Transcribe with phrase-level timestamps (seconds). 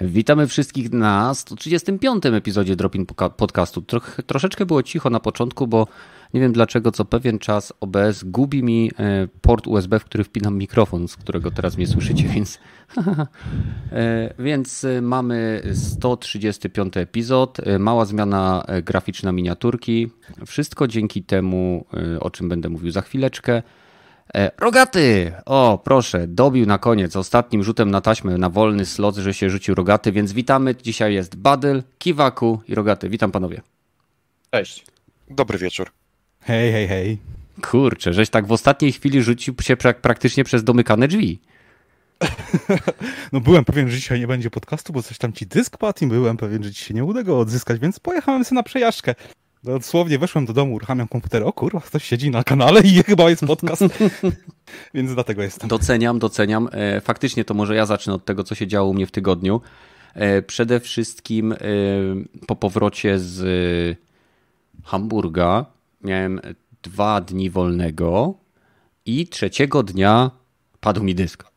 [0.00, 2.26] Witamy wszystkich na 135.
[2.26, 3.06] epizodzie Dropin
[3.36, 3.82] Podcastu.
[3.82, 5.86] Troch, troszeczkę było cicho na początku, bo
[6.34, 10.58] nie wiem dlaczego co pewien czas OBS gubi mi e, port USB, w który wpinam
[10.58, 12.58] mikrofon, z którego teraz mnie słyszycie, więc,
[13.92, 20.10] e, więc e, mamy 135 epizod, mała zmiana graficzna miniaturki.
[20.46, 21.84] Wszystko dzięki temu,
[22.20, 23.62] o czym będę mówił za chwileczkę.
[24.34, 25.32] E, rogaty!
[25.46, 29.74] O, proszę, dobił na koniec ostatnim rzutem na taśmę na wolny slot, że się rzucił
[29.74, 30.74] Rogaty, więc witamy.
[30.82, 33.08] Dzisiaj jest Badyl, Kiwaku i Rogaty.
[33.08, 33.60] Witam panowie.
[34.50, 34.84] Cześć.
[35.30, 35.90] Dobry wieczór.
[36.40, 37.18] Hej, hej, hej.
[37.62, 41.40] Kurczę, żeś tak w ostatniej chwili rzucił się praktycznie przez domykane drzwi.
[43.32, 46.06] No byłem pewien, że dzisiaj nie będzie podcastu, bo coś tam ci dysk padł i
[46.06, 49.14] byłem pewien, że ci się nie uda go odzyskać, więc pojechałem sobie na przejażdżkę.
[49.64, 53.46] Dosłownie weszłem do domu, uruchamiam komputer, o kurwa, ktoś siedzi na kanale i chyba jest
[53.46, 53.82] podcast,
[54.94, 55.68] więc dlatego jestem.
[55.68, 56.68] Doceniam, doceniam.
[56.72, 59.60] E, faktycznie to może ja zacznę od tego, co się działo u mnie w tygodniu.
[60.14, 61.56] E, przede wszystkim e,
[62.46, 63.98] po powrocie z
[64.84, 65.66] Hamburga
[66.02, 66.40] miałem
[66.82, 68.34] dwa dni wolnego
[69.06, 70.30] i trzeciego dnia
[70.80, 71.53] padł mi dysk.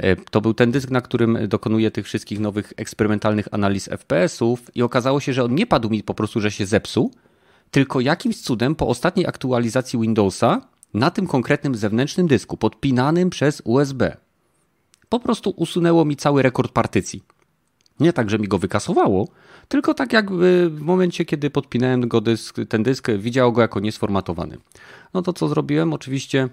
[0.00, 4.82] E, to był ten dysk, na którym dokonuję tych wszystkich nowych eksperymentalnych analiz FPS-ów i
[4.82, 7.14] okazało się, że on nie padł mi po prostu, że się zepsuł,
[7.70, 10.60] tylko jakimś cudem po ostatniej aktualizacji Windowsa
[10.94, 14.16] na tym konkretnym zewnętrznym dysku, podpinanym przez USB,
[15.08, 17.22] po prostu usunęło mi cały rekord partycji.
[18.00, 19.28] Nie tak, że mi go wykasowało,
[19.68, 20.30] tylko tak jak
[20.70, 24.58] w momencie, kiedy podpinałem go dysk, ten dysk, widziało go jako niesformatowany.
[25.14, 25.92] No to co zrobiłem?
[25.92, 26.48] Oczywiście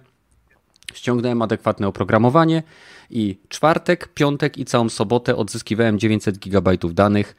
[0.94, 2.64] ściągnąłem adekwatne oprogramowanie
[3.10, 7.36] i czwartek, piątek i całą sobotę odzyskiwałem 900 GB danych.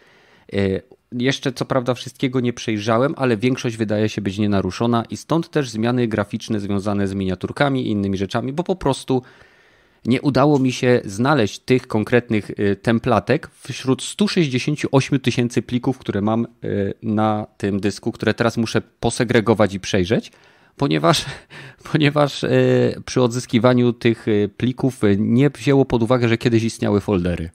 [0.53, 0.59] E,
[1.13, 5.71] jeszcze co prawda wszystkiego nie przejrzałem, ale większość wydaje się być nienaruszona i stąd też
[5.71, 9.23] zmiany graficzne związane z miniaturkami i innymi rzeczami, bo po prostu
[10.05, 16.45] nie udało mi się znaleźć tych konkretnych e, templatek wśród 168 tysięcy plików, które mam
[16.45, 16.49] e,
[17.03, 20.33] na tym dysku, które teraz muszę posegregować i przejrzeć
[20.79, 21.25] ponieważ,
[21.93, 22.49] ponieważ e,
[23.07, 27.51] przy odzyskiwaniu tych e, plików e, nie wzięło pod uwagę, że kiedyś istniały foldery.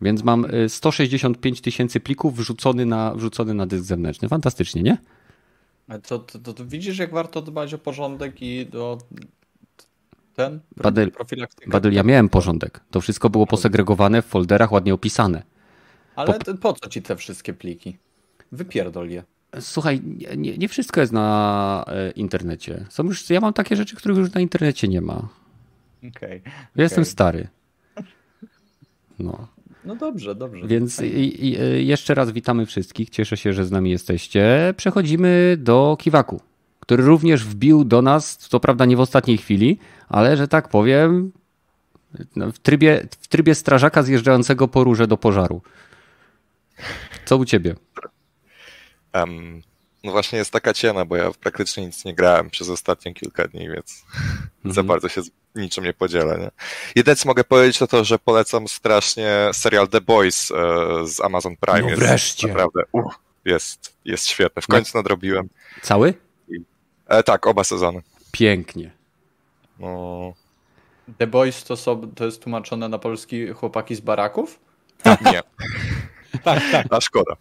[0.00, 4.28] Więc mam 165 tysięcy plików wrzucony na, wrzucony na dysk zewnętrzny.
[4.28, 4.98] Fantastycznie, nie?
[5.88, 8.98] To, to, to, to widzisz, jak warto dbać o porządek i do
[10.34, 11.10] ten Badyl,
[11.66, 12.80] Badyl, ja miałem porządek.
[12.90, 15.42] To wszystko było posegregowane w folderach, ładnie opisane.
[16.16, 17.96] Ale po, po co ci te wszystkie pliki?
[18.52, 19.24] Wypierdol je.
[19.60, 20.00] Słuchaj,
[20.36, 22.86] nie, nie, wszystko jest na e, internecie.
[22.88, 25.28] Są już, ja mam takie rzeczy, których już na internecie nie ma.
[25.98, 26.42] Okay, ja okay.
[26.76, 27.48] jestem stary.
[29.18, 29.48] No.
[29.84, 30.66] No dobrze, dobrze.
[30.66, 33.10] Więc i, i, e, jeszcze raz witamy wszystkich.
[33.10, 34.74] Cieszę się, że z nami jesteście.
[34.76, 36.40] Przechodzimy do Kiwaku,
[36.80, 41.32] który również wbił do nas, co prawda nie w ostatniej chwili, ale że tak powiem,
[42.52, 45.62] w trybie, w trybie strażaka zjeżdżającego po róże do pożaru.
[47.24, 47.74] Co u ciebie?
[49.14, 49.62] Um,
[50.04, 53.68] no właśnie jest taka ciena, bo ja praktycznie nic nie grałem przez ostatnie kilka dni,
[53.68, 54.04] więc
[54.64, 54.86] za mhm.
[54.86, 56.38] bardzo się z niczym nie podzielę.
[56.38, 56.50] Nie?
[56.96, 60.54] Jedyne co mogę powiedzieć to to, że polecam strasznie serial The Boys e,
[61.06, 61.90] z Amazon Prime.
[61.90, 62.46] No wreszcie.
[62.46, 63.14] Jest naprawdę, uh,
[63.44, 64.62] jest, jest świetny.
[64.62, 64.74] W no.
[64.74, 65.48] końcu nadrobiłem.
[65.82, 66.14] Cały?
[66.48, 66.58] I,
[67.06, 68.02] e, tak, oba sezony.
[68.32, 68.90] Pięknie.
[69.78, 70.32] No.
[71.18, 74.60] The Boys to, są, to jest tłumaczone na polski chłopaki z baraków?
[75.04, 75.42] Nie.
[76.44, 76.86] tak, tak.
[76.90, 77.36] A szkoda.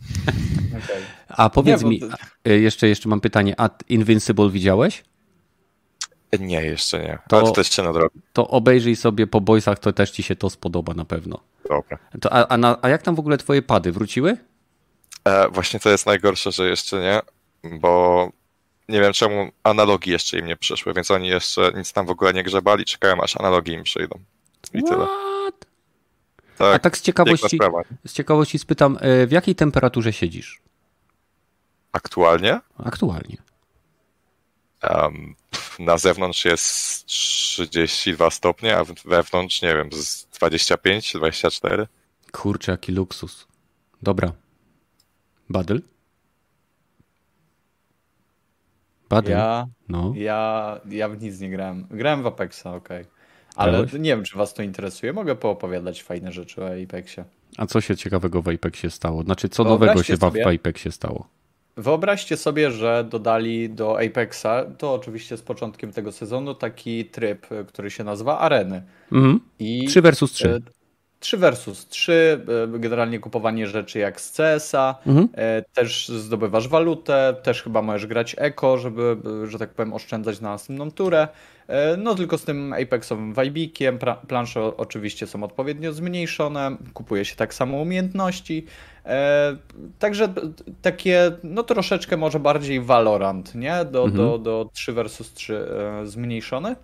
[0.72, 1.02] Okay.
[1.28, 2.08] A powiedz nie, mi, to...
[2.50, 5.04] jeszcze, jeszcze mam pytanie, a Invincible widziałeś?
[6.40, 7.18] Nie, jeszcze nie.
[7.30, 8.20] To, Ale to też się nadrobi.
[8.34, 11.40] To obejrzyj sobie po boysach, to też ci się to spodoba na pewno.
[11.70, 11.98] Dobra.
[12.22, 13.92] To, a, a, na, a jak tam w ogóle twoje pady?
[13.92, 14.38] Wróciły?
[15.26, 17.22] E, właśnie to jest najgorsze, że jeszcze nie,
[17.80, 18.30] bo
[18.90, 22.34] nie wiem czemu analogi jeszcze im nie przyszły, więc oni jeszcze nic tam w ogóle
[22.34, 24.20] nie grzebali, czekają aż analogi im przyjdą.
[24.74, 24.90] I What?
[24.90, 25.08] tyle.
[26.62, 27.60] Tak, A tak z ciekawości,
[28.06, 30.62] z ciekawości spytam, e, w jakiej temperaturze siedzisz?
[31.92, 32.60] Aktualnie?
[32.78, 33.38] Aktualnie.
[34.90, 35.36] Um,
[35.80, 41.88] na zewnątrz jest 32 stopnie, a wewnątrz, nie wiem, z 25, 24.
[42.32, 43.48] Kurczę, jaki luksus.
[44.02, 44.32] Dobra.
[45.50, 45.82] Badyl?
[49.10, 49.32] Badyl?
[49.32, 50.14] Ja, no.
[50.16, 51.88] ja, ja w nic nie grałem.
[51.92, 53.02] Grałem w Apexa, okej.
[53.02, 53.21] Okay.
[53.56, 55.14] Ale nie wiem, czy was to interesuje.
[55.14, 57.26] Mogę poopowiadać fajne rzeczy o Apexie.
[57.58, 59.24] A co się ciekawego w Apexie stało?
[59.24, 61.28] Znaczy, co nowego się sobie, w Apexie stało?
[61.78, 67.92] Wyobraźcie sobie, że dodali do Apexa, to oczywiście z początkiem tego sezonu, taki tryb, który
[67.92, 68.84] się nazywa Areny.
[69.12, 69.40] Mhm.
[69.60, 70.62] I 3 versus 3.
[71.22, 72.46] 3 versus 3,
[72.76, 75.30] e, generalnie kupowanie rzeczy jak z CS-a, mhm.
[75.34, 80.50] E, też zdobywasz walutę, też chyba możesz grać eko, żeby, że tak powiem, oszczędzać na
[80.50, 81.28] następną turę.
[81.72, 87.54] E, no tylko z tym Apexowym vibikiem, plansze oczywiście są odpowiednio zmniejszone, kupuje się tak
[87.54, 88.66] samo umiejętności,
[90.00, 90.34] także
[90.82, 93.86] takie, no troszeczkę może bardziej Valorant, nie?
[93.86, 94.14] Do, mhm.
[94.14, 95.68] do, do 3 versus 3
[96.04, 96.76] zmniejszone.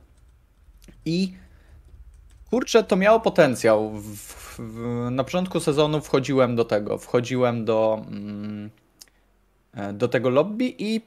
[1.05, 1.33] I
[2.49, 3.89] Kurczę, to miało potencjał.
[3.89, 4.03] W,
[4.57, 4.59] w,
[5.11, 8.69] na początku sezonu wchodziłem do tego, wchodziłem do, mm,
[9.73, 11.01] e, do tego lobby i,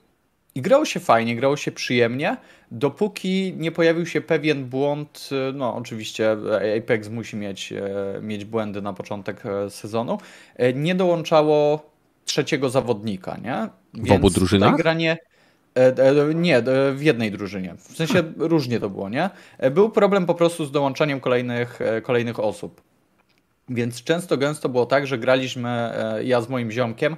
[0.55, 2.37] i grało się fajnie, grało się przyjemnie,
[2.71, 5.29] dopóki nie pojawił się pewien błąd.
[5.33, 6.37] E, no, oczywiście
[6.79, 10.19] Apex musi mieć, e, mieć błędy na początek sezonu.
[10.75, 11.91] Nie dołączało
[12.25, 13.69] trzeciego zawodnika, nie?
[13.95, 14.77] Więc w obu drużynach?
[14.77, 15.17] Granie,
[15.77, 17.75] E, e, nie, e, w jednej drużynie.
[17.79, 19.31] W sensie różnie to było, nie?
[19.71, 22.83] Był problem po prostu z dołączaniem kolejnych, kolejnych osób.
[23.69, 25.93] Więc często gęsto było tak, że graliśmy
[26.25, 27.17] ja z moim ziomkiem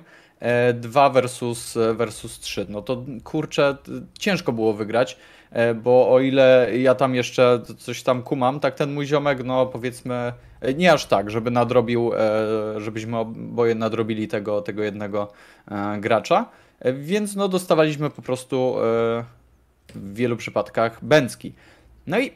[0.74, 2.66] 2 versus, versus 3.
[2.68, 3.76] No to kurczę,
[4.18, 5.16] ciężko było wygrać,
[5.82, 10.32] bo o ile ja tam jeszcze coś tam kumam, tak ten mój ziomek, no powiedzmy,
[10.76, 12.10] nie aż tak, żeby nadrobił,
[12.76, 15.32] żebyśmy oboje nadrobili tego, tego jednego
[15.98, 16.46] gracza.
[16.94, 19.24] Więc no dostawaliśmy po prostu e,
[19.94, 21.52] w wielu przypadkach bęcki.
[22.06, 22.32] No i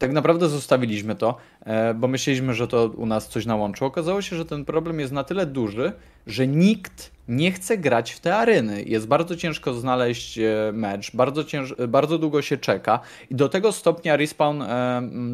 [0.00, 3.84] tak naprawdę zostawiliśmy to, e, bo myśleliśmy, że to u nas coś nałączy.
[3.84, 5.92] Okazało się, że ten problem jest na tyle duży,
[6.26, 8.82] że nikt nie chce grać w te areny.
[8.82, 13.00] Jest bardzo ciężko znaleźć e, mecz, bardzo, cięż, bardzo długo się czeka
[13.30, 14.62] i do tego stopnia Respawn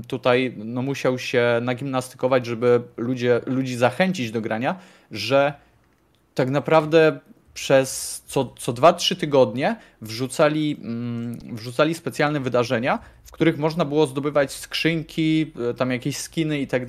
[0.08, 4.76] tutaj no, musiał się nagimnastykować, żeby ludzie, ludzi zachęcić do grania,
[5.10, 5.54] że
[6.34, 7.20] tak naprawdę
[7.56, 14.52] przez co, co 2-3 tygodnie wrzucali, mm, wrzucali specjalne wydarzenia, w których można było zdobywać
[14.52, 16.86] skrzynki, e, tam jakieś skiny i tak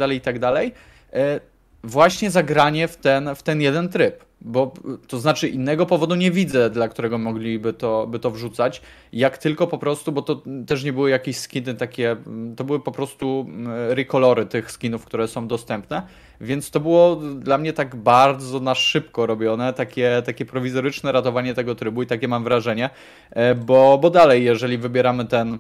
[1.88, 4.28] właśnie zagranie w ten, w ten jeden tryb.
[4.42, 4.74] Bo
[5.08, 8.82] to znaczy innego powodu nie widzę, dla którego mogliby to, by to wrzucać,
[9.14, 12.16] jak tylko po prostu, bo to też nie były jakieś skiny takie,
[12.56, 16.02] to były po prostu mm, rekolory tych skinów, które są dostępne,
[16.42, 21.76] więc to było dla mnie tak bardzo na szybko robione, takie, takie prowizoryczne ratowanie tego
[21.76, 22.90] trybu i takie mam wrażenie,
[23.30, 25.58] e, bo, bo dalej, jeżeli wybieramy ten,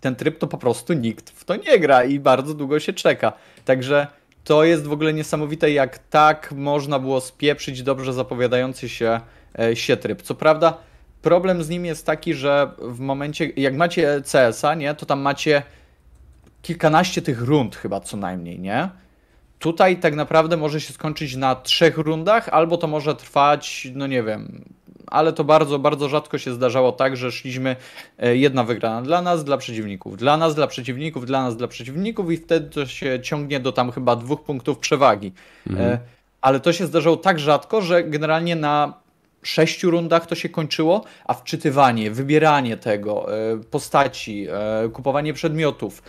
[0.00, 3.32] ten tryb, to po prostu nikt w to nie gra i bardzo długo się czeka.
[3.64, 4.06] Także
[4.46, 9.20] to jest w ogóle niesamowite, jak tak można było spieprzyć dobrze zapowiadający się,
[9.58, 10.22] e, się tryb.
[10.22, 10.78] Co prawda,
[11.22, 15.62] problem z nim jest taki, że w momencie, jak macie CS-a, nie, to tam macie
[16.62, 18.88] kilkanaście tych rund chyba co najmniej, nie?
[19.58, 24.22] Tutaj tak naprawdę może się skończyć na trzech rundach, albo to może trwać, no nie
[24.22, 24.64] wiem,
[25.06, 27.76] ale to bardzo, bardzo rzadko się zdarzało tak, że szliśmy
[28.18, 32.32] e, jedna wygrana dla nas, dla przeciwników, dla nas, dla przeciwników, dla nas, dla przeciwników
[32.32, 35.32] i wtedy to się ciągnie do tam chyba dwóch punktów przewagi.
[35.66, 35.90] Mhm.
[35.90, 35.98] E,
[36.40, 38.94] ale to się zdarzało tak rzadko, że generalnie na
[39.42, 44.46] sześciu rundach to się kończyło, a wczytywanie, wybieranie tego, e, postaci,
[44.92, 46.02] kupowanie przedmiotów,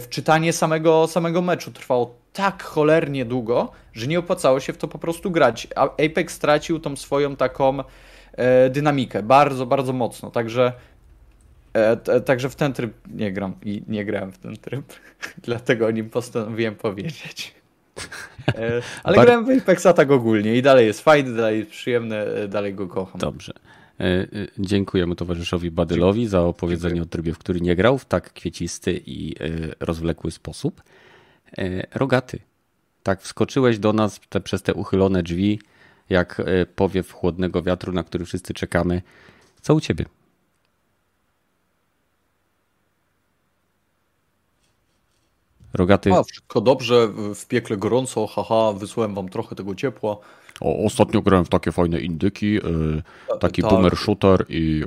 [0.00, 4.98] wczytanie samego, samego meczu trwało tak cholernie długo, że nie opłacało się w to po
[4.98, 5.68] prostu grać.
[5.76, 7.78] Apex stracił tą swoją taką
[8.70, 10.30] dynamikę bardzo, bardzo mocno.
[10.30, 10.72] Także,
[11.72, 14.84] e, także w ten tryb nie gram i nie grałem w ten tryb.
[15.42, 17.54] Dlatego o nim postanowiłem powiedzieć.
[18.48, 19.26] E, ale Bar...
[19.26, 23.20] grałem w Apexa tak ogólnie i dalej jest fajny, dalej jest przyjemny, dalej go kocham.
[23.20, 23.52] Dobrze.
[24.58, 27.08] Dziękujemy towarzyszowi Badylowi za opowiedzenie Dziękuję.
[27.08, 29.34] o trybie, w który nie grał w tak kwiecisty i
[29.80, 30.82] rozwlekły sposób.
[31.94, 32.38] Rogaty,
[33.02, 35.58] tak wskoczyłeś do nas te, przez te uchylone drzwi
[36.10, 39.02] jak e, powiew chłodnego wiatru, na który wszyscy czekamy.
[39.60, 40.04] Co u ciebie?
[45.74, 46.12] Rogaty.
[46.12, 50.16] A, wszystko dobrze, w piekle gorąco, haha, wysłałem wam trochę tego ciepła.
[50.60, 53.02] O, ostatnio grałem w takie fajne indyki, yy,
[53.40, 53.70] taki tak.
[53.70, 54.86] boomer shooter i yy,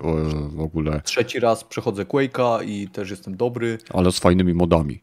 [0.50, 1.02] w ogóle...
[1.02, 3.78] Trzeci raz przechodzę Quake'a i też jestem dobry.
[3.94, 5.02] Ale z fajnymi modami.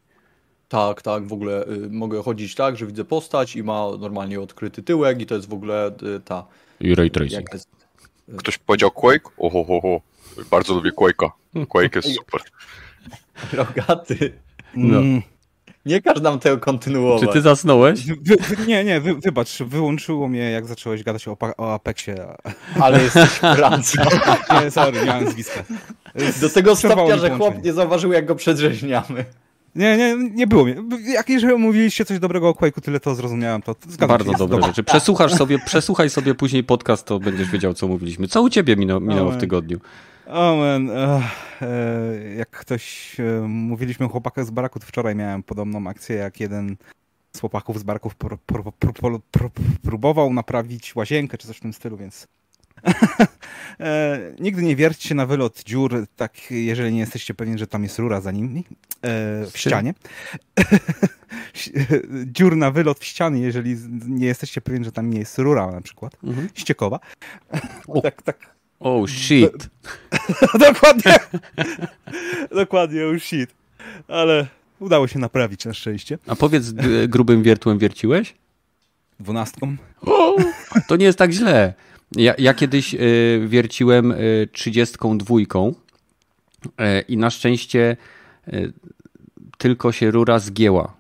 [0.75, 4.83] Tak, tak, w ogóle y, mogę chodzić tak, że widzę postać i ma normalnie odkryty
[4.83, 6.47] tyłek i to jest w ogóle y, ta...
[6.81, 7.53] I ray tracing.
[7.53, 7.69] Jest...
[8.29, 9.31] Y, Ktoś powiedział Quake?
[9.39, 10.01] Oho, ho, ho.
[10.51, 11.31] Bardzo lubię Quake'a.
[11.69, 12.41] Quake jest super.
[13.53, 14.33] Rogaty.
[14.75, 14.99] No.
[14.99, 15.23] Mm.
[15.87, 17.29] Nie każ nam tego kontynuować.
[17.29, 18.07] Czy ty zasnąłeś?
[18.07, 22.27] Wy, wy, nie, nie, wy, wybacz, wyłączyło mnie jak zacząłeś gadać o, o Apexie.
[22.81, 24.03] Ale jesteś Francją.
[24.63, 25.65] nie, sorry, miałem zwiskę.
[26.41, 29.25] Do tego stopnia, że chłop nie zauważył jak go przedrzeźniamy.
[29.75, 30.77] Nie, nie, nie było mnie.
[31.07, 33.77] Jak jeżeli mówiliście coś dobrego o Quake'u, tyle to zrozumiałem, to
[34.09, 34.85] Bardzo dobre rzeczy.
[34.85, 38.29] Przesłuchasz sobie, przesłuchaj sobie później podcast, to będziesz wiedział, co mówiliśmy.
[38.29, 39.81] Co u ciebie minęło, minęło w tygodniu?
[40.27, 41.23] O man, e,
[42.37, 46.77] jak ktoś, e, mówiliśmy o chłopakach z baraku, to wczoraj miałem podobną akcję jak jeden
[47.33, 47.85] z chłopaków z
[49.31, 49.51] pro,
[49.83, 52.27] próbował naprawić łazienkę czy coś w tym stylu, więc
[53.81, 57.83] e, nigdy nie wierćcie się na wylot dziur, tak jeżeli nie jesteście pewni, że tam
[57.83, 58.65] jest rura za nimi
[59.03, 59.95] e, w ścianie.
[62.37, 63.77] dziur na wylot w ścianie, jeżeli
[64.09, 66.49] nie jesteście pewni, że tam nie jest rura na przykład, mhm.
[66.55, 67.01] ściekowa.
[68.03, 68.55] tak, tak.
[68.81, 69.71] Oh shit.
[70.69, 71.17] Dokładnie.
[72.51, 73.51] Dokładnie, oh shit.
[74.09, 74.47] Ale
[74.81, 76.19] udało się naprawić na szczęście.
[76.27, 76.73] A powiedz,
[77.09, 78.35] grubym wiertłem wierciłeś?
[79.21, 79.77] Dwunastką.
[80.01, 80.37] O,
[80.89, 81.75] to nie jest tak źle.
[82.17, 85.75] Ja, ja kiedyś y, wierciłem y, trzydziestką dwójką
[86.67, 86.71] y,
[87.09, 87.97] i na szczęście
[89.59, 90.97] tylko się rura zgięła.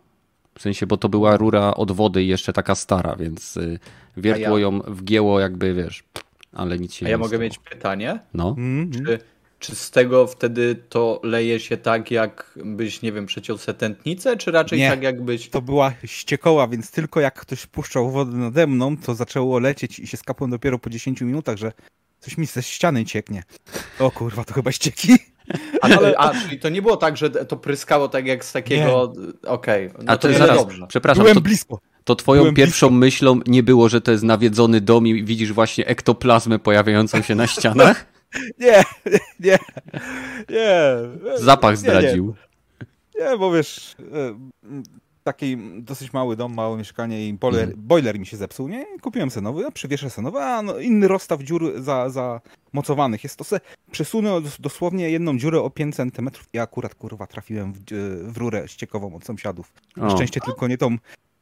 [0.58, 3.58] W sensie, bo to była rura od wody jeszcze taka stara, więc
[4.16, 4.62] wiertło ja...
[4.62, 6.04] ją wgięło jakby, wiesz,
[6.52, 8.18] ale nic się A nie ja mogę mieć pytanie?
[8.34, 8.54] No.
[8.58, 9.06] Mm -hmm.
[9.06, 9.18] Czy
[9.64, 14.78] czy z tego wtedy to leje się tak, jakbyś, nie wiem, przeciął setętnicę, czy raczej
[14.78, 15.48] nie, tak, jakbyś...
[15.48, 20.06] to była ściekoła, więc tylko jak ktoś puszczał wodę nade mną, to zaczęło lecieć i
[20.06, 21.72] się skapłem dopiero po 10 minutach, że
[22.20, 23.42] coś mi ze ściany cieknie.
[23.98, 25.12] O kurwa, to chyba ścieki.
[25.82, 26.18] A, ale...
[26.18, 29.12] a czyli to nie było tak, że to pryskało tak jak z takiego...
[29.46, 30.04] Okej, okay.
[30.04, 30.86] no a to, to zaraz, dobrze.
[30.88, 31.40] Przepraszam, Byłem to...
[31.40, 31.80] blisko.
[32.04, 32.98] To twoją Byłem pierwszą blisko.
[32.98, 37.46] myślą nie było, że to jest nawiedzony dom i widzisz właśnie ektoplazmę pojawiającą się na
[37.46, 38.06] ścianach?
[38.58, 38.82] Nie,
[39.40, 39.58] nie,
[40.48, 40.78] nie.
[41.36, 42.34] Zapach zdradził.
[43.18, 44.38] Nie, nie bo wiesz, e,
[45.24, 47.74] taki dosyć mały dom, małe mieszkanie i boiler, mm.
[47.78, 48.86] boiler mi się zepsuł, nie?
[49.00, 52.40] Kupiłem sobie nowy, przywieszę sobie nowy, a no, inny rozstaw dziur za, za
[52.72, 53.36] mocowanych jest.
[53.36, 53.60] To se
[53.90, 57.78] przesunę dosłownie jedną dziurę o 5 cm i akurat, kurwa, trafiłem w,
[58.32, 59.72] w rurę ściekową od sąsiadów.
[59.96, 60.96] Na szczęście tylko nie tą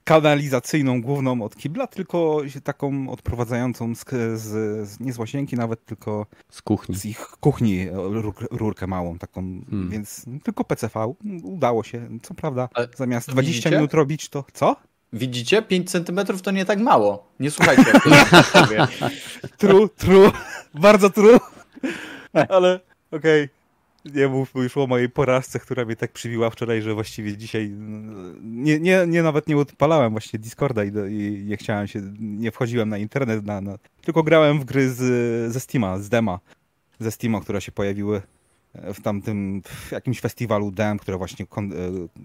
[0.04, 4.04] kanalizacyjną główną od kibla, tylko taką odprowadzającą z,
[4.34, 4.40] z,
[4.88, 6.96] z, nie z łazienki nawet, tylko z kuchni.
[6.96, 9.90] Z ich kuchni rur, rurkę małą taką, hmm.
[9.90, 12.08] więc tylko PCV udało się.
[12.22, 13.70] Co prawda, Ale zamiast 20 widzicie?
[13.70, 14.76] minut robić to co?
[15.12, 15.62] Widzicie?
[15.62, 17.26] 5 centymetrów to nie tak mało.
[17.40, 17.84] Nie słuchajcie.
[19.58, 20.30] true, true.
[20.74, 21.38] Bardzo true.
[22.48, 22.80] Ale
[23.10, 23.44] okej.
[23.44, 23.61] Okay.
[24.04, 27.70] Nie mów już o mojej porażce, która mnie tak przywiła wczoraj, że właściwie dzisiaj
[28.42, 32.88] nie, nie, nie nawet nie odpalałem właśnie Discorda i, i nie chciałem się, nie wchodziłem
[32.88, 36.40] na internet, na, na, tylko grałem w gry z, ze Steama, z dema,
[37.00, 38.22] ze Steama, które się pojawiły
[38.74, 41.68] w tamtym, w jakimś festiwalu dem, które właśnie e,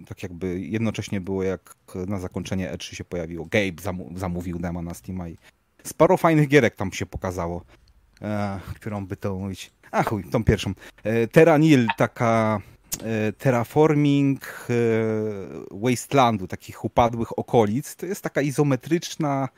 [0.06, 1.76] tak jakby jednocześnie było jak
[2.08, 3.46] na zakończenie E3 się pojawiło.
[3.46, 5.38] Gabe zamówił dema na Steama i
[5.84, 7.64] sporo fajnych gierek tam się pokazało,
[8.22, 10.74] e, którą by to mówić a chuj, tą pierwszą.
[11.04, 12.62] E, Terranil, taka
[13.04, 14.74] e, terraforming e,
[15.72, 17.96] wastelandu, takich upadłych okolic.
[17.96, 19.50] To jest taka izometryczna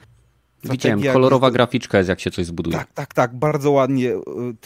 [0.63, 1.53] Widziałem, kolorowa jak...
[1.53, 2.77] graficzka jest, jak się coś zbuduje.
[2.77, 4.12] Tak, tak, tak, bardzo ładnie.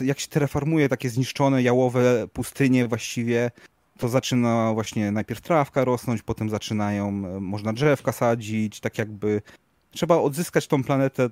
[0.02, 3.52] Jak się terraformuje takie zniszczone, jałowe pustynie właściwie,
[3.98, 9.42] to zaczyna właśnie najpierw trawka rosnąć, potem zaczynają, można drzewka sadzić, tak jakby
[9.94, 11.30] trzeba odzyskać tą planetę,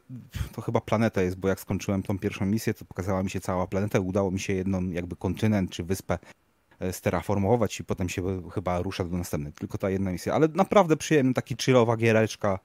[0.54, 3.68] to chyba planeta jest, bo jak skończyłem tą pierwszą misję, to pokazała mi się cała
[3.68, 6.20] planeta, udało mi się jedną jakby kontynent czy wyspę
[6.80, 9.54] e, steraformować i potem się chyba rusza do następnej.
[9.54, 10.34] Tylko ta jedna misja.
[10.34, 12.60] Ale naprawdę przyjemny, taki chillowa giereczka.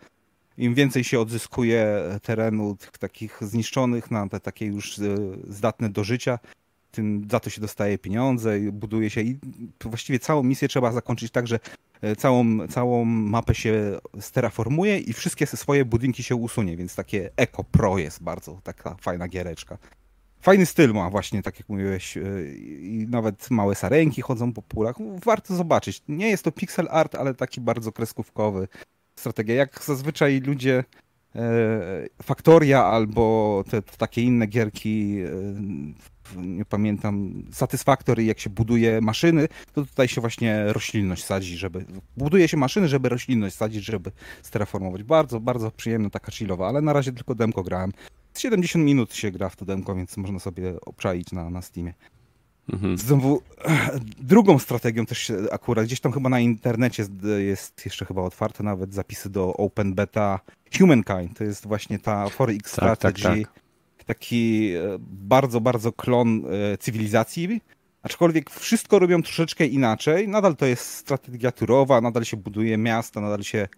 [0.58, 5.02] Im więcej się odzyskuje terenu takich zniszczonych na te takie już e,
[5.48, 6.38] zdatne do życia,
[6.96, 9.38] tym za to się dostaje pieniądze i buduje się i
[9.84, 11.60] właściwie całą misję trzeba zakończyć tak, że
[12.18, 17.98] całą, całą mapę się steraformuje i wszystkie swoje budynki się usunie, więc takie Eco Pro
[17.98, 19.78] jest bardzo taka fajna giereczka.
[20.40, 22.22] Fajny styl ma właśnie, tak jak mówiłeś, e,
[22.78, 24.96] i nawet małe sarenki chodzą po pulach.
[25.24, 26.02] Warto zobaczyć.
[26.08, 28.68] Nie jest to pixel art, ale taki bardzo kreskówkowy.
[29.18, 29.54] Strategia.
[29.54, 30.84] Jak zazwyczaj ludzie
[31.34, 31.42] e,
[32.22, 35.18] Faktoria albo te, te takie inne gierki
[36.36, 41.84] nie pamiętam, Satisfactory, jak się buduje maszyny, to tutaj się właśnie roślinność sadzi, żeby,
[42.16, 45.02] buduje się maszyny, żeby roślinność sadzić, żeby steraformować.
[45.02, 47.92] Bardzo, bardzo przyjemna, taka chillowa, ale na razie tylko demko grałem.
[48.34, 51.94] 70 minut się gra w to demko, więc można sobie obczaić na, na Steamie.
[52.72, 52.98] Mhm.
[52.98, 53.42] Znowu,
[54.18, 57.04] drugą strategią też akurat, gdzieś tam chyba na internecie
[57.38, 60.40] jest jeszcze chyba otwarte nawet zapisy do Open Beta
[60.78, 61.38] Humankind.
[61.38, 63.22] To jest właśnie ta 4X tak, Strategy.
[63.22, 63.65] Tak, tak
[64.06, 67.60] taki e, bardzo, bardzo klon e, cywilizacji,
[68.02, 70.28] aczkolwiek wszystko robią troszeczkę inaczej.
[70.28, 73.68] Nadal to jest strategia turowa, nadal się buduje miasta, nadal się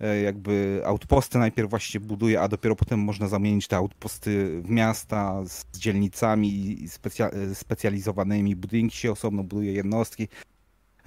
[0.00, 5.44] e, jakby outposty najpierw właśnie buduje, a dopiero potem można zamienić te outposty w miasta
[5.44, 6.48] z dzielnicami
[6.82, 8.56] i specja- specjalizowanymi.
[8.56, 10.28] Budynki się osobno buduje, jednostki.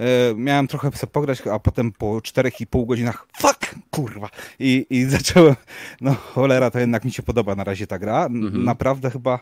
[0.01, 4.29] E, miałem trochę sobie pograć, a potem po 4,5 godzinach fuck, kurwa.
[4.59, 5.55] I, I zacząłem,
[6.01, 8.25] no cholera, to jednak mi się podoba na razie ta gra.
[8.25, 8.63] Mhm.
[8.63, 9.39] Naprawdę chyba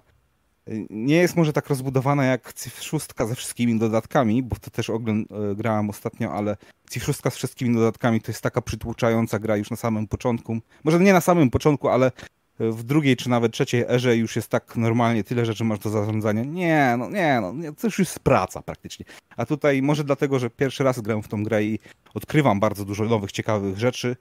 [0.89, 5.31] nie jest może tak rozbudowana jak Civ 6 ze wszystkimi dodatkami, bo to też ogląd,
[5.31, 6.57] e, grałem ostatnio, ale
[6.89, 10.59] Civ 6 z wszystkimi dodatkami to jest taka przytłuczająca gra już na samym początku.
[10.83, 12.11] Może nie na samym początku, ale
[12.59, 16.43] w drugiej czy nawet trzeciej erze już jest tak normalnie, tyle rzeczy masz do zarządzania.
[16.43, 19.05] Nie, no nie, no to już jest praca praktycznie.
[19.37, 21.79] A tutaj może dlatego, że pierwszy raz gram w tą grę i
[22.13, 24.15] odkrywam bardzo dużo nowych, ciekawych rzeczy,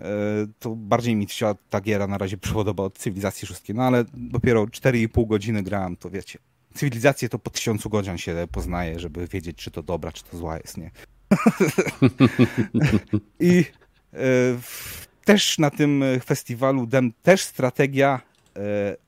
[0.00, 0.04] e,
[0.58, 3.74] to bardziej mi się ta giera na razie podoba od cywilizacji szóstki.
[3.74, 6.38] No ale dopiero 4,5 godziny grałem, to wiecie.
[6.74, 10.56] Cywilizację to po tysiącu godzin się poznaje, żeby wiedzieć, czy to dobra, czy to zła
[10.56, 10.90] jest, nie?
[13.40, 13.64] I
[14.12, 14.18] e,
[15.24, 18.20] też na tym festiwalu Dem też strategia,
[18.56, 18.60] e,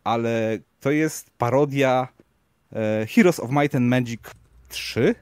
[0.05, 2.09] ale to jest parodia
[2.73, 4.21] e, Heroes of Might and Magic
[4.69, 5.15] 3.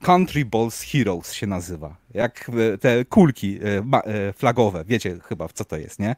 [0.00, 1.96] Country Balls Heroes się nazywa.
[2.14, 3.58] Jak e, te kulki
[4.36, 4.84] flagowe.
[4.84, 6.16] Wiecie chyba, co to jest, nie?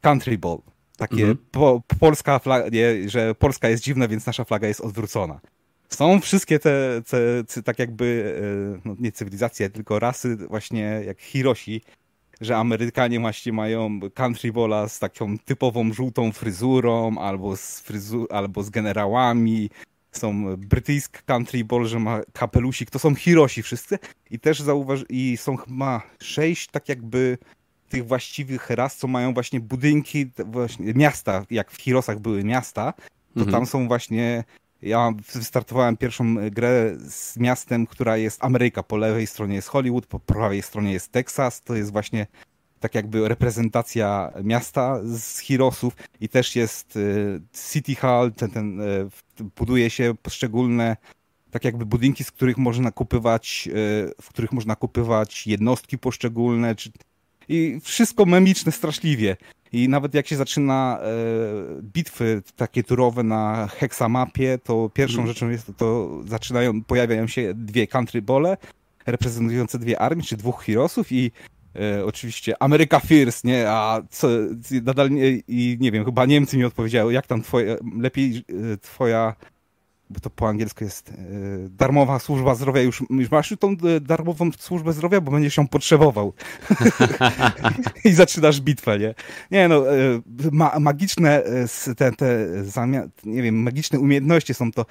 [0.00, 0.58] Country Ball.
[0.96, 1.38] Takie mhm.
[1.50, 5.40] po, polska flaga, nie, że Polska jest dziwna, więc nasza flaga jest odwrócona.
[5.88, 8.40] Są wszystkie te, te, te tak jakby,
[8.84, 11.82] no nie cywilizacje, tylko rasy właśnie jak Hiroshi,
[12.40, 18.62] że Amerykanie właśnie mają country bola z taką typową żółtą fryzurą albo z, fryzu albo
[18.62, 19.70] z generałami.
[20.12, 22.90] Są brytyjski country ball, że ma kapelusik.
[22.90, 23.98] To są Hiroshi wszyscy.
[24.30, 25.04] I też zauważ...
[25.08, 27.38] I są chyba sześć tak jakby
[27.88, 32.92] tych właściwych ras, co mają właśnie budynki, właśnie miasta, jak w Hirosach były miasta,
[33.34, 33.52] to mhm.
[33.52, 34.44] tam są właśnie
[34.82, 38.82] ja wystartowałem pierwszą grę z miastem, która jest Ameryka.
[38.82, 41.62] Po lewej stronie jest Hollywood, po prawej stronie jest Teksas.
[41.62, 42.26] To jest właśnie
[42.80, 47.40] tak jakby reprezentacja miasta z Heroesów i też jest y,
[47.72, 49.08] City Hall, ten, ten, y,
[49.56, 50.96] buduje się poszczególne
[51.50, 53.72] tak jakby budynki, z których można kupywać, y,
[54.22, 56.90] w których można kupywać jednostki poszczególne, czy...
[57.48, 59.36] i wszystko memiczne straszliwie.
[59.72, 61.06] I nawet jak się zaczyna e,
[61.82, 65.26] bitwy takie turowe na heksamapie, to pierwszą mm.
[65.26, 68.56] rzeczą jest, to zaczynają, pojawiają się dwie country bole
[69.06, 71.30] reprezentujące dwie armie, czy dwóch heroesów i
[71.76, 73.70] e, oczywiście Ameryka First, nie?
[73.70, 74.28] A co,
[74.82, 79.34] nadal nie, i nie wiem, chyba Niemcy mi odpowiedziały, jak tam twoje, lepiej e, twoja
[80.10, 81.14] bo to po angielsku jest e,
[81.68, 82.82] darmowa służba zdrowia.
[82.82, 86.32] Już, już masz tą e, darmową służbę zdrowia, bo będziesz ją potrzebował.
[88.04, 89.14] I zaczynasz bitwę, nie?
[89.50, 90.20] Nie no, e,
[90.52, 91.42] ma, magiczne
[91.96, 92.46] te, te
[93.24, 94.86] nie wiem, magiczne umiejętności są to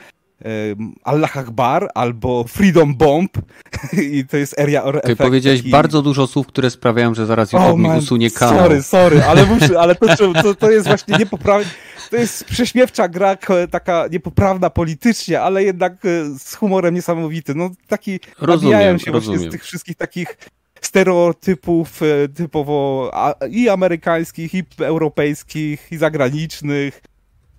[1.04, 3.38] Allah Akbar albo Freedom Bomb
[4.14, 5.72] i to jest area or okay, Powiedziałeś taki...
[5.72, 8.60] bardzo dużo słów, które sprawiają, że zaraz YouTube oh, mi usunie kanał.
[8.60, 11.66] Sorry, sorry, ale, muszę, ale to, to, to jest właśnie niepoprawne
[12.10, 13.38] to jest prześmiewcza gra,
[13.72, 17.56] taka niepoprawna politycznie, ale jednak e, z humorem niesamowity.
[17.56, 19.38] No taki rozumiem, się rozumiem.
[19.38, 20.38] właśnie z tych wszystkich takich
[20.82, 23.12] stereotypów e, typowo
[23.50, 27.02] i amerykańskich, i europejskich, i zagranicznych.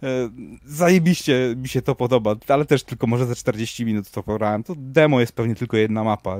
[0.03, 0.31] E,
[0.65, 4.63] zajebiście mi się to podoba, ale też tylko może za 40 minut to pograłem.
[4.63, 6.39] To demo jest pewnie tylko jedna mapa.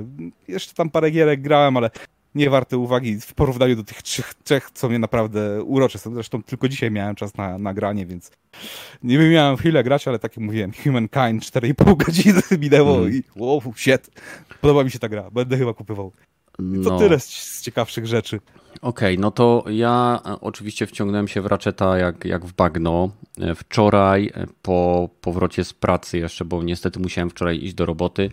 [0.49, 1.91] Jeszcze tam parę gierek grałem, ale
[2.35, 6.15] nie warte uwagi w porównaniu do tych trzech, trzech co mnie naprawdę urocze są.
[6.15, 8.31] Zresztą tylko dzisiaj miałem czas na nagranie, więc
[9.03, 13.15] nie miałem chwilę grać, ale tak jak mówiłem, Humankind 4,5 godziny minęło mm.
[13.15, 14.11] i wow, shit.
[14.61, 16.13] Podoba mi się ta gra, będę chyba kupował.
[16.85, 16.99] To no.
[16.99, 18.41] tyle z, ciekawszych rzeczy.
[18.83, 23.11] Okej, okay, no to ja e, oczywiście wciągnąłem się w Ratcheta jak, jak w bagno.
[23.41, 28.31] E, wczoraj e, po powrocie z pracy jeszcze, bo niestety musiałem wczoraj iść do roboty,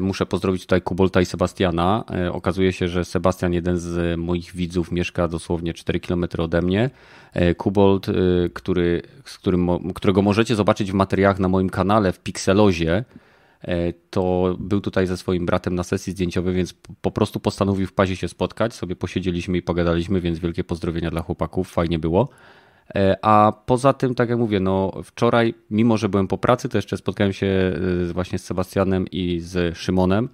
[0.00, 2.04] muszę pozdrowić tutaj Kubolta i Sebastiana.
[2.32, 6.90] Okazuje się, że Sebastian, jeden z moich widzów, mieszka dosłownie 4 km ode mnie.
[7.56, 8.06] Kubolt,
[8.54, 13.04] który, z którym, którego możecie zobaczyć w materiałach na moim kanale w Pixelozie,
[14.10, 18.16] to był tutaj ze swoim bratem na sesji zdjęciowej, więc po prostu postanowił w pazie
[18.16, 18.74] się spotkać.
[18.74, 22.28] Sobie posiedzieliśmy i pogadaliśmy, więc wielkie pozdrowienia dla chłopaków, fajnie było.
[22.94, 26.78] E, a poza tym, tak jak mówię, no wczoraj, mimo że byłem po pracy, to
[26.78, 30.28] jeszcze spotkałem się e, właśnie z Sebastianem i z Szymonem,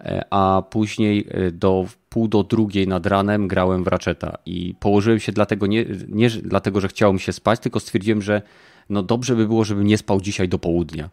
[0.00, 5.32] e, a później do pół do drugiej nad ranem grałem w Ratcheta i położyłem się
[5.32, 8.42] dlatego nie, nie dlatego, że chciało mi się spać, tylko stwierdziłem, że
[8.90, 11.10] no dobrze by było, żebym nie spał dzisiaj do południa.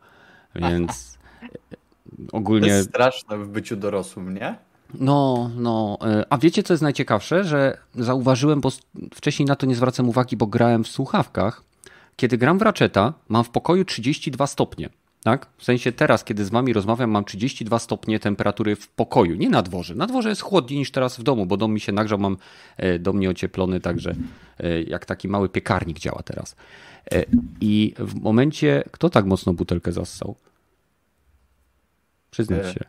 [0.56, 1.18] Więc
[2.32, 2.68] ogólnie...
[2.68, 4.56] To jest straszne w byciu dorosłym, nie?
[4.94, 5.98] No, no.
[6.02, 7.44] E, a wiecie, co jest najciekawsze?
[7.44, 8.70] Że zauważyłem, bo
[9.14, 11.64] wcześniej na to nie zwracam uwagi, bo grałem w słuchawkach.
[12.16, 14.90] Kiedy gram w Ratcheta, mam w pokoju 32 stopnie.
[15.24, 15.48] Tak?
[15.58, 19.62] W sensie teraz, kiedy z wami rozmawiam, mam 32 stopnie temperatury w pokoju, nie na
[19.62, 19.96] dworze.
[19.96, 22.38] Na dworze jest chłodniej niż teraz w domu, bo dom mi się nagrzał, mam
[22.78, 24.16] e, dom nieocieplony, także
[24.60, 26.56] e, jak taki mały piekarnik działa teraz.
[27.62, 30.36] I w momencie, kto tak mocno butelkę zassał?
[32.32, 32.80] Przyznać się.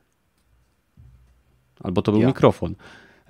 [1.81, 2.26] Albo to był ja.
[2.26, 2.74] mikrofon.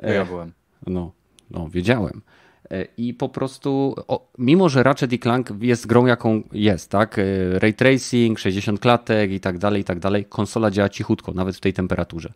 [0.03, 0.53] Ja byłem.
[0.87, 1.13] No,
[1.51, 2.23] no, wiedziałem.
[2.71, 7.19] E, I po prostu, o, mimo że Ratchet i Clank jest grą jaką jest, tak?
[7.19, 7.23] E,
[7.59, 11.61] ray tracing, 60 klatek i tak dalej, i tak dalej, konsola działa cichutko, nawet w
[11.61, 12.33] tej temperaturze.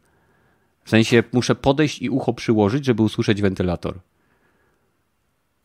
[0.84, 3.98] W sensie muszę podejść i ucho przyłożyć, żeby usłyszeć wentylator.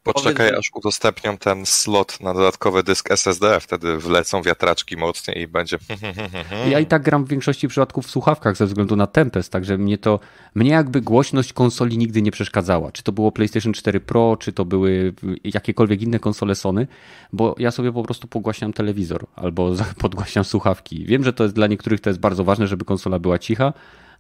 [0.04, 5.48] Poczekaj, Powiedz- aż udostępnią ten slot na dodatkowy dysk SSD, wtedy wlecą wiatraczki mocniej i
[5.48, 5.78] będzie.
[6.70, 9.98] Ja i tak gram w większości przypadków w słuchawkach ze względu na Tempest, także mnie
[9.98, 10.20] to,
[10.56, 12.92] mnie jakby głośność konsoli nigdy nie przeszkadzała.
[12.92, 16.88] Czy to było PlayStation 4 Pro, czy to były jakiekolwiek inne konsole Sony,
[17.34, 21.06] bo ja sobie po prostu pogłaśniam telewizor albo podgłaśniam słuchawki.
[21.06, 23.74] Wiem, że to jest dla niektórych to jest bardzo ważne, żeby konsola była cicha,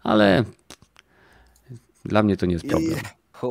[0.03, 0.43] ale
[2.05, 2.99] dla mnie to nie jest problem.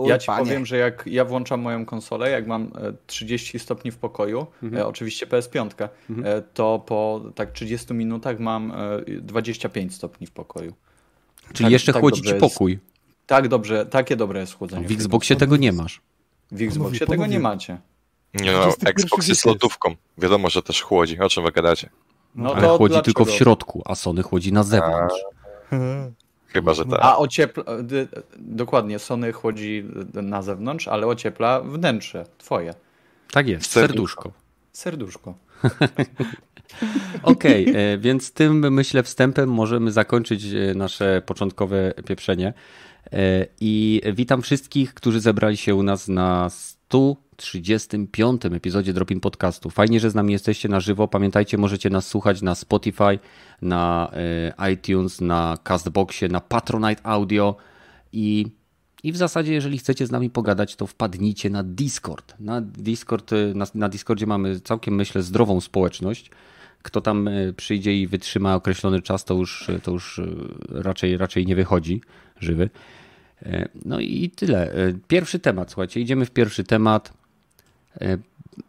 [0.06, 3.96] Ja ci powiem, że jak ja włączam moją konsolę, jak mam e, 30 stopni w
[3.96, 4.82] pokoju, Mhm.
[4.82, 5.88] e, oczywiście PS5,
[6.24, 8.76] e, to po tak 30 minutach mam e,
[9.20, 10.74] 25 stopni w pokoju.
[11.52, 12.54] Czyli tak- jeszcze tak chłodzi ci dobrze jest.
[12.54, 12.78] pokój.
[13.26, 14.88] Tak dobrze, takie dobre jest chłodzenie.
[14.88, 16.00] W Xboxie tego nie masz.
[16.52, 17.78] W Xboxie tego nie macie.
[18.34, 19.94] Nie no, 21 Xbox jest lodówką.
[20.18, 21.20] Wiadomo, że też chłodzi.
[21.20, 21.90] O czym wy gadacie?
[22.34, 23.04] No Ale to chłodzi dlaczego?
[23.04, 25.14] tylko w środku, a Sony chłodzi na zewnątrz.
[26.52, 26.98] Chyba, że tak.
[27.02, 27.64] A ociepla,
[28.38, 29.84] dokładnie, Sony chłodzi
[30.14, 32.74] na zewnątrz, ale ociepla wnętrze, twoje.
[33.32, 34.32] Tak jest, Serduszko.
[34.72, 35.34] serduszko.
[37.22, 42.52] Okej, e, więc tym myślę wstępem możemy zakończyć e, nasze początkowe pieprzenie.
[43.12, 46.50] E, I witam wszystkich, którzy zebrali się u nas na
[47.40, 49.70] 135 epizodzie Dropin Podcastu.
[49.70, 51.08] Fajnie, że z nami jesteście na żywo.
[51.08, 53.18] Pamiętajcie, możecie nas słuchać na Spotify,
[53.62, 54.10] na
[54.58, 57.56] e, iTunes, na Castboxie, na Patronite Audio
[58.12, 58.46] i
[59.02, 62.34] i w zasadzie, jeżeli chcecie z nami pogadać, to wpadnijcie na Discord.
[62.40, 66.30] Na Discord, y, na, na Discordzie mamy całkiem, myślę, zdrową społeczność.
[66.82, 70.20] Kto tam y, przyjdzie i wytrzyma określony czas, to już, to już
[70.68, 72.00] raczej, raczej nie wychodzi
[72.40, 72.70] żywy.
[73.42, 74.72] E, No i tyle.
[74.72, 77.19] E, Pierwszy temat, słuchajcie, idziemy w pierwszy temat.
[78.00, 78.18] E,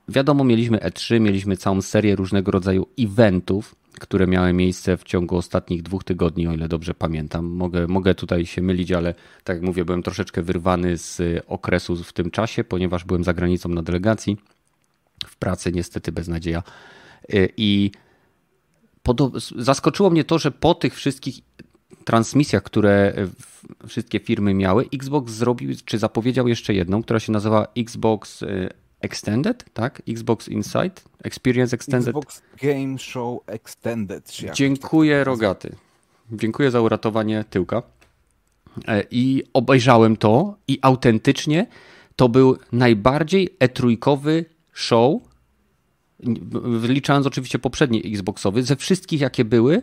[0.08, 5.84] Wiadomo, mieliśmy E3, mieliśmy całą serię różnego rodzaju eventów, które miały miejsce w ciągu ostatnich
[5.84, 7.46] dwóch tygodni, o ile dobrze pamiętam.
[7.46, 12.14] Mogę, mogę tutaj się mylić, ale tak jak mówię, byłem troszeczkę wyrwany z okresu w
[12.14, 14.38] tym czasie, ponieważ byłem za granicą na delegacji.
[15.26, 16.64] W pracy niestety beznadzieja.
[17.30, 17.92] E, I
[19.56, 21.40] zaskoczyło mnie to, że po tych wszystkich
[22.06, 23.14] transmisjach, które
[23.88, 28.70] wszystkie firmy miały, Xbox zrobił, czy zapowiedział jeszcze jedną, która się nazywa Xbox e,
[29.02, 30.02] Extended, tak?
[30.10, 32.08] Xbox Insight, Experience Extended.
[32.08, 34.32] Xbox Game Show Extended.
[34.54, 35.76] Dziękuję, Rogaty.
[36.32, 37.84] Dziękuję za uratowanie tyłka.
[38.88, 41.68] E, I obejrzałem to i autentycznie
[42.16, 45.22] to był najbardziej e-trójkowy show,
[46.80, 49.82] wyliczając oczywiście poprzedni Xboxowy, ze wszystkich jakie były,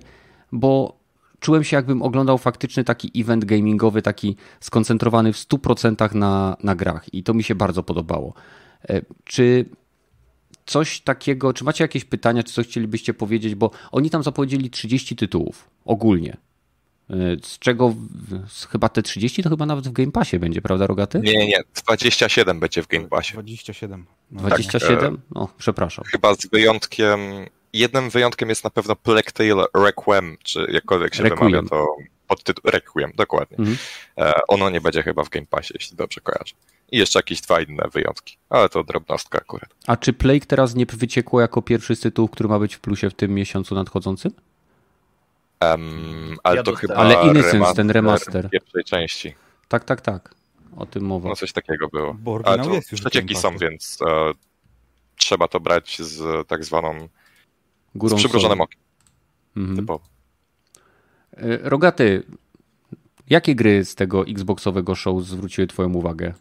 [0.53, 0.99] bo
[1.41, 7.15] czułem się jakbym oglądał faktyczny taki event gamingowy, taki skoncentrowany w 100% na, na grach
[7.15, 8.35] i to mi się bardzo podobało.
[8.89, 9.65] E, Czy
[10.67, 15.17] coś takiego, czy macie jakieś pytania, czy coś chcielibyście powiedzieć, bo oni tam zapowiedzieli 30
[15.17, 16.37] tytułów ogólnie.
[17.11, 17.95] Y, Z czego
[18.49, 21.21] z chyba te 30 to chyba nawet w Game Passie będzie, prawda, Rogaty?
[21.21, 21.59] Nie, nie, nie.
[21.87, 23.33] 27 będzie w Game Passie.
[23.33, 24.05] 27.
[24.31, 24.41] No.
[24.41, 25.21] 27?
[25.35, 26.05] O, przepraszam.
[26.05, 27.21] Chyba z wyjątkiem.
[27.73, 31.39] Jednym wyjątkiem jest na pewno Plague Tale Requiem, czy jakkolwiek się Requiem.
[31.39, 32.71] wymawia to podtytuł.
[32.71, 33.57] Requiem, dokładnie.
[33.59, 33.77] Mhm.
[34.19, 36.55] E, ono nie będzie chyba w Game Passie, jeśli dobrze kojarzę.
[36.93, 39.75] I jeszcze jakieś dwa inne wyjątki, ale to drobnostka akurat.
[39.87, 43.11] A czy Plague teraz nie wyciekło jako pierwszy z tytułów, który ma być w plusie
[43.11, 44.33] w tym miesiącu nadchodzącym?
[45.61, 46.95] Um, ale Ja to chyba.
[46.95, 48.51] Ale Innocence, ten remaster.
[48.51, 49.35] Pierwszej części.
[49.69, 50.35] Tak, tak, tak.
[50.77, 51.29] O tym mowa.
[51.29, 52.15] No coś takiego było.
[52.15, 54.33] Bo Ale to jest już przecieki są, więc e,
[55.17, 57.09] trzeba to brać z tak zwaną.
[57.95, 58.81] Górą z przymrużonym okiem.
[59.57, 59.77] Mhm.
[59.77, 60.05] Typowo.
[61.43, 62.23] Y, Rogaty,
[63.31, 66.35] jakie gry z tego Xboxowego show zwróciły Twoją uwagę?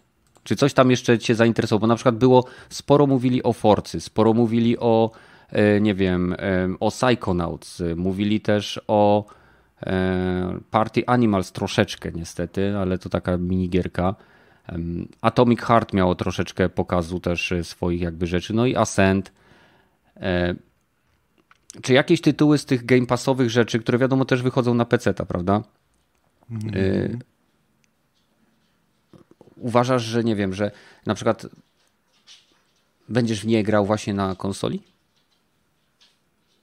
[0.48, 1.80] Czy coś tam jeszcze Cię zainteresowało?
[1.80, 5.12] Bo na przykład było, sporo mówili o Forcy, sporo mówili o,
[5.50, 6.38] e, nie wiem, e,
[6.80, 9.26] o Psychonauts, e, mówili też o
[10.72, 14.16] Party Animals troszeczkę niestety, ale to taka minigierka.
[15.22, 19.32] Atomic Heart miało troszeczkę pokazu też swoich jakby rzeczy, no i Ascent.
[21.82, 25.64] Czy jakieś tytuły z tych Game Passowych rzeczy, które wiadomo też wychodzą na PC, prawda?
[26.76, 27.20] Y,
[29.60, 30.72] uważasz, że nie wiem, że
[31.06, 31.46] na przykład
[33.10, 34.84] będziesz w nie grał właśnie na konsoli?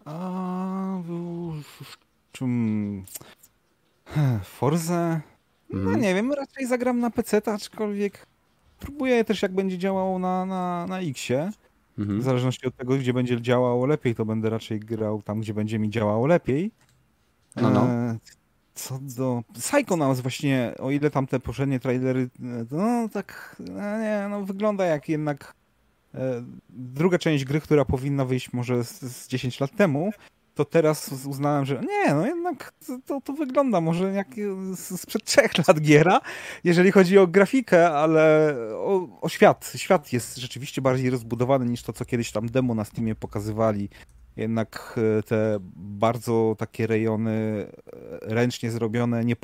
[0.05, 1.99] A, w- w-
[2.33, 3.05] czym...
[4.45, 5.21] Forza?
[5.71, 6.01] No Mhm.
[6.01, 8.27] nie wiem, raczej zagram na PC, aczkolwiek
[8.81, 11.51] próbuję też jak będzie działało na, na, na Xie.
[11.99, 12.23] W Mhm.
[12.23, 15.91] zależności od tego, gdzie będzie działało lepiej, to będę raczej grał tam, gdzie będzie mi
[15.91, 16.71] działało lepiej.
[17.57, 17.87] No, no.
[17.87, 18.19] E,
[18.75, 22.29] co do Psychonauts właśnie, o ile tam te poprzednie trailery,
[22.71, 25.55] no tak, no nie, no wygląda jak jednak
[26.15, 30.13] e, druga część gry, która powinna wyjść może z, z 10 lat temu,
[30.55, 32.73] to teraz uznałem, że nie, no jednak
[33.07, 34.29] to, to wygląda może jak
[34.77, 36.21] sprzed trzech lat giera,
[36.65, 39.73] jeżeli chodzi o grafikę, ale o, o, świat.
[39.77, 43.89] Świat jest rzeczywiście bardziej rozbudowany niż to, co kiedyś tam demo na Steamie pokazywali.
[44.37, 49.37] Jednak e, te bardzo takie rejony e, ręcznie zrobione, nie,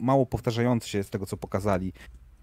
[0.00, 1.92] mało powtarzające się z tego, co pokazali.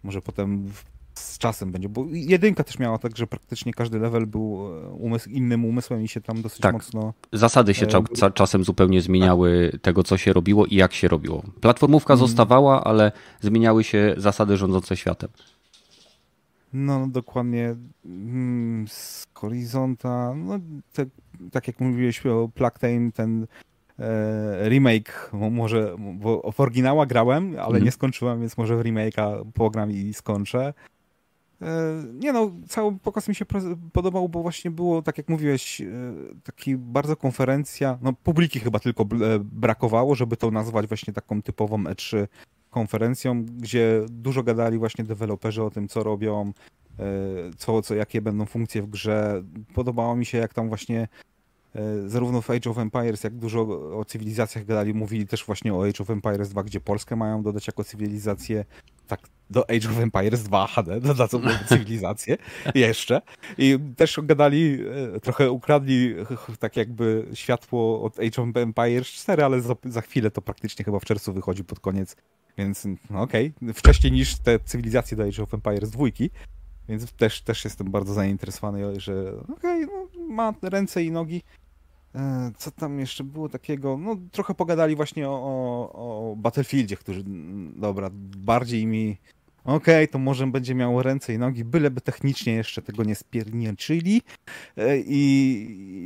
[0.03, 0.71] Może potem
[1.13, 5.29] z czasem będzie, bo jedynka też miała tak, że praktycznie każdy level był e, umysł,
[5.29, 6.73] innym umysłem i się tam dosyć tak.
[6.73, 7.13] mocno...
[7.33, 7.87] Zasady się
[8.21, 8.31] e...
[8.31, 9.81] czasem zupełnie zmieniały tak.
[9.81, 11.43] tego, co się robiło i jak się robiło.
[11.61, 12.27] Platformówka mm.
[12.27, 15.29] zostawała, ale zmieniały się zasady rządzące światem.
[16.73, 17.75] No, dokładnie.
[18.05, 20.59] Mm, z Horizonta, no,
[20.93, 21.05] te,
[21.51, 23.47] tak jak mówiłeś o Plugtane, ten
[23.99, 27.83] e, remake, może, bo w oryginała grałem, ale mm.
[27.83, 30.73] nie skończyłem, więc może w remake'a pogram i skończę.
[31.61, 33.45] E, nie no, cały pokaz mi się
[33.93, 35.85] podobał, bo właśnie było, tak jak mówiłeś, e,
[36.43, 39.05] taki bardzo konferencja, no publiki chyba tylko e,
[39.39, 42.27] brakowało, żeby to nazwać właśnie taką typową E3
[42.69, 46.53] konferencją, gdzie dużo gadali właśnie deweloperzy o tym, co robią,
[47.57, 49.43] co, co, jakie będą funkcje w grze.
[49.73, 51.07] Podobało mi się, jak tam właśnie
[52.07, 53.61] zarówno w Age of Empires, jak dużo
[53.99, 57.67] o cywilizacjach gadali, mówili też właśnie o Age of Empires 2, gdzie Polskę mają dodać
[57.67, 58.65] jako cywilizację.
[59.07, 62.37] Tak do Age of Empires 2 HD, dodadzą cywilizację
[62.75, 63.21] jeszcze.
[63.57, 64.79] I też gadali,
[65.15, 66.15] e, trochę ukradli
[66.59, 70.99] tak jakby światło od Age of Empires 4, ale za, za chwilę to praktycznie chyba
[70.99, 72.15] w czerwcu wychodzi pod koniec.
[72.57, 73.73] Więc no okej, okay.
[73.73, 76.05] wcześniej niż te cywilizacje do Age of Empires 2.
[76.89, 81.41] Więc też, też jestem bardzo zainteresowany, że okej, okay, no, ma ręce i nogi.
[82.15, 83.97] E, co tam jeszcze było takiego?
[83.97, 85.33] No, trochę pogadali właśnie o,
[85.93, 87.23] o, o Battlefieldzie, którzy,
[87.75, 89.17] dobra, bardziej mi
[89.63, 94.21] okej, okay, to może będzie miało ręce i nogi, byleby technicznie jeszcze tego nie spierniczyli
[94.77, 95.23] e, i,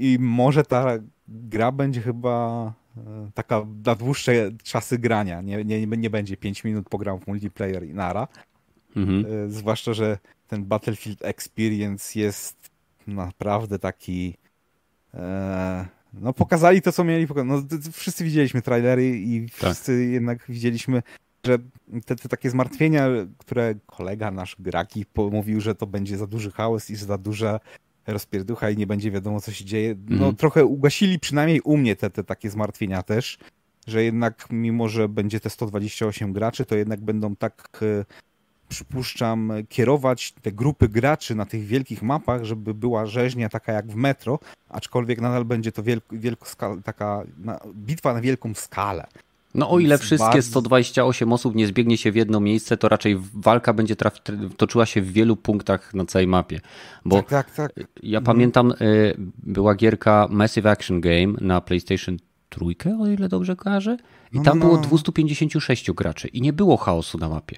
[0.01, 6.09] i może ta gra będzie chyba e, taka na dłuższe czasy grania, nie, nie, nie
[6.09, 8.27] będzie 5 minut pogram w multiplayer i nara.
[8.95, 9.51] Mhm.
[9.51, 10.17] Zwłaszcza, że
[10.51, 12.69] ten Battlefield Experience jest
[13.07, 14.37] naprawdę taki
[16.13, 17.49] no pokazali to, co mieli pokazać.
[17.49, 19.55] No, wszyscy widzieliśmy trailery i tak.
[19.55, 21.03] wszyscy jednak widzieliśmy
[21.45, 21.57] że
[22.05, 26.89] te, te, takie zmartwienia, które kolega nasz Graki mówił, że to będzie za duży chaos
[26.89, 27.59] i za duża
[28.07, 30.35] rozpierducha i nie będzie wiadomo, co się dzieje, no mhm.
[30.35, 33.37] trochę ugasili przynajmniej u mnie te, te takie zmartwienia też,
[33.87, 38.05] że jednak mimo, że będzie te 128 graczy, to jednak będą tak e,
[38.71, 43.95] przypuszczam, kierować te grupy graczy na tych wielkich mapach, żeby była rzeźnia taka jak w
[43.95, 46.45] metro, aczkolwiek nadal będzie to wielko, wielko
[46.83, 49.07] taka na, bitwa na wielką skalę.
[49.55, 50.49] No o ile wszystkie bardzo...
[50.49, 53.95] 128 osób nie zbiegnie się w jedno miejsce, to raczej walka będzie
[54.57, 56.59] toczyła się w wielu punktach na całej mapie.
[57.05, 57.87] Bo tak, tak, tak.
[58.03, 58.23] ja mhm.
[58.23, 62.17] pamiętam, y, była gierka Massive Action Game na PlayStation
[62.49, 63.97] trójkę, o ile dobrze kojarzę.
[64.33, 64.65] I no, tam no.
[64.65, 67.57] było 256 graczy i nie było chaosu na mapie.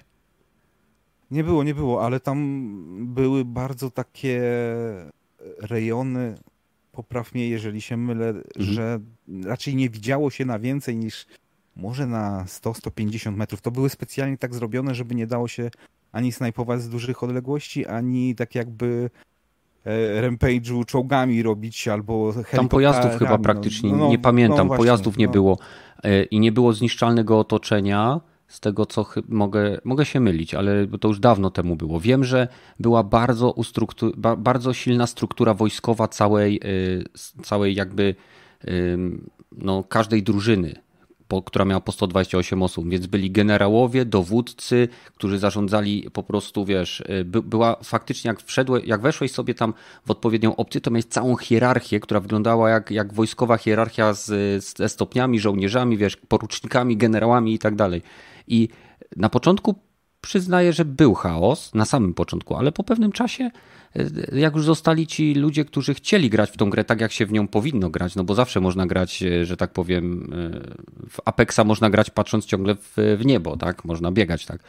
[1.33, 2.69] Nie było, nie było, ale tam
[3.13, 4.41] były bardzo takie
[5.61, 6.35] rejony,
[6.91, 8.43] popraw mnie, jeżeli się mylę, mhm.
[8.57, 8.99] że
[9.43, 11.25] raczej nie widziało się na więcej niż
[11.75, 13.61] może na 100-150 metrów.
[13.61, 15.71] To były specjalnie tak zrobione, żeby nie dało się
[16.11, 19.09] ani snajpować z dużych odległości, ani tak jakby
[19.85, 24.77] e, rampage'u czołgami robić albo Tam pojazdów chyba no, praktycznie, no, nie pamiętam, no właśnie,
[24.77, 25.31] pojazdów nie no.
[25.31, 25.57] było
[26.03, 28.21] e, i nie było zniszczalnego otoczenia,
[28.53, 31.99] z tego co mogę, mogę się mylić, ale to już dawno temu było.
[31.99, 32.47] Wiem, że
[32.79, 33.55] była bardzo,
[34.37, 36.61] bardzo silna struktura wojskowa całej,
[37.39, 38.15] e, całej jakby
[39.51, 40.75] no, każdej drużyny
[41.27, 46.99] po, która miała po 128 osób, więc byli generałowie, dowódcy, którzy zarządzali po prostu, wiesz,
[46.99, 48.39] y, by, była faktycznie jak
[48.85, 49.73] jak weszłeś sobie tam
[50.05, 54.89] w odpowiednią opcję, to miałeś całą hierarchię, która wyglądała jak, jak wojskowa hierarchia z, ze
[54.89, 58.01] stopniami, żołnierzami, wiesz, porucznikami, generałami i tak dalej.
[58.47, 58.69] I
[59.15, 59.75] na początku
[60.23, 63.51] przyznaję, że był chaos na samym początku, ale po pewnym czasie,
[63.95, 67.25] e, jak już zostali ci ludzie, którzy chcieli grać w tą grę tak, jak się
[67.25, 71.19] w nią powinno grać, no bo zawsze można grać, e, że tak powiem, e, w
[71.25, 73.85] Apexa można grać patrząc ciągle w, w niebo, tak?
[73.85, 74.63] Można biegać, tak?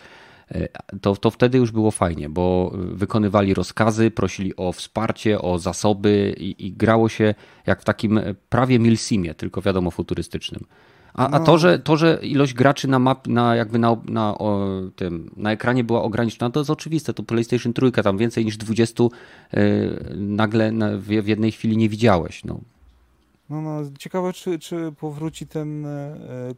[1.00, 6.66] To, to wtedy już było fajnie, bo wykonywali rozkazy, prosili o wsparcie, o zasoby i,
[6.66, 7.34] i grało się
[7.66, 10.64] jak w takim prawie milsimie, tylko wiadomo futurystycznym.
[11.14, 11.58] A, a to, no.
[11.58, 15.84] że, to, że ilość graczy na map, na jakby na, na, o, tym, na ekranie
[15.84, 17.14] była ograniczona, to jest oczywiste.
[17.14, 19.10] To PlayStation 3 tam więcej niż 20 yy,
[20.16, 22.44] nagle na, w, w, jednej chwili nie widziałeś.
[22.44, 22.60] No.
[23.50, 26.16] No, no, ciekawe, czy, czy powróci ten e,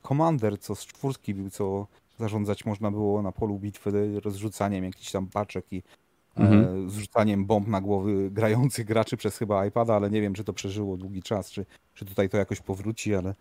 [0.09, 1.87] Commander, co z czwórki był, co
[2.19, 5.77] zarządzać można było na polu bitwy rozrzucaniem jakichś tam paczek i
[6.37, 6.91] e, mhm.
[6.91, 10.97] zrzucaniem bomb na głowy grających graczy przez chyba iPada, ale nie wiem, czy to przeżyło
[10.97, 13.35] długi czas, czy, czy tutaj to jakoś powróci, ale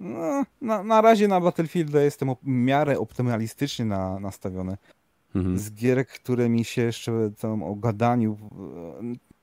[0.00, 4.76] no, na, na razie na Battlefield jestem w miarę optymalistycznie na, nastawiony.
[5.34, 5.58] Mhm.
[5.58, 8.36] Z gier, które mi się jeszcze tam o gadaniu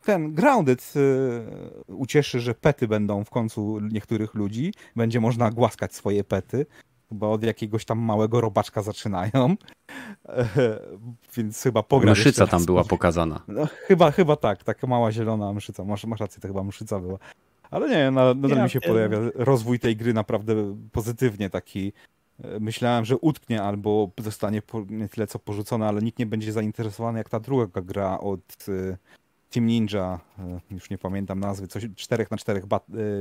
[0.08, 4.74] ten Grounded y, ucieszy, że pety będą w końcu niektórych ludzi.
[4.96, 6.66] Będzie można głaskać swoje pety.
[7.10, 9.56] Chyba od jakiegoś tam małego robaczka zaczynają.
[11.38, 12.12] Więc chyba pogra.
[12.12, 13.44] Mszyca tam była pokazana.
[13.48, 15.84] No, chyba, chyba tak, taka mała zielona mszyca.
[15.84, 17.18] Masz, masz rację, to chyba mszyca była.
[17.72, 18.94] Ale nie, nadal ja mi się wiem.
[18.94, 21.94] pojawia rozwój tej gry naprawdę pozytywnie taki.
[22.44, 27.18] E, myślałem, że utknie albo zostanie nie tyle co porzucona, ale nikt nie będzie zainteresowany
[27.18, 28.98] jak ta druga gra od e,
[29.50, 32.62] Team Ninja, e, już nie pamiętam nazwy, coś 4 na 4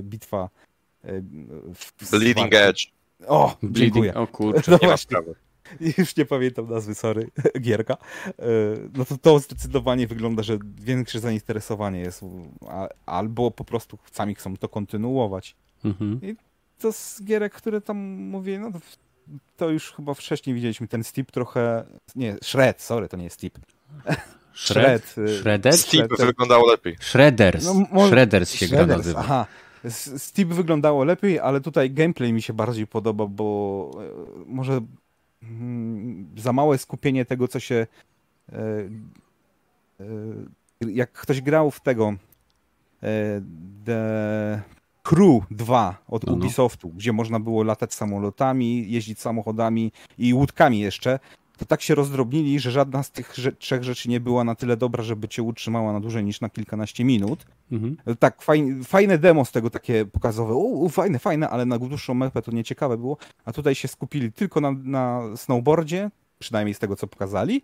[0.03, 0.51] bitwa.
[2.11, 2.87] Bleeding Edge.
[3.27, 4.15] O, dziękuję.
[4.15, 5.35] O kurczę, no nie ma sprawy.
[5.99, 7.97] Już nie pamiętam nazwy, sorry, Gierka.
[8.95, 12.25] No to to zdecydowanie wygląda, że większe zainteresowanie jest,
[13.07, 15.57] albo po prostu sami chcą to kontynuować.
[15.85, 16.21] Mhm.
[16.23, 16.37] I
[16.79, 18.79] to z gierek, które tam mówię, no to
[19.57, 21.85] to już chyba wcześniej widzieliśmy ten Steep trochę.
[22.17, 23.59] Nie, Shred, sorry, to nie jest Steep.
[24.57, 25.15] Shred.
[25.19, 25.79] Y, Shredder?
[25.79, 26.97] Steep wyglądało lepiej.
[27.01, 27.65] Shredders.
[27.65, 28.09] No, może...
[28.09, 29.21] Shredders się Shredders, gra nazywa.
[29.21, 29.47] Aha.
[30.17, 34.81] Steep wyglądało lepiej, ale tutaj gameplay mi się bardziej podoba, bo e, może
[36.37, 37.87] za małe skupienie tego, co się.
[38.53, 38.59] E,
[40.01, 40.07] e,
[40.91, 42.15] jak ktoś grał w tego.
[43.85, 44.63] The
[45.03, 46.39] Crew 2 od no, no.
[46.39, 51.19] Ubisoftu, gdzie można było latać samolotami, jeździć samochodami i łódkami jeszcze,
[51.57, 54.77] to tak się rozdrobnili, że żadna z tych rze trzech rzeczy nie była na tyle
[54.77, 57.47] dobra, żeby cię utrzymała na dłużej niż na kilkanaście minut.
[57.73, 57.97] Mhm.
[58.19, 62.43] Tak, fajne, fajne demo z tego takie pokazowe, u, fajne, fajne, ale na dłuższą mapę
[62.43, 67.07] to nieciekawe było, a tutaj się skupili tylko na, na snowboardzie, przynajmniej z tego co
[67.07, 67.63] pokazali,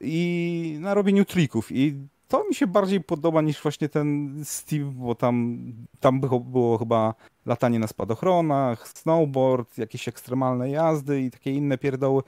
[0.00, 1.94] i na robieniu trików i
[2.28, 5.58] to mi się bardziej podoba niż właśnie ten Steve, bo tam,
[6.00, 7.14] tam było chyba
[7.46, 12.22] latanie na spadochronach, snowboard, jakieś ekstremalne jazdy i takie inne pierdoły,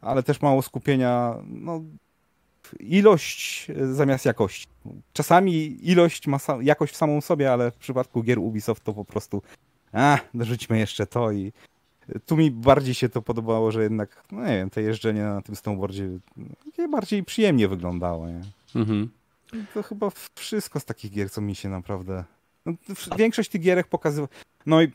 [0.00, 1.82] ale też mało skupienia, no
[2.80, 4.66] ilość zamiast jakości.
[5.12, 9.42] Czasami ilość ma jakość w samą sobie, ale w przypadku gier Ubisoft to po prostu
[9.92, 11.52] a, dorzućmy jeszcze to i
[12.26, 15.56] tu mi bardziej się to podobało, że jednak, no nie wiem, to jeżdżenie na tym
[15.56, 16.08] snowboardzie
[16.90, 18.40] bardziej przyjemnie wyglądało, nie?
[18.74, 19.10] Mhm.
[19.74, 22.24] To chyba wszystko z takich gier, co mi się naprawdę...
[23.16, 24.28] Większość tych gierek pokazywa...
[24.66, 24.90] No i e,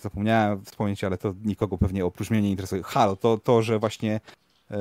[0.00, 2.82] zapomniałem wspomnieć, ale to nikogo pewnie oprócz mnie nie interesuje.
[2.82, 4.20] Halo, to, to że właśnie
[4.70, 4.76] e,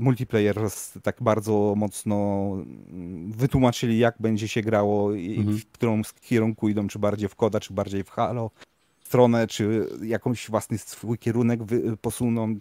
[0.00, 0.56] multiplayer
[1.02, 5.58] tak bardzo mocno mm, wytłumaczyli, jak będzie się grało i mhm.
[5.58, 8.50] w którą kierunku idą, czy bardziej w koda, czy bardziej w Halo
[9.10, 11.60] stronę, czy jakąś własny swój kierunek
[12.00, 12.56] posuną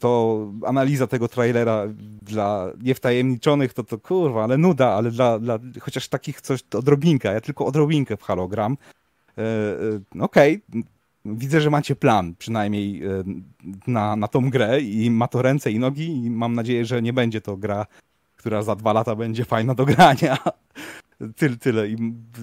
[0.00, 1.86] to analiza tego trailera
[2.22, 7.40] dla niewtajemniczonych to to kurwa, ale nuda, ale dla, dla chociaż takich coś odrobinkę, ja
[7.40, 8.76] tylko odrobinkę w halogram.
[9.38, 10.82] E, e, Okej, okay.
[11.24, 13.24] widzę, że macie plan przynajmniej e,
[13.86, 17.12] na, na tą grę i ma to ręce i nogi i mam nadzieję, że nie
[17.12, 17.86] będzie to gra,
[18.36, 20.38] która za dwa lata będzie fajna do grania.
[21.36, 21.88] Tyle, tyle.
[21.88, 21.96] I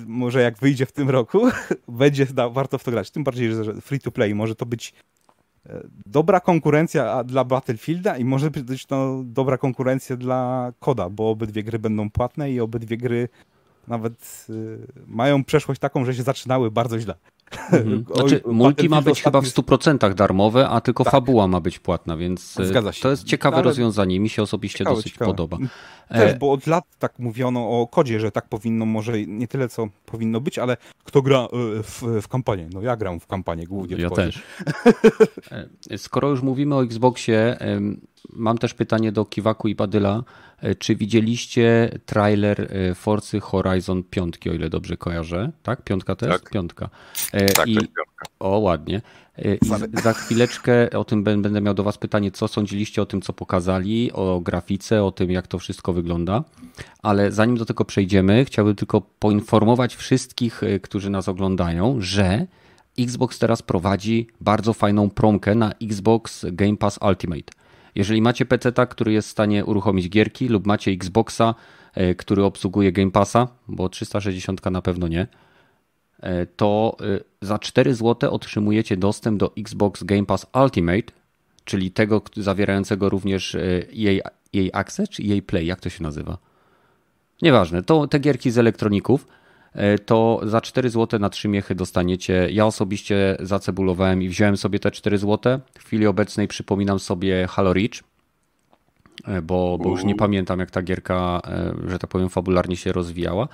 [0.08, 1.48] może jak wyjdzie w tym roku,
[1.88, 3.12] będzie da, warto w to grać.
[3.12, 4.94] Tym bardziej, że free to play może to być
[6.06, 11.80] dobra konkurencja dla Battlefielda i może być to dobra konkurencja dla Koda, bo obydwie gry
[11.80, 13.30] będą płatne i obydwie gry
[13.88, 17.16] nawet y, mają przeszłość taką, że się zaczynały bardzo źle.
[17.72, 18.06] Mhm.
[18.16, 21.12] Znaczy, multi ma być chyba w 100% darmowe, a tylko tak.
[21.12, 24.20] fabuła ma być płatna, więc y, to jest ciekawe rozwiązanie.
[24.20, 25.32] Mi się osobiście ciekawe, dosyć ciekawe.
[25.32, 25.58] podoba.
[26.10, 29.70] Też, e, bo od lat tak mówiono o kodzie, że tak powinno może nie tyle
[29.70, 31.46] co powinno być, ale kto gra
[31.80, 32.70] y, w, w kampanię?
[32.74, 34.44] No ja gram w kampanię głównie ja też.
[35.92, 37.58] E, skoro już mówimy o Xboxie,
[38.34, 40.24] mam też pytanie do Kiwaku i Badyla.
[40.62, 45.52] E, czy widzieliście trailer e, Forcy Horizon 5, o ile dobrze kojarzę?
[45.64, 45.84] Tak?
[45.84, 46.30] Piątka też?
[46.30, 46.50] Tak.
[46.50, 46.90] Piątka.
[47.34, 47.76] E, tak, I...
[47.76, 48.17] to jest piątka.
[48.40, 49.02] O, ładnie.
[49.38, 53.34] I za chwileczkę o tym będę miał do Was pytanie, co sądziliście o tym, co
[53.34, 56.44] pokazali, o grafice, o tym, jak to wszystko wygląda.
[57.02, 62.48] Ale zanim do tego przejdziemy, chciałbym tylko poinformować wszystkich, którzy nas oglądają, że
[63.00, 67.52] Xbox teraz prowadzi bardzo fajną promkę na Xbox Game Pass Ultimate.
[67.96, 71.56] Jeżeli macie PC, który jest w stanie uruchomić gierki, lub macie Xboxa,
[71.94, 75.28] e, który obsługuje Game Passa, bo 360 na pewno nie, e,
[76.56, 81.14] to e, za 4 zł otrzymujecie dostęp do Xbox Game Pass Ultimate,
[81.66, 83.58] czyli tego zawierającego również
[83.92, 84.22] jej,
[84.54, 86.38] jej Access czy jej Play, jak to się nazywa?
[87.42, 89.28] Nieważne, to te gierki z elektroników
[89.74, 92.48] e, to za 4 zł na 3 miechy dostaniecie.
[92.52, 95.60] Ja osobiście zacebulowałem i wziąłem sobie te 4 zł.
[95.80, 98.04] W chwili obecnej przypominam sobie Halo Reach,
[99.26, 102.92] e, bo, bo już nie pamiętam jak ta gierka, e, że tak powiem, fabularnie się
[102.92, 103.48] rozwijała.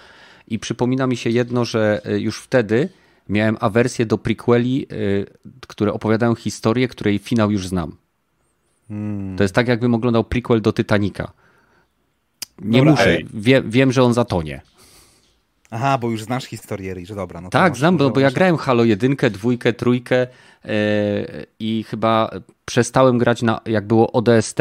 [0.47, 2.89] I przypomina mi się jedno, że już wtedy
[3.29, 4.87] miałem awersję do prequeli,
[5.67, 7.95] które opowiadają historię, której finał już znam.
[8.87, 9.37] Hmm.
[9.37, 11.31] To jest tak, jakbym oglądał prequel do Titanica.
[12.61, 14.61] Nie dobra, muszę, Wie, wiem, że on zatonie.
[15.71, 17.41] Aha, bo już znasz historię Rich, dobra.
[17.41, 20.27] No tak, znam, bo, bo ja grałem Halo 1, 2, trójkę
[20.65, 20.71] yy,
[21.59, 22.29] i chyba
[22.65, 24.57] przestałem grać na, jak było ODST,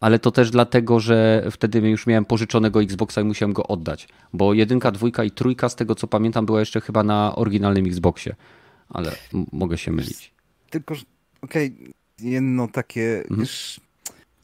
[0.00, 4.54] ale to też dlatego, że wtedy już miałem pożyczonego Xboxa i musiałem go oddać, bo
[4.54, 8.34] jedynka, dwójka i trójka z tego co pamiętam była jeszcze chyba na oryginalnym Xboxie,
[8.88, 9.12] ale
[9.52, 10.32] mogę się mylić.
[10.70, 10.94] Tylko,
[11.42, 11.92] okej, okay,
[12.30, 13.40] jedno takie, mhm.
[13.40, 13.80] wiesz,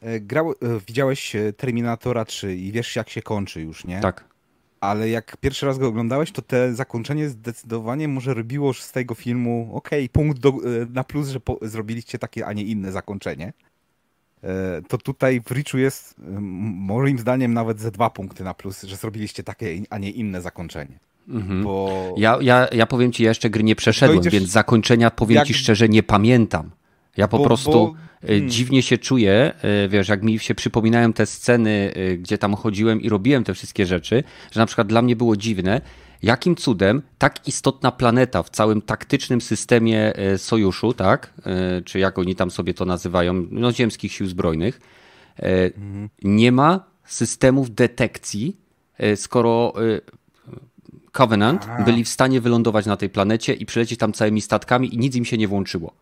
[0.01, 0.55] e, grał, e,
[0.87, 3.99] widziałeś Terminatora 3 i wiesz jak się kończy już, nie?
[3.99, 4.27] Tak.
[4.79, 9.69] Ale jak pierwszy raz go oglądałeś, to te zakończenie zdecydowanie może robiło z tego filmu,
[9.73, 10.53] okej, okay, punkt do, e,
[10.93, 13.53] na plus, że po, zrobiliście takie, a nie inne zakończenie.
[14.87, 19.43] To tutaj w Richu jest moim zdaniem nawet ze dwa punkty na plus, że zrobiliście
[19.43, 20.99] takie, a nie inne zakończenie.
[21.29, 21.63] Mhm.
[21.63, 22.13] Bo...
[22.17, 25.47] Ja, ja, ja powiem ci, ja jeszcze gry nie przeszedłem, więc zakończenia powiem jak...
[25.47, 26.71] ci szczerze nie pamiętam.
[27.17, 28.49] Ja po bo, prostu bo, y, hmm.
[28.49, 29.53] dziwnie się czuję,
[29.85, 33.53] y, wiesz, jak mi się przypominają te sceny, y, gdzie tam chodziłem i robiłem te
[33.53, 35.81] wszystkie rzeczy, że na przykład dla mnie było dziwne,
[36.23, 41.33] jakim cudem tak istotna planeta w całym taktycznym systemie sojuszu, tak,
[41.85, 44.79] czy jak oni tam sobie to nazywają, no ziemskich sił zbrojnych,
[45.37, 46.09] mhm.
[46.23, 48.57] nie ma systemów detekcji,
[49.15, 49.73] skoro
[51.11, 55.15] Covenant byli w stanie wylądować na tej planecie i przylecieć tam całymi statkami i nic
[55.15, 55.93] im się nie włączyło.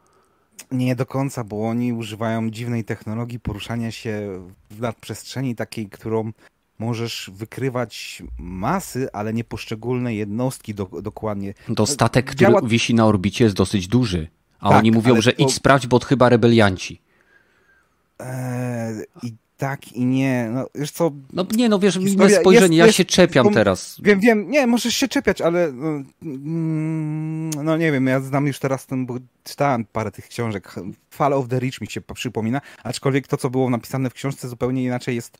[0.71, 4.41] Nie do końca, bo oni używają dziwnej technologii poruszania się
[4.71, 6.31] w nadprzestrzeni, takiej, którą
[6.79, 11.53] możesz wykrywać masy, ale nie poszczególne jednostki do, dokładnie.
[11.75, 12.61] To statek, który Działa...
[12.61, 14.27] wisi na orbicie jest dosyć duży,
[14.59, 15.43] a tak, oni mówią, że to...
[15.43, 17.01] idź sprawdź, bo chyba rebelianci.
[18.19, 20.49] Eee, I tak i nie.
[20.53, 21.11] No, wiesz co?
[21.33, 23.97] No nie, no wiesz, inne spojrzenie, jest, ja jest, się czepiam teraz.
[24.03, 28.59] Wiem, wiem, nie, możesz się czepiać, ale no, mm, no, nie wiem, ja znam już
[28.59, 30.75] teraz ten, bo czytałem parę tych książek.
[31.09, 34.83] Fall of the Rich mi się przypomina, aczkolwiek to, co było napisane w książce zupełnie
[34.83, 35.37] inaczej jest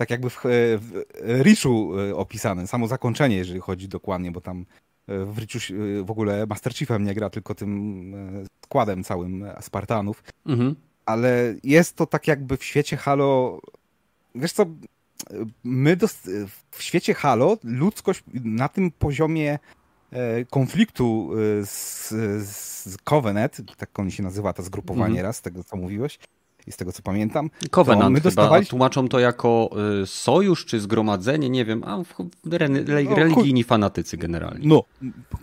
[0.00, 0.40] tak jakby w,
[0.80, 1.04] w
[1.42, 4.66] Richu e, opisane, samo zakończenie, jeżeli chodzi dokładnie, bo tam
[5.08, 5.58] e, w Richu
[6.04, 10.22] w ogóle Master Chiefem nie gra, tylko tym e, składem całym Spartanów.
[10.46, 10.76] Mhm
[11.10, 13.60] ale jest to tak jakby w świecie Halo.
[14.34, 14.66] Wiesz co,
[15.64, 15.96] my
[16.70, 19.58] w świecie Halo ludzkość na tym poziomie
[20.12, 22.08] e, konfliktu e, z,
[22.48, 25.22] z Covenant, tak on się nazywa, to zgrupowanie mm.
[25.22, 26.18] raz, tego co mówiłeś,
[26.72, 27.50] z tego co pamiętam.
[27.70, 28.64] Covenant my dostawali...
[28.64, 29.70] chyba, tłumaczą to jako
[30.02, 31.98] y, sojusz czy zgromadzenie, nie wiem, a
[32.52, 34.68] re, re, no, religijni fanatycy generalnie.
[34.68, 34.84] No,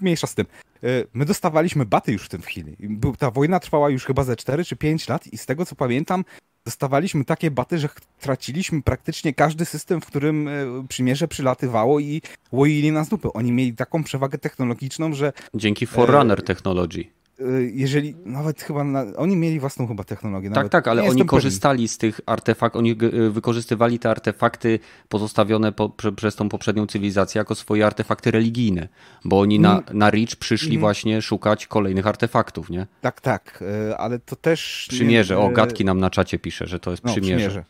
[0.02, 0.46] mniejsza z tym.
[0.84, 2.78] Y, my dostawaliśmy baty już w tym chwili.
[3.18, 6.24] Ta wojna trwała już chyba ze 4 czy 5 lat i z tego co pamiętam,
[6.66, 12.22] dostawaliśmy takie baty, że traciliśmy praktycznie każdy system, w którym y, przymierze przylatywało i
[12.52, 13.34] łoili nas dupy.
[13.34, 15.34] Oni mieli taką przewagę technologiczną, że...
[15.54, 16.44] Dzięki Forerunner e...
[16.44, 17.04] Technology.
[17.42, 20.50] Y, jeżeli nawet chyba na, oni mieli własną chyba technologię.
[20.50, 21.88] Tak, tak, ale oni korzystali pewien.
[21.88, 24.80] z tych artefaktów, oni y, wykorzystywali te artefakty
[25.10, 28.88] pozostawione po, prze, przez tą poprzednią cywilizację jako swoje artefakty religijne,
[29.26, 29.98] bo oni na, mm.
[29.98, 30.80] na Reach przyszli mm.
[30.80, 32.88] właśnie szukać kolejnych artefaktów, nie?
[33.02, 34.88] Tak, tak, y, ale to też...
[34.90, 37.50] Przymierze, nie, o, Gatki nam na czacie pisze, że to jest no, przymierze.
[37.50, 37.64] przymierze.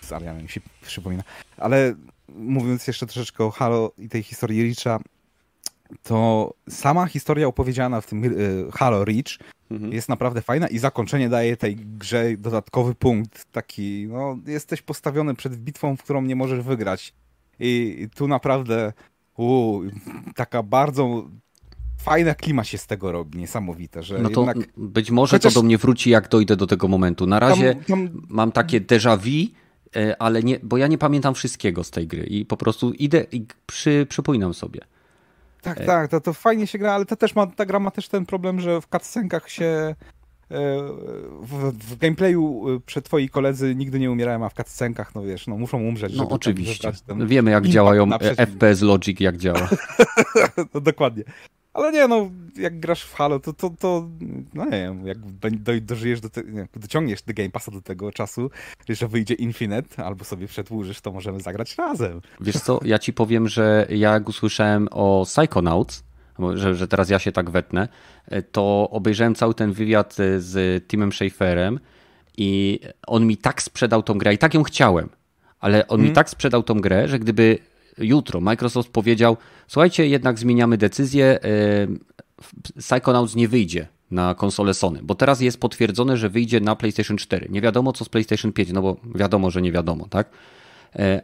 [0.00, 1.22] Z Arianem mi się przypomina.
[1.56, 1.94] Ale
[2.28, 5.00] mówiąc jeszcze troszeczkę o Halo i tej historii Reacha,
[6.02, 9.38] to sama historia opowiedziana w tym y, Halo Reach
[9.70, 9.92] mhm.
[9.92, 13.44] jest naprawdę fajna i zakończenie daje tej grze dodatkowy punkt.
[13.52, 17.14] Taki, no, jesteś postawiony przed bitwą, w którą nie możesz wygrać.
[17.60, 18.92] I, tu naprawdę
[19.36, 19.80] u,
[20.34, 21.28] taka bardzo
[21.98, 24.68] fajna klima się z tego robi, niesamowite, że no to jednak...
[24.76, 25.54] Być może Chociaż...
[25.54, 27.26] to do mnie wróci, jak dojdę do tego momentu.
[27.26, 28.22] Na razie tam, tam...
[28.28, 29.54] mam takie déjà vu,
[29.96, 33.26] e, ale nie, bo ja nie pamiętam wszystkiego z tej gry i po prostu idę
[33.32, 34.80] i przy, przypominam sobie.
[35.62, 38.08] Tak, tak, to, to fajnie się gra, ale to też ma, ta gra ma też
[38.08, 39.94] ten problem, że w cutscenkach się e,
[41.40, 45.46] w, w, gameplayu e, przed twoi koledzy nigdy nie umierają, a w cutscenkach, no wiesz,
[45.46, 46.16] no muszą umrzeć.
[46.16, 46.92] No oczywiście.
[47.26, 49.68] Wiemy jak działają FPS Logic, jak działa.
[50.74, 51.24] no dokładnie.
[51.78, 54.08] Ale nie, no, jak grasz w Halo, to, to, to
[54.54, 55.18] no nie wiem, jak
[55.52, 58.50] do, dożyjesz, do te, jak dociągniesz do Game Passa do tego czasu,
[58.88, 62.20] że wyjdzie Infinite, albo sobie przedłużysz, to możemy zagrać razem.
[62.40, 66.04] Wiesz co, ja ci powiem, że jak usłyszałem o Psychonauts,
[66.54, 67.88] że, że teraz ja się tak wetnę,
[68.52, 71.80] to obejrzałem cały ten wywiad z Timem Schaferem
[72.36, 75.08] i on mi tak sprzedał tą grę i tak ją chciałem,
[75.60, 76.14] ale on mi mhm.
[76.14, 77.58] tak sprzedał tą grę, że gdyby
[77.98, 79.36] jutro Microsoft powiedział,
[79.68, 81.38] słuchajcie, jednak zmieniamy decyzję,
[82.78, 87.46] Psychonauts nie wyjdzie na konsolę Sony, bo teraz jest potwierdzone, że wyjdzie na PlayStation 4.
[87.50, 90.30] Nie wiadomo co z PlayStation 5, no bo wiadomo, że nie wiadomo, tak?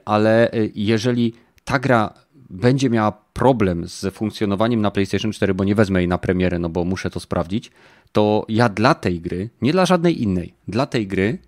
[0.04, 1.32] Ale jeżeli
[1.64, 2.14] ta gra
[2.50, 6.68] będzie miała problem z funkcjonowaniem na PlayStation 4, bo nie wezmę jej na premierę, no
[6.68, 7.70] bo muszę to sprawdzić,
[8.12, 11.38] to ja dla tej gry, nie dla żadnej innej, dla tej gry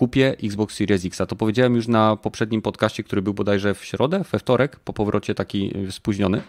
[0.00, 1.20] kupię Xbox Series X.
[1.20, 4.92] A to powiedziałem już na poprzednim podcaście, który był bodajże w środę, we wtorek, po
[4.92, 6.42] powrocie taki spóźniony.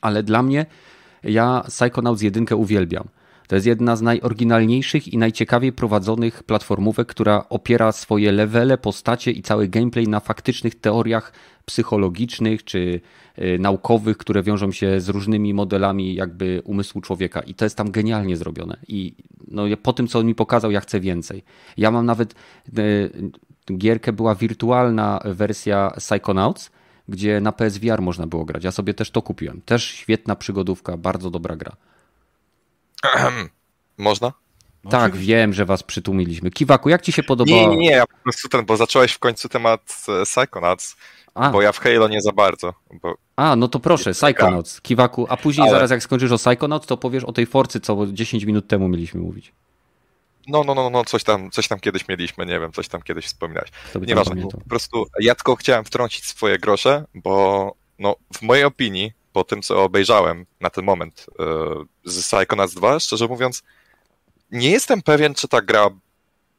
[0.00, 0.66] Ale dla mnie,
[1.22, 3.08] ja Psychonauts 1 uwielbiam.
[3.50, 9.42] To jest jedna z najoryginalniejszych i najciekawiej prowadzonych platformówek, która opiera swoje levele, postacie i
[9.42, 11.32] cały gameplay na faktycznych teoriach
[11.64, 13.00] psychologicznych czy
[13.38, 17.90] y, naukowych, które wiążą się z różnymi modelami jakby umysłu człowieka i to jest tam
[17.90, 19.14] genialnie zrobione i
[19.48, 21.42] no, po tym, co on mi pokazał, ja chcę więcej.
[21.76, 22.34] Ja mam nawet
[22.78, 23.10] y,
[23.76, 26.70] gierkę, była wirtualna wersja Psychonauts,
[27.08, 28.64] gdzie na PSVR można było grać.
[28.64, 29.60] Ja sobie też to kupiłem.
[29.64, 31.76] Też świetna przygodówka, bardzo dobra gra.
[33.98, 34.32] Można?
[34.84, 36.50] No, tak, wiem, że was przytłumiliśmy.
[36.50, 37.60] Kiwaku, jak ci się podobało?
[37.60, 40.96] Nie, nie, nie, ja po prostu ten, bo zacząłeś w końcu temat e, Psychonauts,
[41.34, 41.50] a.
[41.50, 42.74] bo ja w Halo nie za bardzo.
[43.02, 43.14] Bo...
[43.36, 45.70] A, no to proszę, Psychonauts, Kiwaku, a później Ale...
[45.72, 49.20] zaraz jak skończysz o Psychonauts, to powiesz o tej Forcy, co 10 minut temu mieliśmy
[49.20, 49.52] mówić.
[50.48, 53.26] No, no, no, no, coś tam, coś tam kiedyś mieliśmy, nie wiem, coś tam kiedyś
[53.26, 53.70] wspominałeś.
[54.06, 59.44] Nieważne, po prostu ja tylko chciałem wtrącić swoje grosze, bo no, w mojej opinii, po
[59.44, 63.62] tym, co obejrzałem na ten moment yy, z Psychonauts 2, szczerze mówiąc,
[64.50, 65.90] nie jestem pewien, czy ta gra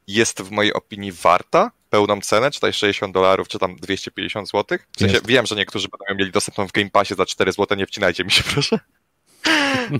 [0.06, 4.78] jest w mojej opinii warta pełną cenę, czy tutaj 60 dolarów, czy tam 250 zł.
[4.96, 7.86] W sensie wiem, że niektórzy będą mieli dostępną w Game Passie za 4 zł, nie
[7.86, 8.78] wcinajcie mi się proszę.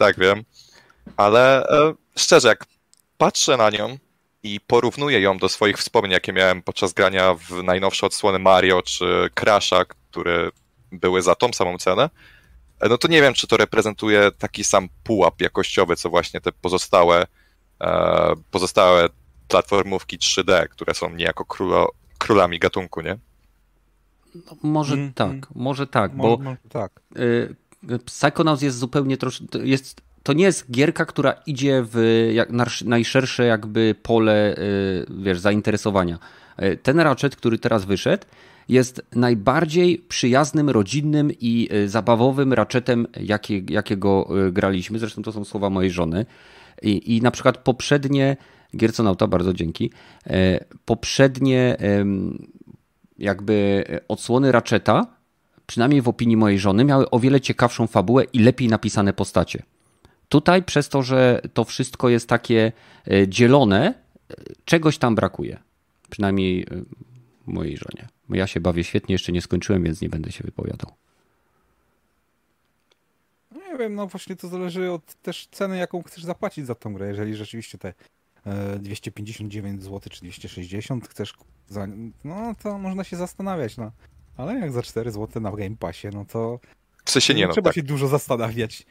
[0.00, 0.44] tak, wiem.
[1.16, 2.64] Ale e, szczerze, jak
[3.18, 3.98] patrzę na nią
[4.42, 9.30] i porównuję ją do swoich wspomnień, jakie miałem podczas grania w najnowsze odsłony Mario czy
[9.34, 10.50] Crasha, które
[10.92, 12.10] były za tą samą cenę, e,
[12.88, 17.26] no to nie wiem, czy to reprezentuje taki sam pułap jakościowy, co właśnie te pozostałe
[17.82, 19.08] E, pozostałe
[19.48, 23.18] platformówki 3D, które są niejako królo, królami gatunku, nie?
[24.34, 25.42] No, może mm, tak, mm.
[25.54, 27.00] może tak, bo może, tak.
[27.16, 27.56] Y,
[28.04, 32.48] Psychonauts jest zupełnie troszkę, jest, to nie jest gierka, która idzie w jak
[32.84, 36.18] najszersze jakby pole, y, wiesz, zainteresowania.
[36.62, 38.26] Y, ten Ratchet, który teraz wyszedł,
[38.68, 44.98] jest najbardziej przyjaznym, rodzinnym i zabawowym Ratchetem, jakie, jakiego graliśmy.
[44.98, 46.26] Zresztą to są słowa mojej żony.
[46.82, 48.36] I, i na przykład poprzednie,
[48.76, 49.90] Gierconauta, bardzo dzięki,
[50.26, 51.76] e, poprzednie
[53.18, 55.06] jakby odsłony Ratcheta,
[55.66, 59.62] przynajmniej w opinii mojej żony, miały o wiele ciekawszą fabułę i lepiej napisane postacie.
[60.28, 62.72] Tutaj przez to, że to wszystko jest takie
[63.10, 63.94] e, dzielone,
[64.30, 64.34] e,
[64.64, 65.58] czegoś tam brakuje.
[66.10, 66.66] Przynajmniej
[67.46, 68.08] mojej żonie.
[68.28, 70.92] Ja się bawię świetnie, jeszcze nie skończyłem, więc nie będę się wypowiadał.
[73.72, 77.08] Nie wiem, no właśnie to zależy od też ceny, jaką chcesz zapłacić za tą grę.
[77.08, 77.94] Jeżeli rzeczywiście te
[78.78, 81.34] 259 zł czy 260 chcesz
[81.68, 81.86] za,
[82.24, 83.92] no to można się zastanawiać, no.
[84.36, 86.60] Ale jak za 4 zł na Game Passie, no to
[87.04, 87.74] w sensie nie, no, trzeba tak.
[87.74, 88.86] się dużo zastanawiać.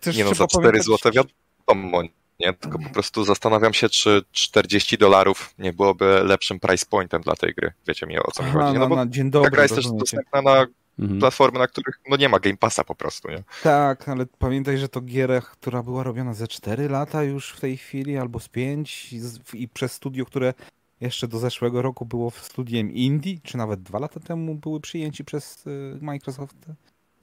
[0.00, 0.86] Też nie no, za 4 pamiętać...
[0.86, 2.02] zł wiadomo,
[2.42, 2.52] nie?
[2.52, 7.54] Tylko po prostu zastanawiam się, czy 40 dolarów nie byłoby lepszym price pointem dla tej
[7.54, 7.72] gry.
[7.88, 8.78] Wiecie mi o co mi chodzi.
[8.78, 10.66] No, bo na dzień dobry, ta gra jest też dostępna na
[10.98, 11.20] mhm.
[11.20, 13.42] platformy, na których no nie ma Game Passa po prostu, nie?
[13.62, 17.76] Tak, ale pamiętaj, że to gierę, która była robiona ze 4 lata już w tej
[17.76, 19.14] chwili, albo z 5
[19.54, 20.54] i przez studio, które
[21.00, 25.24] jeszcze do zeszłego roku było w studiem Indie, czy nawet dwa lata temu były przyjęci
[25.24, 26.56] przez y, Microsoft.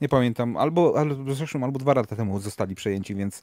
[0.02, 3.42] Nie pamiętam, albo, albo w zeszłym, albo dwa lata temu zostali przejęci, więc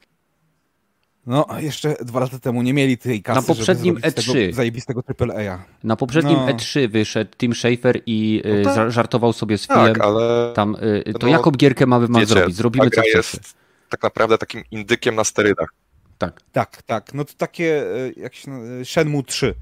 [1.27, 4.53] no, jeszcze dwa lata temu nie mieli tej kasy, Na poprzednim E3.
[4.53, 5.63] zajebistego AAA.
[5.83, 6.47] Na poprzednim no.
[6.47, 8.91] E3 wyszedł Tim Schafer i no y, tak.
[8.91, 9.93] żartował sobie z filmem.
[9.93, 10.53] Tak, ale...
[10.53, 10.75] Tam,
[11.07, 12.55] y, to no, jaką gierkę mamy mam zrobić?
[12.55, 13.55] Zrobimy co jest
[13.89, 15.73] tak naprawdę takim indykiem na sterydach.
[16.17, 16.41] Tak.
[16.51, 17.13] Tak, tak.
[17.13, 17.85] No to takie
[18.17, 18.51] jak się
[18.83, 19.55] Shenmue 3.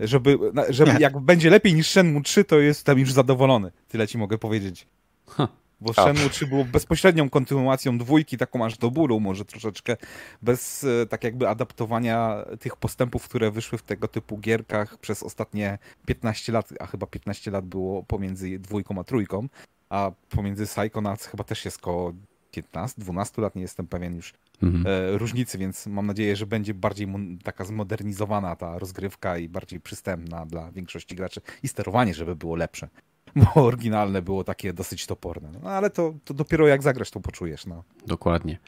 [0.00, 3.72] Żeby, żeby jak będzie lepiej niż Shenmue 3, to jestem już zadowolony.
[3.88, 4.86] Tyle ci mogę powiedzieć.
[5.26, 5.48] Huh.
[5.82, 9.96] Bo Shenmue 3 było bezpośrednią kontynuacją dwójki, taką aż do bólu może troszeczkę,
[10.42, 15.78] bez e, tak jakby adaptowania tych postępów, które wyszły w tego typu gierkach przez ostatnie
[16.06, 19.48] 15 lat, a chyba 15 lat było pomiędzy dwójką a trójką,
[19.88, 22.12] a pomiędzy Psychonauts chyba też jest koło
[22.50, 24.86] 15, 12 lat, nie jestem pewien już mhm.
[24.86, 27.08] e, różnicy, więc mam nadzieję, że będzie bardziej
[27.42, 32.88] taka zmodernizowana ta rozgrywka i bardziej przystępna dla większości graczy i sterowanie, żeby było lepsze.
[33.36, 35.48] Bo oryginalne było takie dosyć toporne.
[35.62, 37.66] No ale to, to dopiero jak zagrasz, to poczujesz.
[37.66, 37.82] No.
[38.06, 38.58] Dokładnie.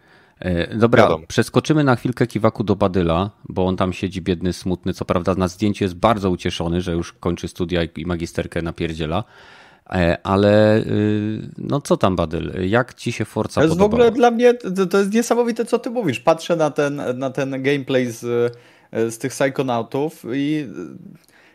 [0.41, 1.27] E, dobra, Wiadomo.
[1.27, 4.95] przeskoczymy na chwilkę kiwaku do Badyla, bo on tam siedzi biedny, smutny.
[4.95, 9.25] Co prawda na zdjęciu jest bardzo ucieszony, że już kończy studia i magisterkę napierdziela.
[9.91, 12.69] E, ale y, no co tam, Badyl?
[12.71, 13.91] Jak ci się Forza To jest podobała?
[13.91, 16.21] w ogóle dla mnie, to, to jest niesamowite, co ty mówisz.
[16.21, 18.21] Patrzę na ten, na ten gameplay z,
[18.93, 20.67] z tych Psychonautów i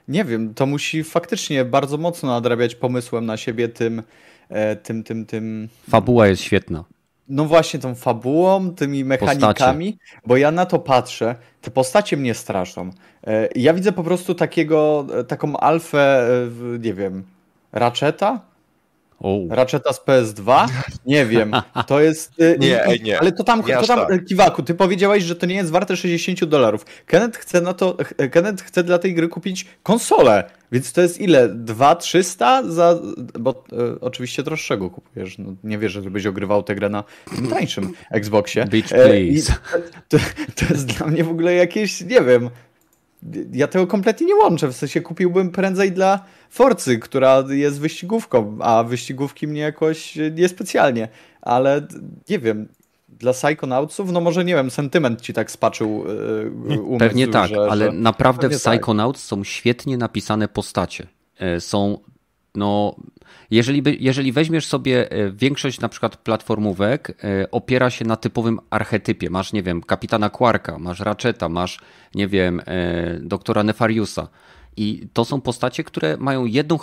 [0.09, 4.03] nie wiem, to musi faktycznie bardzo mocno nadrabiać pomysłem na siebie tym,
[4.49, 5.69] e, tym, tym, tym.
[5.89, 6.83] Fabuła jest świetna.
[7.27, 10.21] No właśnie, tą fabułą, tymi mechanikami, postacie.
[10.25, 12.89] bo ja na to patrzę, te postacie mnie straszą.
[13.27, 16.27] E, ja widzę po prostu takiego, taką alfę,
[16.79, 17.23] nie wiem,
[17.71, 18.48] Ratcheta?
[19.19, 19.55] Oh.
[19.55, 20.67] Ratcheta z PS2?
[21.05, 21.51] Nie wiem.
[21.87, 22.39] To jest.
[22.41, 23.19] Y, nie, nie.
[23.19, 24.25] Ale to tam, to tam tak.
[24.25, 26.85] Kiwaku, ty powiedziałeś, że to nie jest warte 60 dolarów.
[27.05, 27.97] Kenneth chce na to.
[28.31, 30.43] Kenneth chce dla tej gry kupić konsolę.
[30.71, 31.49] Więc to jest ile?
[31.49, 32.99] 2-300 za.
[33.39, 35.37] Bo e, oczywiście droższego kupujesz.
[35.37, 37.03] No, nie wierzę, żebyś ogrywał tę grę na
[37.49, 38.65] tańszym Xboxie.
[38.65, 39.53] Beach, please.
[39.73, 40.17] E, to,
[40.55, 42.49] to jest dla mnie w ogóle jakieś, nie wiem
[43.53, 44.67] ja tego kompletnie nie łączę.
[44.67, 51.07] W sensie kupiłbym prędzej dla Forcy, która jest wyścigówką, a wyścigówki mnie jakoś niespecjalnie.
[51.41, 51.87] Ale
[52.29, 52.67] nie wiem,
[53.09, 56.05] dla Psychonautsów, no może nie wiem, sentyment ci tak spaczył
[56.67, 57.91] yy, umysł, Pewnie tak, że, ale że...
[57.91, 58.73] naprawdę w tak.
[58.73, 59.29] Psychonauts tak.
[59.29, 61.07] są świetnie napisane postacie.
[61.39, 61.97] E, są
[62.55, 62.95] no,
[63.51, 69.29] jeżeli, jeżeli weźmiesz sobie e, większość na przykład platformówek, e, opiera się na typowym archetypie.
[69.29, 71.79] Masz, nie wiem, kapitana Quarka, masz Ratcheta, masz,
[72.15, 74.27] nie wiem, e, doktora Nefariusa.
[74.77, 76.77] I to są postacie, które mają jedną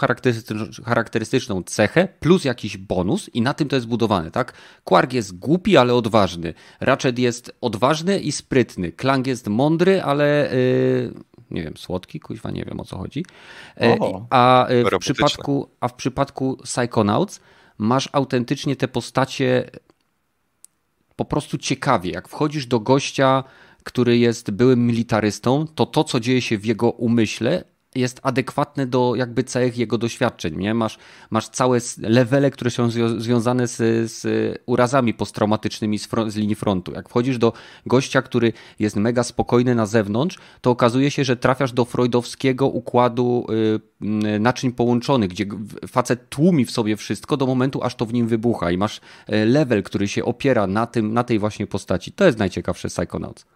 [0.85, 4.53] charakterystyczną cechę plus jakiś bonus i na tym to jest budowane, tak?
[4.85, 6.55] Quark jest głupi, ale odważny.
[6.81, 8.93] Ratchet jest odważny i sprytny.
[8.93, 13.25] Klang jest mądry, ale yy, nie wiem, słodki, kuźwa, nie wiem o co chodzi.
[13.81, 13.99] E,
[14.31, 17.41] a e, w, przypadku, a w przypadku Psychonauts
[17.79, 19.71] masz autentycznie te postacie
[21.17, 22.11] po prostu ciekawie.
[22.11, 23.45] Jak wchodzisz do gościa,
[23.85, 27.65] który jest byłym militarystą, to to, co dzieje się w jego umyśle,
[27.97, 30.57] jest adekwatne do jakby całych jego doświadczeń.
[30.57, 30.75] Nie?
[30.75, 30.99] Masz,
[31.31, 33.77] masz całe levele, które są związane z,
[34.11, 34.25] z
[34.67, 36.93] urazami posttraumatycznymi z, front, z linii frontu.
[36.93, 37.53] Jak wchodzisz do
[37.87, 43.47] gościa, który jest mega spokojny na zewnątrz, to okazuje się, że trafiasz do freudowskiego układu
[44.01, 45.47] y, naczyń połączonych, gdzie
[45.89, 49.01] facet tłumi w sobie wszystko do momentu, aż to w nim wybucha i masz
[49.33, 52.13] y, level, który się opiera na, tym, na tej właśnie postaci.
[52.13, 53.47] To jest najciekawsze Psychonauts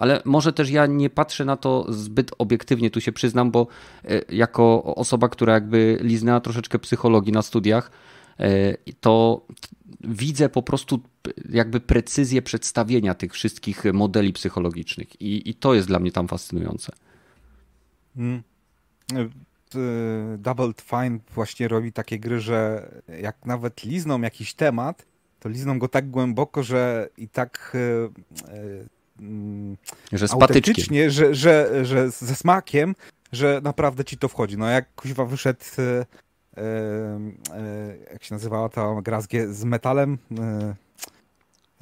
[0.00, 3.66] ale może też ja nie patrzę na to zbyt obiektywnie, tu się przyznam, bo
[4.04, 7.90] e, jako osoba, która jakby liznęła troszeczkę psychologii na studiach,
[8.38, 9.46] e, to
[10.00, 11.00] widzę po prostu
[11.48, 16.92] jakby precyzję przedstawienia tych wszystkich modeli psychologicznych i, i to jest dla mnie tam fascynujące.
[18.16, 18.42] Hmm.
[20.38, 22.90] Double Fine właśnie robi takie gry, że
[23.20, 25.06] jak nawet lizną jakiś temat,
[25.40, 27.76] to lizną go tak głęboko, że i tak
[30.12, 32.94] że z autentycznie, że, że, że ze smakiem,
[33.32, 34.58] że naprawdę ci to wchodzi.
[34.58, 36.64] No jak kuźwa wyszedł e, e,
[37.54, 40.18] e, jak się nazywała ta gra z, z metalem?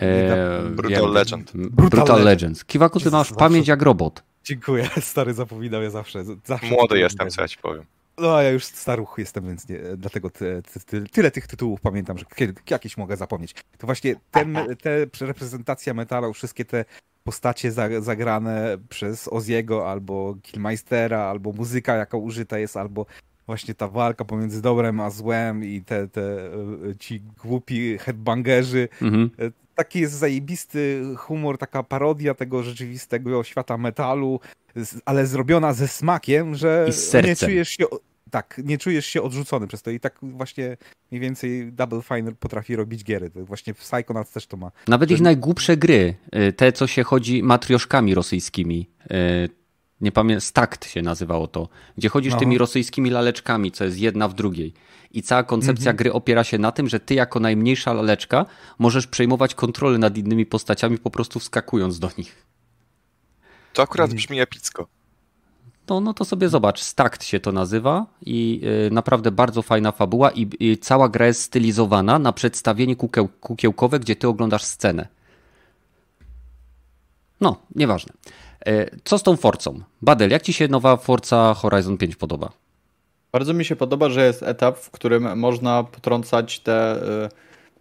[0.00, 1.52] E, Brutal Legend.
[1.54, 2.64] Brutal, Brutal Legends.
[2.64, 4.22] Kiwaku, ty masz pamięć jak robot.
[4.44, 6.24] Dziękuję, stary, zapominam je zawsze.
[6.44, 7.84] zawsze Młody jestem, co ja ci powiem.
[8.18, 11.80] No, a ja już staruch jestem, więc nie, dlatego ty, ty, ty, tyle tych tytułów
[11.80, 13.54] pamiętam, że kiedy, jakieś mogę zapomnieć.
[13.78, 16.84] To właśnie ten, te reprezentacja metalu, wszystkie te
[17.28, 23.06] postacie zagrane przez Oziego albo Killmeistera, albo muzyka, jaka użyta jest, albo
[23.46, 26.50] właśnie ta walka pomiędzy dobrem a złem i te, te e,
[26.98, 28.88] ci głupi headbangerzy.
[29.02, 29.30] Mhm.
[29.38, 34.40] E, taki jest zajebisty humor, taka parodia tego rzeczywistego świata metalu,
[35.04, 36.86] ale zrobiona ze smakiem, że
[37.24, 37.84] nie czujesz się
[38.30, 40.76] tak, nie czujesz się odrzucony przez to i tak właśnie
[41.10, 43.30] mniej więcej Double Fine potrafi robić giery.
[43.30, 44.70] To właśnie w Psychonauts też to ma.
[44.88, 46.14] Nawet ich najgłupsze gry,
[46.48, 49.48] y, te co się chodzi matrioszkami rosyjskimi, y,
[50.00, 52.40] nie pamiętam, Stakt się nazywało to, gdzie chodzisz Aha.
[52.40, 54.74] tymi rosyjskimi laleczkami, co jest jedna w drugiej.
[55.10, 55.96] I cała koncepcja mhm.
[55.96, 58.46] gry opiera się na tym, że ty jako najmniejsza laleczka
[58.78, 62.46] możesz przejmować kontrolę nad innymi postaciami po prostu wskakując do nich.
[63.72, 64.97] To akurat brzmi epicko
[65.88, 70.30] no, no to sobie zobacz, Stakt się to nazywa i y, naprawdę bardzo fajna fabuła
[70.30, 75.08] i, i, cała gra jest stylizowana na przedstawienie kukieł, kukiełkowe, gdzie ty oglądasz scenę.
[77.40, 78.12] No, nieważne.
[78.68, 79.80] Y, co z tą Forcą?
[80.02, 82.52] Badel, jak ci się nowa Forza Horizon 5 podoba?
[83.32, 87.28] Bardzo mi się podoba, że jest etap, w którym można potrącać te, y,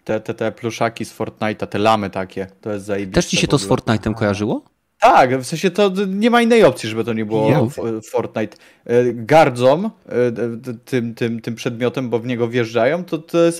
[0.03, 2.47] te, te, te pluszaki z Fortnite'a, te lamy takie.
[2.62, 3.22] To jest zajebiste.
[3.22, 4.62] Też ci się to z Fortnite'em kojarzyło?
[5.00, 7.70] Tak, w sensie to nie ma innej opcji, żeby to nie było
[8.12, 8.58] Fortnite.
[8.86, 10.32] E, gardzą e,
[10.86, 13.58] tym, tym, tym przedmiotem, bo w niego wjeżdżają, to, to, jest,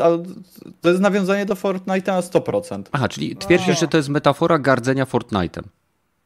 [0.82, 2.84] to jest nawiązanie do Fortnite'a na 100%.
[2.92, 5.62] Aha, czyli twierdzisz, że to jest metafora gardzenia Fortnite'em.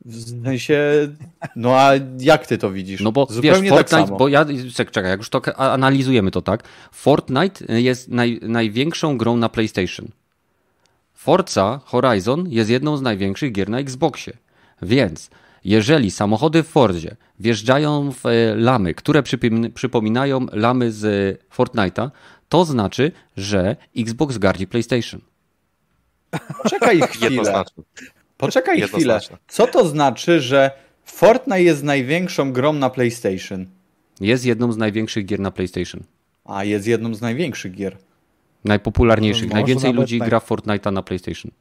[0.05, 0.81] W sensie,
[1.55, 3.01] no a jak ty to widzisz?
[3.01, 4.17] No bo Zupełnie wiesz, tak Fortnite, samo.
[4.17, 4.45] bo ja,
[4.91, 10.07] czekaj, jak już to analizujemy to tak, Fortnite jest naj, największą grą na PlayStation.
[11.13, 14.33] Forza Horizon jest jedną z największych gier na Xboxie.
[14.81, 15.29] Więc
[15.65, 21.03] jeżeli samochody w Fordzie wjeżdżają w e, lamy, które przypom- przypominają lamy z
[21.57, 22.09] Fortnite'a,
[22.49, 25.21] to znaczy, że Xbox gardzi PlayStation.
[26.63, 27.63] Poczekaj chwilę.
[28.37, 29.19] Poczekaj chwilę.
[29.47, 30.71] Co to znaczy, że
[31.05, 33.65] Fortnite jest największą grą na PlayStation?
[34.21, 36.03] Jest jedną z największych gier na PlayStation.
[36.45, 37.97] A jest jedną z największych gier.
[38.65, 39.53] Najpopularniejszych.
[39.53, 41.51] Najwięcej ludzi gra w Fortnite'a na PlayStation.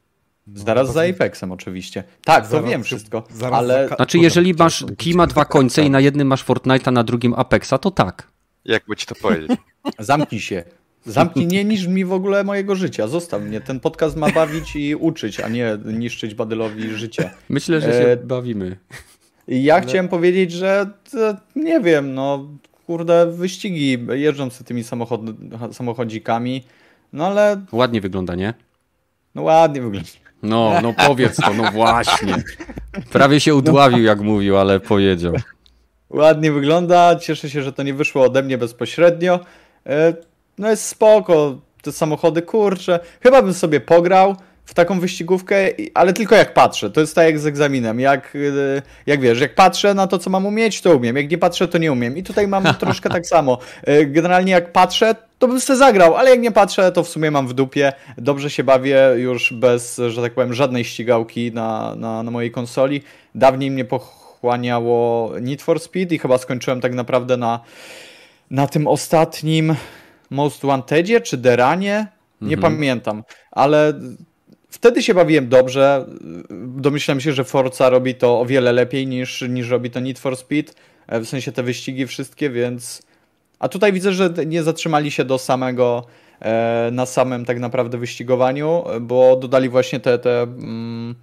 [0.55, 2.05] Zaraz za Apexem oczywiście.
[2.25, 5.45] Tak, to Zaraz wiem się- wszystko, zaraz ale za- Znaczy, jeżeli masz kij ma dwa
[5.45, 8.29] końce i na jednym masz Fortnite'a, na drugim Apexa, to tak.
[8.65, 9.51] Jakby ci to powiedzieć?
[9.99, 10.65] zamknij się.
[11.07, 13.09] Zamknij, nie niż mi w ogóle mojego życia.
[13.09, 13.61] Zostaw mnie.
[13.61, 17.31] Ten podcast ma bawić i uczyć, a nie niszczyć Badylowi życie.
[17.49, 18.77] Myślę, że E, się bawimy.
[19.49, 22.49] I ja chciałem powiedzieć, że e, nie wiem, no
[22.87, 25.21] kurde, wyścigi, jeżdżą sobie tymi samochod,
[25.73, 26.65] samochodzikami,
[27.13, 28.55] no ale Ładnie wygląda, nie?
[29.35, 30.09] no ładnie wygląda.
[30.43, 32.37] No, no powiedz to, no właśnie.
[33.13, 35.33] Prawie się udławił, jak mówił, ale powiedział.
[36.11, 39.41] Ładnie wygląda, cieszę się, że to nie wyszło ode mnie bezpośrednio.
[39.87, 40.15] E,
[40.59, 43.01] No jest spoko, te samochody, kurczę.
[43.23, 45.57] Chyba bym sobie pograł w taką wyścigówkę,
[45.95, 46.91] ale tylko jak patrzę.
[46.91, 48.01] To jest tak jak z egzaminem.
[48.01, 48.37] Jak,
[48.77, 51.17] e, jak wiesz, jak patrzę na to, co mam umieć, to umiem.
[51.17, 52.17] Jak nie patrzę, to nie umiem.
[52.17, 53.59] I tutaj mam troszkę tak samo.
[53.85, 57.31] E, Generalnie jak patrzę, to bym sobie zagrał, ale jak nie patrzę, to w sumie
[57.31, 57.93] mam w dupie.
[58.19, 63.03] Dobrze się bawię już bez, że tak powiem, żadnej ścigałki na, na, na mojej konsoli.
[63.35, 67.61] Dawniej mnie pochłaniało Need for Speed i chyba skończyłem tak naprawdę na,
[68.51, 69.75] na tym ostatnim
[70.31, 72.07] Most Wantedzie czy Deranie.
[72.41, 73.93] Nie pamiętam, ale
[74.71, 76.07] wtedy się bawiłem dobrze.
[76.67, 80.37] Domyślam się, że Forza robi to o wiele lepiej niż, niż robi to Need for
[80.37, 80.75] Speed.
[81.07, 83.10] E, W sensie te wyścigi wszystkie, więc.
[83.61, 86.05] A tutaj widzę, że nie zatrzymali się do samego,
[86.41, 91.15] e, na samym tak naprawdę wyścigowaniu, bo dodali właśnie te, te, mm,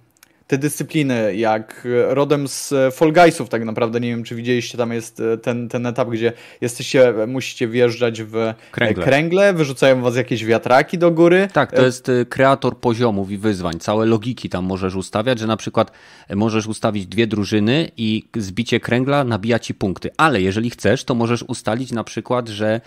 [0.48, 4.00] te dyscypliny, jak rodem z Fall Guysów tak naprawdę.
[4.00, 8.36] Nie wiem, czy widzieliście, tam jest e, ten, ten etap, gdzie jesteście, musicie wjeżdżać w
[8.36, 9.04] e, Kręgle.
[9.04, 11.48] kręgle, wyrzucają was jakieś wiatraki do góry.
[11.52, 13.78] Tak, to jest kreator poziomów i wyzwań.
[13.78, 15.92] Całe logiki tam możesz ustawiać, że na przykład
[16.34, 20.10] możesz ustawić dwie drużyny i zbicie kręgla nabija ci punkty.
[20.16, 22.80] Ale jeżeli chcesz, to możesz ustalić na przykład, że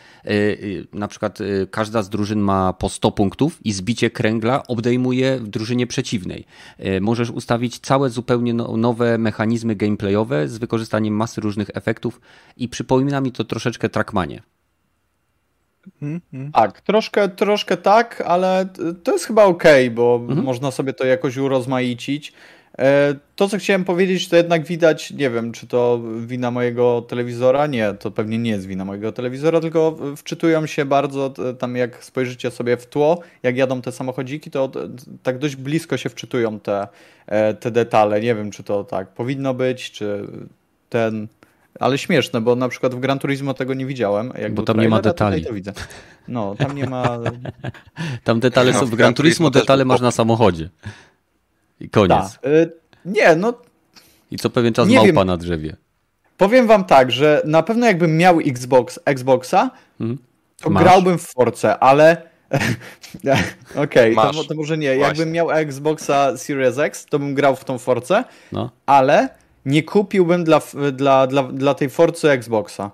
[0.93, 1.39] na przykład
[1.72, 6.45] każda z drużyn ma po 100 punktów i zbicie kręgla obejmuje w drużynie przeciwnej.
[7.01, 12.22] Możesz ustawić całe zupełnie no, nowe mechanizmy gameplayowe z wykorzystaniem masy różnych efektów
[12.58, 14.41] i przypomina mi to troszeczkę Trackmanie.
[16.54, 18.66] Tak, troszkę, troszkę tak, ale
[19.04, 22.34] to jest chyba okej, bo można sobie to jakoś urozmaicić.
[22.80, 27.67] E, To, co chciałem powiedzieć, to jednak widać, nie wiem, czy to wina mojego telewizora.
[27.67, 32.51] Nie, to pewnie nie jest wina mojego telewizora, tylko wczytują się bardzo, tam jak spojrzycie
[32.51, 34.72] sobie w tło, jak jadą te samochodziki, to
[35.24, 36.88] tak dość blisko się wczytują te,
[37.28, 38.22] e, te detale.
[38.22, 40.28] Nie wiem, czy to tak powinno być, czy
[40.89, 41.28] ten.
[41.80, 44.34] Ale śmieszne, bo na przykład w Gran Turismo tego nie widziałem.
[44.39, 45.45] Jak Bo tam nie ma trailer, a tutaj detali.
[45.45, 45.74] To widzę.
[46.28, 47.19] No, tam nie ma.
[48.24, 50.69] Tam detale No, są, w w Gran Turismo detale masz na samochodzie.
[51.82, 52.40] I koniec.
[52.46, 52.72] Y,
[53.06, 53.54] Nie, no
[54.32, 55.28] I co pewien czas małpa wiem.
[55.28, 55.76] na drzewie.
[56.38, 60.20] powiem wam tak, że na pewno jakbym miał Xbox, Xboxa, Mhm.
[60.62, 60.84] to Masz.
[60.84, 62.32] grałbym w Force, ale
[63.84, 64.36] okej, to, Masz.
[64.36, 64.88] mo- to może nie.
[64.96, 65.08] Właśnie.
[65.08, 68.70] Jakbym miał Xboxa Series X, to bym grał w tą Force, No.
[68.86, 69.30] ale
[69.66, 70.62] nie kupiłbym dla,
[70.94, 72.92] dla, dla, dla tej Forcy Xboxa.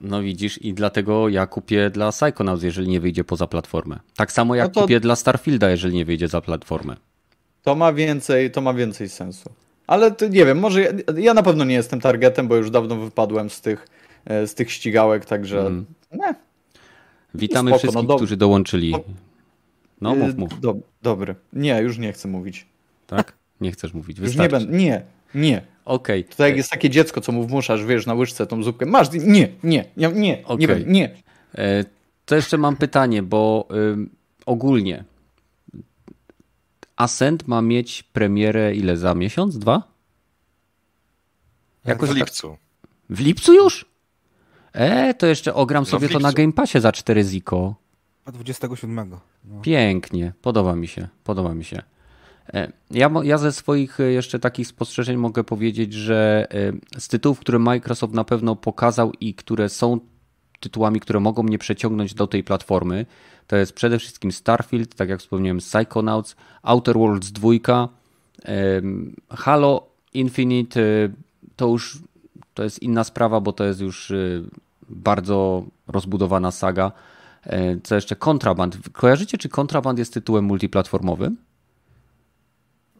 [0.00, 3.98] No widzisz, i dlatego ja kupię dla Psychonauts, jeżeli nie wyjdzie poza platformę.
[4.16, 6.96] Tak samo jak No to- kupię dla Starfielda, jeżeli nie wyjdzie za platformę.
[7.68, 9.50] To ma więcej, to ma więcej sensu.
[9.86, 12.96] Ale to nie wiem, może ja, ja na pewno nie jestem targetem, bo już dawno
[12.96, 13.86] wypadłem z tych,
[14.24, 15.84] e, z tych ścigałek, także Mm.
[16.12, 16.34] nie,
[17.34, 18.94] Witamy spoko, wszystkich, no którzy dołączyli.
[20.00, 20.60] No mów, Y, mów.
[20.60, 21.34] Do, dobry.
[21.52, 22.66] Nie, już nie chcę mówić.
[23.06, 23.32] Tak?
[23.60, 24.72] Nie chcesz mówić, Już nie będę.
[24.78, 25.02] Nie,
[25.34, 25.62] nie.
[25.84, 26.24] Okej.
[26.24, 28.86] To tak jak jest takie dziecko, co mu wmuszasz, wiesz, na łyżce tą zupkę.
[28.86, 29.20] Masz, nie,
[29.64, 30.66] nie, nie, nie, Okej.
[30.68, 31.10] nie, nie.
[31.54, 31.84] E,
[32.26, 34.10] To jeszcze mam pytanie, bo ym,
[34.46, 35.04] ogólnie
[36.98, 39.58] Ascent ma mieć premierę ile za miesiąc?
[39.58, 39.82] Dwa?
[41.84, 42.56] Jakoś w tak- lipcu.
[43.10, 43.86] W lipcu już?
[44.72, 46.32] E, to jeszcze ogram No, sobie to na.
[46.32, 47.74] Game Passie za 4 ziko.
[48.24, 49.10] A 27.
[49.44, 49.60] No.
[49.62, 51.82] Pięknie, podoba mi się, podoba mi się.
[52.54, 56.46] E, Ja, ja ze swoich e, jeszcze takich spostrzeżeń mogę powiedzieć, że
[56.94, 60.00] e, z tytułów, które Microsoft na pewno pokazał i które są
[60.60, 63.06] tytułami, które mogą mnie przeciągnąć do tej platformy,
[63.48, 67.88] to jest przede wszystkim Starfield, tak jak wspomniałem, Psychonauts, Outer Worlds 2,
[68.42, 71.12] em, Halo Infinite y,
[71.56, 71.98] to już
[72.54, 74.44] to jest inna sprawa, bo to jest już y,
[74.88, 76.92] bardzo rozbudowana saga.
[77.42, 78.16] E, co jeszcze?
[78.16, 78.76] Kontraband.
[78.92, 81.36] Kojarzycie, czy Kontraband jest tytułem multiplatformowym?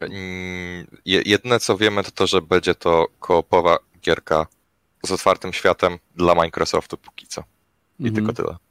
[0.01, 4.47] Mm, jedyne co wiemy to to, że będzie to koopowa gierka
[5.05, 7.43] z otwartym światem dla Microsoftu póki co.
[7.99, 8.15] I mhm.
[8.15, 8.68] tylko tyle.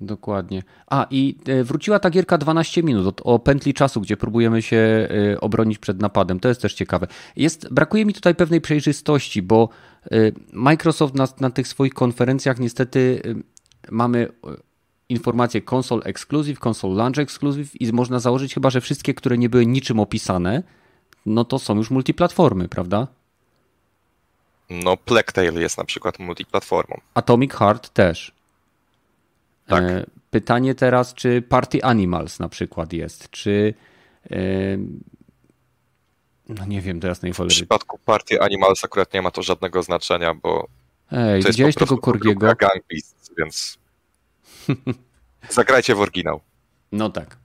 [0.00, 0.62] Dokładnie.
[0.86, 5.40] A i e, wróciła ta gierka 12 minut o pętli czasu, gdzie próbujemy się e,
[5.40, 6.40] obronić przed napadem.
[6.40, 7.06] To jest też ciekawe.
[7.36, 9.68] Jest, brakuje mi tutaj pewnej przejrzystości, bo
[10.04, 10.16] e,
[10.52, 13.22] Microsoft na, na tych swoich konferencjach niestety
[13.90, 14.28] mamy
[15.08, 19.66] informacje console exclusive, console launch exclusive i można założyć chyba, że wszystkie, które nie były
[19.66, 20.62] niczym opisane,
[21.26, 23.06] no to są już multiplatformy, prawda?
[24.70, 24.96] No,
[25.34, 27.00] Tale jest na przykład multiplatformą.
[27.14, 28.37] Atomic Heart też.
[29.68, 29.84] Tak.
[29.84, 33.74] E, pytanie teraz, czy Party Animals na przykład jest, czy
[34.30, 34.36] e,
[36.48, 40.34] no nie wiem teraz na W przypadku Party Animals akurat nie ma to żadnego znaczenia,
[40.34, 40.68] bo
[41.12, 42.46] Ej, to widziałeś tego Korgiego?
[42.46, 43.78] Gang Beasts, więc
[45.50, 46.40] zagrajcie w oryginał.
[46.92, 47.36] No tak.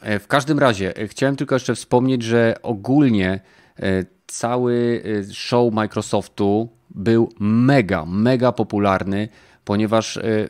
[0.00, 3.40] E, w każdym razie chciałem tylko jeszcze wspomnieć, że ogólnie
[4.26, 5.02] cały
[5.32, 9.28] show Microsoftu był mega, mega popularny
[9.68, 10.48] ponieważ e,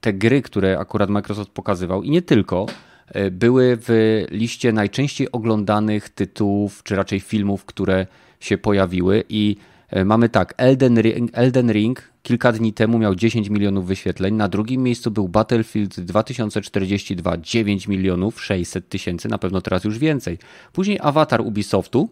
[0.00, 2.66] te gry, które akurat Microsoft pokazywał i nie tylko,
[3.08, 3.90] e, były w
[4.30, 8.06] liście najczęściej oglądanych tytułów, czy raczej filmów, które
[8.40, 9.56] się pojawiły i
[9.90, 14.48] e, mamy tak, Elden Ring, Elden Ring kilka dni temu miał 10 milionów wyświetleń, na
[14.48, 20.38] drugim miejscu był Battlefield 2042, 9 milionów 600 tysięcy, na pewno teraz już więcej.
[20.72, 22.08] Później Avatar Ubisoftu,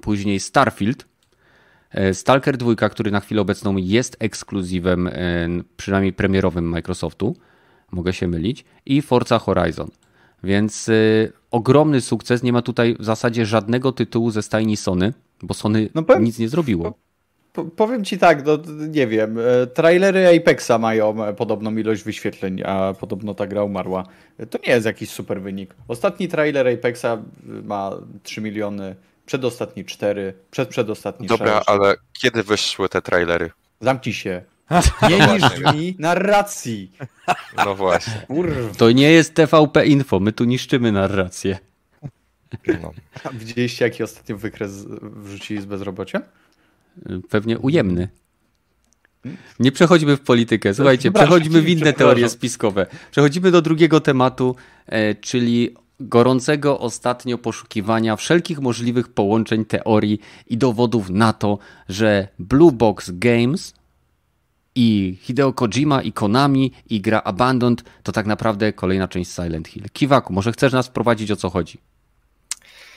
[0.00, 1.06] później Starfield,
[2.12, 5.12] Stalker 2, który na chwilę obecną jest ekskluzywem, e,
[5.76, 7.36] przynajmniej premierowym Microsoftu,
[7.92, 9.88] mogę się mylić, i Forza Horizon.
[10.44, 12.42] Więc y, ogromny sukces.
[12.42, 16.38] Nie ma tutaj w zasadzie żadnego tytułu ze stajni Sony, bo Sony no powiem, nic
[16.38, 16.94] nie zrobiło.
[17.52, 19.38] Po, powiem ci tak, no, nie wiem.
[19.74, 24.06] Trailery Apexa mają podobną ilość wyświetleń, a podobno ta gra umarła.
[24.50, 25.74] To nie jest jakiś super wynik.
[25.88, 27.22] Ostatni trailer Apexa
[27.64, 27.92] ma
[28.22, 28.96] 3 miliony
[29.26, 31.68] Przedostatni 4, przed przedostatni Dobra, 6.
[31.68, 33.50] ale kiedy wyszły te trailery?
[33.80, 34.42] Zamknij się.
[35.10, 36.92] Nie no niszcz mi narracji.
[37.56, 38.26] No właśnie.
[38.76, 41.58] To nie jest TVP Info, my tu niszczymy narrację.
[42.82, 42.92] No.
[43.32, 46.22] Widzieliście jaki ostatni wykres wrzucili z bezrobocia?
[47.30, 48.08] Pewnie ujemny.
[49.58, 50.74] Nie przechodźmy w politykę.
[50.74, 52.86] Słuchajcie, przechodzimy w inne teorie spiskowe.
[53.10, 54.56] Przechodzimy do drugiego tematu,
[54.86, 62.72] e, czyli gorącego ostatnio poszukiwania wszelkich możliwych połączeń teorii i dowodów na to, że Blue
[62.72, 63.74] Box Games
[64.74, 69.84] i Hideo Kojima i Konami i gra Abandoned to tak naprawdę kolejna część Silent Hill.
[69.92, 71.78] Kiwaku, może chcesz nas wprowadzić o co chodzi?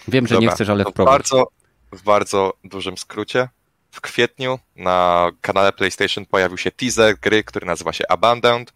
[0.08, 1.12] Wiem, że Dobra, nie chcesz, ale wprowadź.
[1.12, 1.48] Bardzo,
[1.92, 3.50] w bardzo dużym skrócie.
[3.92, 8.74] W kwietniu na kanale PlayStation pojawił się teaser gry, który nazywa się Abandoned.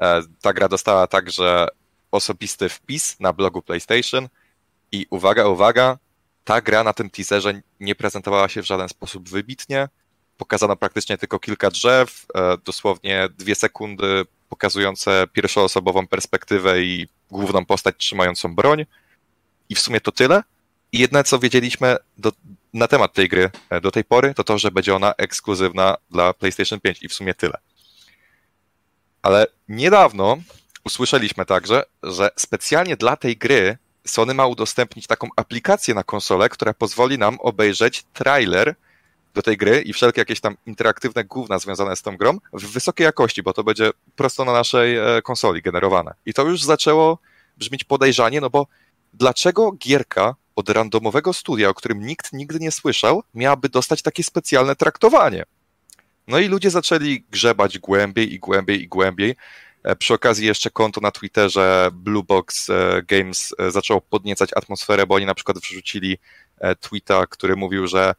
[0.00, 1.68] E, ta gra dostała także
[2.10, 4.28] osobisty wpis na blogu PlayStation
[4.92, 5.98] i uwaga, uwaga,
[6.44, 9.88] ta gra na tym teaserze nie prezentowała się w żaden sposób wybitnie.
[10.36, 17.96] Pokazano praktycznie tylko kilka drzew, e, dosłownie dwie sekundy pokazujące pierwszoosobową perspektywę i główną postać
[17.98, 18.86] trzymającą broń.
[19.68, 20.42] I w sumie to tyle.
[20.92, 22.32] I jedne, co wiedzieliśmy do,
[22.74, 26.34] na temat tej gry e, do tej pory, to to, że będzie ona ekskluzywna dla
[26.34, 27.58] PlayStation 5 i w sumie tyle.
[29.22, 30.36] Ale niedawno
[30.88, 36.74] usłyszeliśmy także, że specjalnie dla tej gry Sony ma udostępnić taką aplikację na konsolę, która
[36.74, 38.74] pozwoli nam obejrzeć trailer
[39.34, 43.04] do tej gry i wszelkie jakieś tam interaktywne główna związane z tą grą w wysokiej
[43.04, 46.14] jakości, bo to będzie prosto na naszej e, konsoli generowane.
[46.26, 47.18] I to już zaczęło
[47.56, 48.66] brzmieć podejrzanie, no bo
[49.14, 54.76] dlaczego gierka od randomowego studia, o którym nikt nigdy nie słyszał, miałaby dostać takie specjalne
[54.76, 55.44] traktowanie?
[56.28, 59.36] No i ludzie zaczęli grzebać głębiej i głębiej i głębiej,
[59.96, 65.14] przy okazji jeszcze konto na Twitterze Blue Box e, Games e, zaczęło podniecać atmosferę, bo
[65.14, 66.18] oni na przykład wrzucili
[66.80, 68.14] tweeta, który mówił, że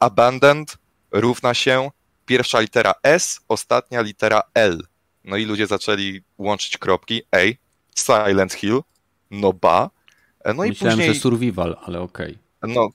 [0.00, 0.78] abandoned
[1.12, 1.90] równa się
[2.26, 4.82] pierwsza litera S, ostatnia litera L.
[5.24, 7.22] No i ludzie zaczęli łączyć kropki.
[7.32, 7.58] Ej,
[7.96, 8.80] Silent Hill,
[9.30, 9.90] no ba.
[10.44, 11.14] No Myślałem, i później...
[11.14, 12.38] że survival, ale okej.
[12.60, 12.74] Okay.
[12.74, 12.88] No,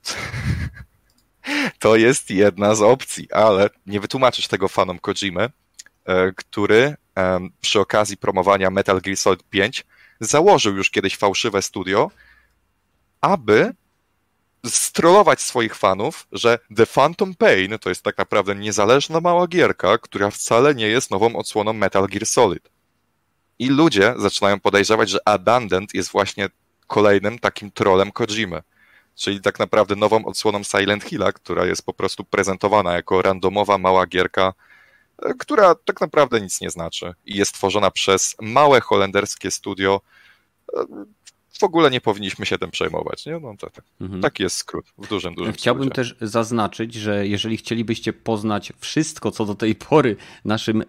[1.79, 5.49] to jest jedna z opcji, ale nie wytłumaczysz tego fanom Kojimy,
[6.35, 6.95] który
[7.61, 9.85] przy okazji promowania Metal Gear Solid 5
[10.19, 12.11] założył już kiedyś fałszywe studio,
[13.21, 13.73] aby
[14.65, 20.29] strollować swoich fanów, że The Phantom Pain to jest tak naprawdę niezależna mała gierka, która
[20.31, 22.69] wcale nie jest nową odsłoną Metal Gear Solid.
[23.59, 26.49] I ludzie zaczynają podejrzewać, że Abandoned jest właśnie
[26.87, 28.61] kolejnym takim trolem Kojimy.
[29.15, 34.05] czyli tak naprawdę nową odsłoną Silent Hilla, która jest po prostu prezentowana jako randomowa, mała
[34.05, 34.53] gierka,
[35.39, 40.01] która tak naprawdę nic nie znaczy i jest tworzona przez małe holenderskie studio,
[41.59, 43.25] w ogóle nie powinniśmy się tym przejmować.
[43.25, 43.39] Nie?
[43.39, 43.85] No, to, tak.
[44.01, 44.21] Mhm.
[44.21, 45.95] Taki jest skrót, w dużym, dużym Chciałbym skrócie.
[45.95, 50.15] też zaznaczyć, że jeżeli chcielibyście poznać wszystko, co do tej pory
[50.45, 50.85] naszym e,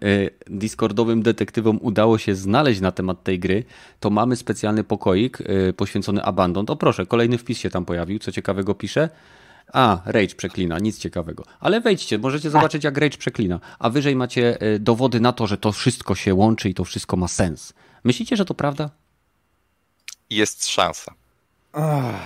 [0.47, 3.63] Discordowym detektywom udało się znaleźć na temat tej gry,
[3.99, 6.65] to mamy specjalny pokoik e, poświęcony Abandon.
[6.69, 9.09] O proszę, kolejny wpis się tam pojawił, co ciekawego pisze.
[9.73, 11.43] A, Rage przeklina, nic ciekawego.
[11.59, 13.59] Ale wejdźcie, możecie zobaczyć, jak Rage przeklina.
[13.79, 17.17] A wyżej macie e, dowody na to, że to wszystko się łączy i to wszystko
[17.17, 17.73] ma sens.
[18.03, 18.89] Myślicie, że to prawda?
[20.29, 21.13] jest szansa.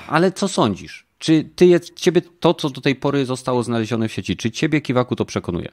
[0.08, 1.06] Ale co sądzisz?
[1.18, 4.82] Czy ty jest, ciebie to, co do tej pory zostało znalezione w sieci, czy ciebie
[4.82, 5.72] Kiwaku to przekonuje?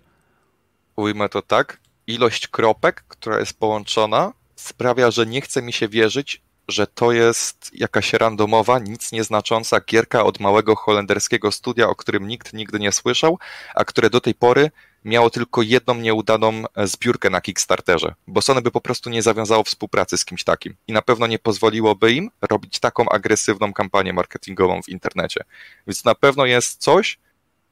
[0.97, 1.81] Ujmę to tak.
[2.07, 7.71] Ilość kropek, która jest połączona, sprawia, że nie chce mi się wierzyć, że to jest
[7.75, 13.39] jakaś randomowa, nic nieznacząca gierka od małego holenderskiego studia, o którym nikt nigdy nie słyszał,
[13.75, 14.71] a które do tej pory
[15.05, 19.65] miało tylko jedną nieudaną e, zbiórkę na Kickstarterze, bo Sony by po prostu nie zawiązało
[19.65, 24.83] współpracy z kimś takim i na pewno nie pozwoliłoby im robić taką agresywną kampanię marketingową
[24.83, 25.45] w internecie.
[25.87, 27.19] Więc na pewno jest coś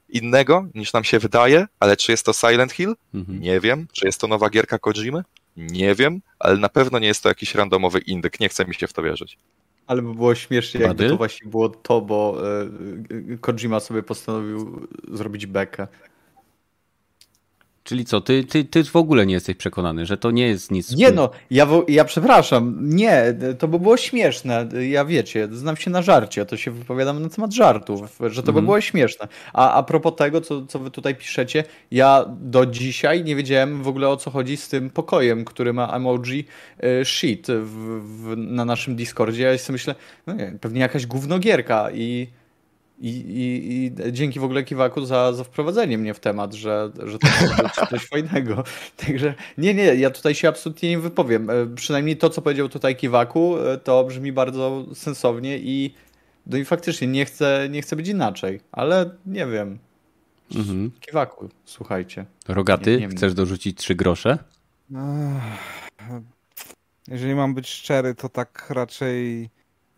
[0.08, 2.96] innego niż nam się wydaje, ale czy jest to Silent Hill?
[3.14, 3.40] Mhm.
[3.40, 3.86] Nie wiem.
[3.92, 5.24] Czy jest to nowa gierka Kojimy?
[5.56, 8.40] Nie wiem, ale na pewno nie jest to jakiś randomowy indyk.
[8.40, 9.38] Nie chce mi się w to wierzyć.
[9.86, 12.42] Ale by było śmiesznie, jakby to właśnie było to, bo
[13.10, 15.86] y, Kojima sobie postanowił zrobić bekę.
[17.86, 20.96] Czyli co, ty, ty, ty w ogóle nie jesteś przekonany, że to nie jest nic.
[20.96, 24.68] Nie no, ja, ja przepraszam, nie, to by było śmieszne.
[24.88, 28.58] Ja wiecie, znam się na żarcie, to się wypowiadam na temat żartów, że to by
[28.58, 28.64] mhm.
[28.64, 29.28] było śmieszne.
[29.52, 33.88] A a propos tego, co, co wy tutaj piszecie, ja do dzisiaj nie wiedziałem w
[33.88, 36.46] ogóle o co chodzi z tym pokojem, który ma emoji
[36.84, 39.42] y, shit w, w, na naszym Discordzie.
[39.42, 39.94] Ja sobie myślę,
[40.26, 42.28] no nie, pewnie jakaś gównogierka i
[42.98, 47.18] i, i, I, dzięki w ogóle Kiwaku za, za wprowadzenie mnie w temat, że, że
[47.18, 48.64] to może być coś fajnego.
[48.96, 51.50] Także nie, nie, ja tutaj się absolutnie nie wypowiem.
[51.50, 55.94] E, przynajmniej to, co powiedział tutaj Kiwaku, e, to brzmi bardzo sensownie i,
[56.46, 59.78] no i faktycznie nie chcę, nie chcę być inaczej, ale nie wiem.
[60.54, 60.90] Mhm.
[61.00, 62.26] Kiwaku, słuchajcie.
[62.48, 64.38] Rogaty, nie, nie chcesz dorzucić trzy grosze?
[67.08, 69.50] Jeżeli mam być szczery, to tak raczej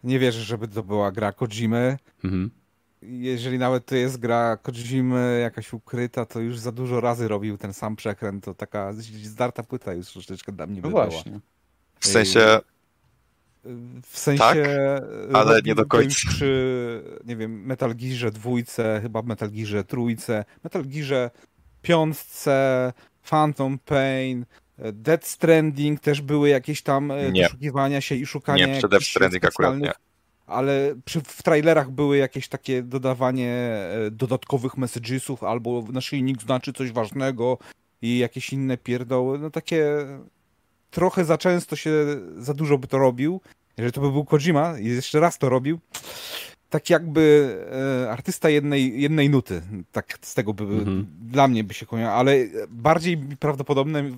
[0.05, 1.99] nie wierzę, żeby to była gra Kojimy.
[2.25, 2.58] Mhm
[3.03, 7.75] jeżeli nawet to jest gra Kojimy jakaś ukryta, to już za dużo razy robił ten
[7.75, 8.93] sam przekręt, to taka
[9.23, 11.31] zdarta płyta już troszeczkę dla mnie no by właśnie.
[11.33, 11.43] Była.
[12.01, 12.61] W sensie...
[14.03, 14.45] W sensie...
[14.45, 14.57] Tak,
[15.33, 16.17] ale nie do końca.
[16.29, 21.31] Przy, nie wiem, Metal Gearze dwójce, chyba Metal Gearze trójce, Metal Gearze
[21.83, 22.93] piątce,
[23.31, 24.47] Phantom Pain,
[24.93, 27.45] Dead Stranding też były jakieś tam e, nie.
[27.45, 29.93] poszukiwania się i szukania Nie, przy Death Stranding akurat nie
[30.49, 36.93] ale przy, w trailerach były jakieś takie dodawanie e, dodatkowych messagesów albo naszyjnik znaczy coś
[36.93, 37.59] ważnego
[38.03, 39.87] i jakieś inne pierdoły, no takie
[40.91, 41.93] trochę za często się
[42.39, 43.41] za dużo by to robił.
[43.77, 45.79] Jeżeli to by był Kojima i jeszcze raz to robił,
[46.71, 47.57] tak jakby
[48.05, 51.07] e, artysta jednej, jednej nuty, tak z tego by mhm.
[51.21, 52.37] dla mnie by się kojarzył, ale
[52.69, 54.11] bardziej prawdopodobne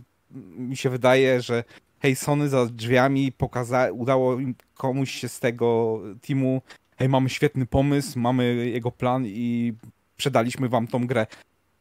[0.56, 1.64] mi się wydaje, że
[2.00, 4.38] hej, Sony za drzwiami pokaza udało
[4.74, 6.62] komuś się z tego teamu,
[6.98, 9.72] hej, mamy świetny pomysł, mamy jego plan i
[10.14, 11.26] sprzedaliśmy wam tą grę.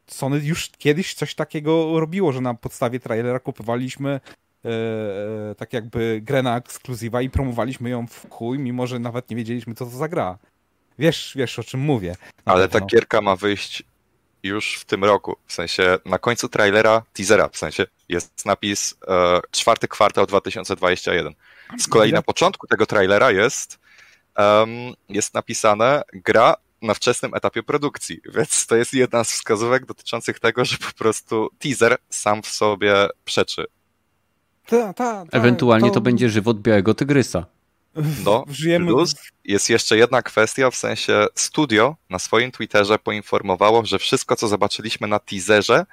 [0.07, 4.69] Sony już kiedyś coś takiego robiło, że na podstawie trailera kupowaliśmy e,
[5.51, 9.35] e, tak jakby grę na ekskluzywa i promowaliśmy ją w chuj, mimo że nawet nie
[9.35, 10.37] wiedzieliśmy, co to za gra.
[10.99, 12.15] Wiesz, wiesz o czym mówię.
[12.45, 13.83] Ale ta gierka ma wyjść
[14.43, 15.35] już w tym roku.
[15.45, 21.33] W sensie na końcu trailera, teasera, w sensie jest napis e, czwarty kwartał 2021.
[21.79, 23.79] Z kolei na początku tego trailera jest,
[24.37, 24.69] um,
[25.09, 30.65] jest napisane gra na wczesnym etapie produkcji, więc to jest jedna z wskazówek dotyczących tego,
[30.65, 33.65] że po prostu teaser sam w sobie przeczy.
[34.65, 35.93] Ta, ta, ta, Ewentualnie to...
[35.93, 37.45] to będzie żywot białego tygrysa.
[38.25, 38.85] No, Żyjemy...
[38.85, 44.47] plus jest jeszcze jedna kwestia, w sensie studio na swoim Twitterze poinformowało, że wszystko, co
[44.47, 45.85] zobaczyliśmy na teaserze,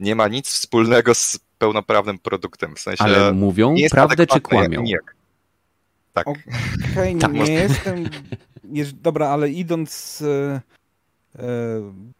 [0.00, 2.74] nie ma nic wspólnego z pełnoprawnym produktem.
[2.74, 4.82] W sensie Ale mówią prawdę czy kłamią?
[4.82, 4.98] Nie.
[6.12, 6.28] Tak.
[6.28, 6.42] Okej,
[6.92, 8.04] okay, tak, nie jestem...
[8.72, 10.60] Jest, dobra, ale idąc e,
[11.38, 11.42] e,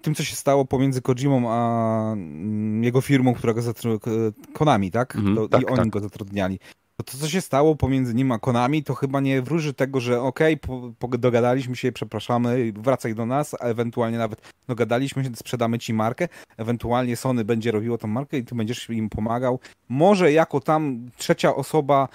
[0.02, 5.16] tym, co się stało pomiędzy Kojimą a mm, jego firmą, która go zatrudniła, Konami, tak?
[5.16, 5.88] Mm, to, tak I oni tak.
[5.88, 6.58] go zatrudniali.
[7.00, 10.22] To, to, co się stało pomiędzy nim a Konami, to chyba nie wróży tego, że
[10.22, 10.58] okej,
[10.98, 16.28] okay, dogadaliśmy się, przepraszamy, wracaj do nas, a ewentualnie nawet dogadaliśmy się, sprzedamy ci markę,
[16.56, 19.60] ewentualnie Sony będzie robiło tą markę i ty będziesz im pomagał.
[19.88, 22.08] Może jako tam trzecia osoba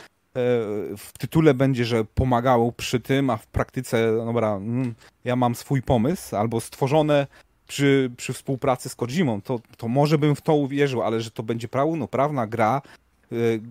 [0.98, 5.82] w tytule będzie, że pomagało przy tym, a w praktyce, dobra, mm, ja mam swój
[5.82, 7.28] pomysł, albo stworzone
[7.68, 11.44] przy, przy współpracy z Kojimą, to, to może bym w to uwierzył, ale że to
[11.44, 12.90] będzie pełnoprawna gra, y,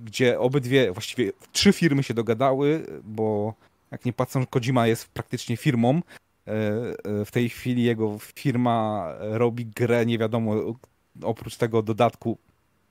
[0.04, 3.54] gdzie obydwie, właściwie trzy firmy się dogadały, bo
[3.90, 5.98] jak nie patrzą, Kojima jest praktycznie firmą.
[5.98, 6.50] Y,
[7.20, 10.78] y, w tej chwili jego firma robi grę, nie wiadomo,
[11.22, 12.38] oprócz tego dodatku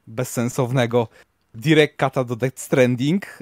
[0.08, 1.08] bezsensownego
[1.54, 3.40] Direct Cata do Death Stranding,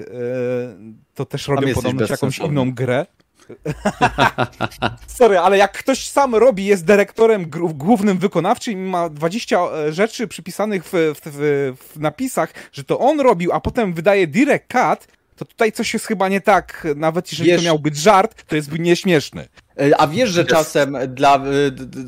[1.14, 3.06] to też robią podobno jakąś inną grę.
[5.06, 10.28] Sorry, ale jak ktoś sam robi, jest dyrektorem głównym wykonawczym i ma 20 e, rzeczy
[10.28, 15.06] przypisanych w, w, w, w napisach, że to on robił, a potem wydaje Direct Cut,
[15.36, 16.86] to tutaj coś jest chyba nie tak.
[16.96, 19.48] Nawet jeżeli wiesz, to miał być żart, to jest nieśmieszny.
[19.80, 21.40] E, a wiesz, że czasem dla e,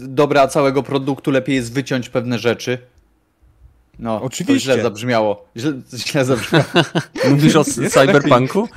[0.09, 2.79] dobra całego produktu lepiej jest wyciąć pewne rzeczy?
[3.99, 4.69] No, Oczywiście.
[4.69, 5.49] To źle zabrzmiało.
[5.57, 6.65] Źle, źle zabrzmiało.
[7.31, 8.69] Mówisz o cyberpunku?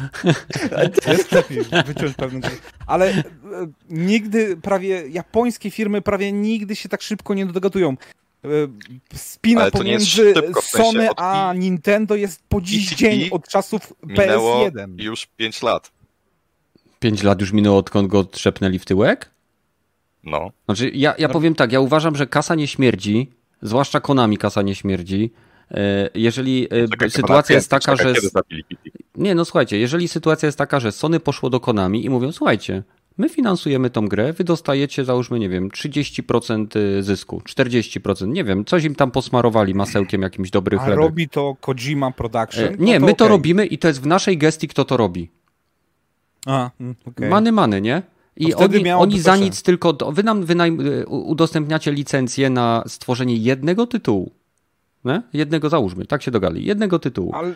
[1.07, 2.49] Jest lepiej wyciąć pewne
[2.87, 3.23] Ale e,
[3.89, 7.97] nigdy prawie, japońskie firmy prawie nigdy się tak szybko nie dogadują.
[8.45, 8.49] E,
[9.13, 15.01] spina pomiędzy Sony a Nintendo jest po dziś dzień od czasów PS1.
[15.01, 15.91] już 5 lat.
[16.99, 19.31] 5 lat już minęło, odkąd go trzepnęli w tyłek?
[20.23, 20.51] No.
[20.65, 24.75] Znaczy, ja, ja powiem tak, ja uważam, że kasa nie śmierdzi, Zwłaszcza Konami kasa nie
[24.75, 25.31] śmierdzi.
[25.71, 28.41] E, jeżeli e, czekaj, sytuacja jest taka, czekaj, że.
[29.15, 32.83] Nie, no słuchajcie, jeżeli sytuacja jest taka, że Sony poszło do Konami i mówią, słuchajcie,
[33.17, 38.65] my finansujemy tą grę, wy dostajecie, załóżmy, nie wiem, 30% y, zysku, 40%, nie wiem,
[38.65, 40.99] coś im tam posmarowali masełkiem jakimś dobrym chlebem.
[40.99, 42.73] A robi to Kojima Production?
[42.73, 43.37] E, nie, no to my to okay.
[43.37, 45.29] robimy i to jest w naszej gestii, kto to robi.
[46.45, 47.29] A, mm, okay.
[47.29, 48.01] Many, many, nie?
[48.37, 54.31] I oni, oni za nic tylko, wy nam wynajm, udostępniacie licencję na stworzenie jednego tytułu.
[55.05, 55.21] Nie?
[55.33, 57.31] Jednego załóżmy, tak się dogali, jednego tytułu.
[57.35, 57.53] Ale,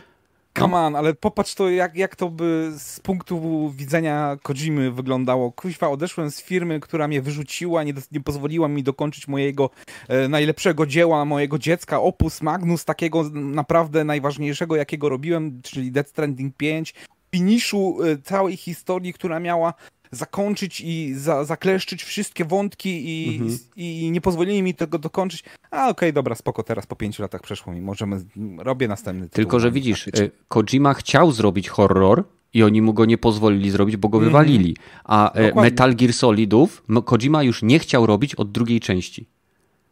[0.58, 5.52] come on, ale popatrz to, jak, jak to by z punktu widzenia Kojimy wyglądało.
[5.52, 9.70] Kuźwa, odeszłem z firmy, która mnie wyrzuciła, nie, nie pozwoliła mi dokończyć mojego
[10.08, 16.56] e, najlepszego dzieła, mojego dziecka, opus magnus, takiego naprawdę najważniejszego, jakiego robiłem, czyli Death Stranding
[16.56, 16.94] 5,
[17.32, 19.74] finiszu e, całej historii, która miała
[20.12, 23.60] zakończyć i za, zakleszczyć wszystkie wątki i, mhm.
[23.76, 25.44] i, i nie pozwolili mi tego dokończyć.
[25.72, 28.22] A okej, okay, dobra, spoko, teraz po pięciu latach przeszło mi, możemy,
[28.58, 29.36] robię następny tytuł.
[29.36, 33.98] Tylko, że widzisz, y, Kojima chciał zrobić horror, i oni mu go nie pozwolili zrobić,
[33.98, 34.32] bo go mhm.
[34.32, 34.76] wywalili.
[35.04, 35.72] A e, Dokładnie.
[35.72, 39.28] Metal Gear Solidów Kojima już nie chciał robić od drugiej części.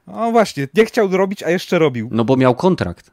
[0.08, 2.10] No właśnie, nie chciał robić, a jeszcze robił.
[2.12, 3.12] No bo miał kontrakt.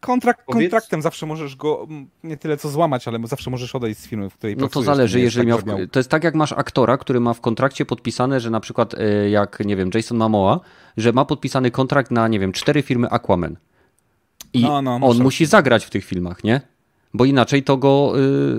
[0.00, 0.62] Kontrakt Powiedz...
[0.62, 1.86] kontraktem zawsze możesz go
[2.24, 5.20] nie tyle co złamać, ale zawsze możesz odejść z firmy, w której No to zależy,
[5.20, 8.50] jeżeli tak miał, To jest tak jak masz aktora, który ma w kontrakcie podpisane, że
[8.50, 10.60] na przykład e, jak, nie wiem, Jason Momoa,
[10.96, 13.56] że ma podpisany kontrakt na, nie wiem, cztery firmy Aquaman.
[14.52, 16.60] I no, no, on musi zagrać w tych filmach, nie?
[17.14, 18.12] Bo inaczej to go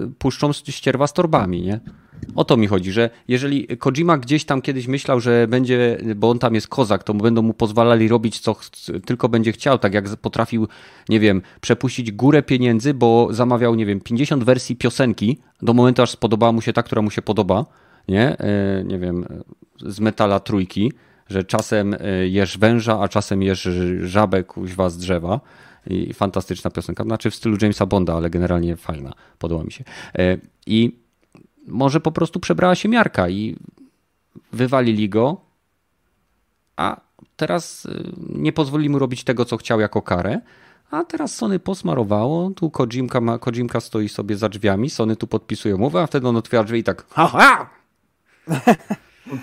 [0.05, 1.79] y, puszczą ścierwa z torbami, nie?
[2.35, 6.39] O to mi chodzi, że jeżeli Kojima gdzieś tam kiedyś myślał, że będzie, bo on
[6.39, 8.55] tam jest kozak, to będą mu pozwalali robić co
[9.05, 10.67] tylko będzie chciał, tak jak potrafił,
[11.09, 16.09] nie wiem, przepuścić górę pieniędzy, bo zamawiał, nie wiem, 50 wersji piosenki, do momentu aż
[16.09, 17.65] spodobała mu się ta, która mu się podoba,
[18.07, 19.25] nie, e, nie wiem,
[19.81, 20.91] z metala trójki,
[21.27, 23.69] że czasem e, jesz węża, a czasem jesz
[24.03, 25.39] żabę kuźwa z drzewa.
[25.87, 29.83] I fantastyczna piosenka, znaczy w stylu Jamesa Bonda, ale generalnie fajna, podoba mi się.
[30.17, 31.02] E, I
[31.67, 33.55] może po prostu przebrała się miarka i
[34.51, 35.41] wywalili go,
[36.75, 37.01] a
[37.35, 40.41] teraz y, nie pozwolili mu robić tego, co chciał jako karę.
[40.91, 45.75] A teraz Sony posmarowało, tu Kojimka, ma, Kojimka stoi sobie za drzwiami, Sony tu podpisuje
[45.75, 47.69] umowę, a wtedy on otwiera drzwi i tak ha, ha!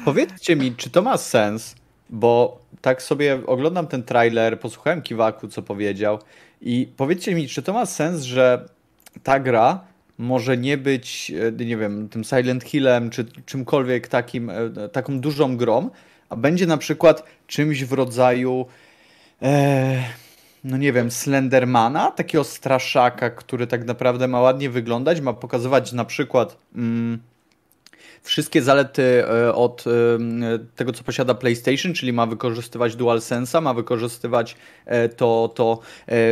[0.05, 1.75] Powiedzcie mi, czy to ma sens,
[2.11, 6.19] bo tak sobie oglądam ten trailer, posłuchałem Kiwaku, co powiedział
[6.61, 8.69] i powiedzcie mi, czy to ma sens, że
[9.23, 9.81] ta gra
[10.21, 15.57] może nie być, e, nie wiem, tym Silent Hillem, czy czymkolwiek takim, e, taką dużą
[15.57, 15.91] grą,
[16.29, 18.67] a będzie na przykład czymś w rodzaju,
[19.43, 20.03] e,
[20.65, 26.05] no nie wiem, Slendermana, takiego straszaka, który tak naprawdę ma ładnie wyglądać, ma pokazywać na
[26.05, 26.57] przykład.
[26.75, 27.19] Mm,
[28.23, 29.91] wszystkie zalety e, od e,
[30.77, 34.57] tego, co posiada PlayStation, czyli ma wykorzystywać DualSense'a, ma wykorzystywać
[34.87, 35.79] e, to, to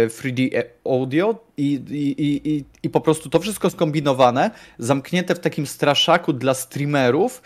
[0.08, 6.32] 3D audio i, i, i, i po prostu to wszystko skombinowane, zamknięte w takim straszaku
[6.32, 7.42] dla streamerów.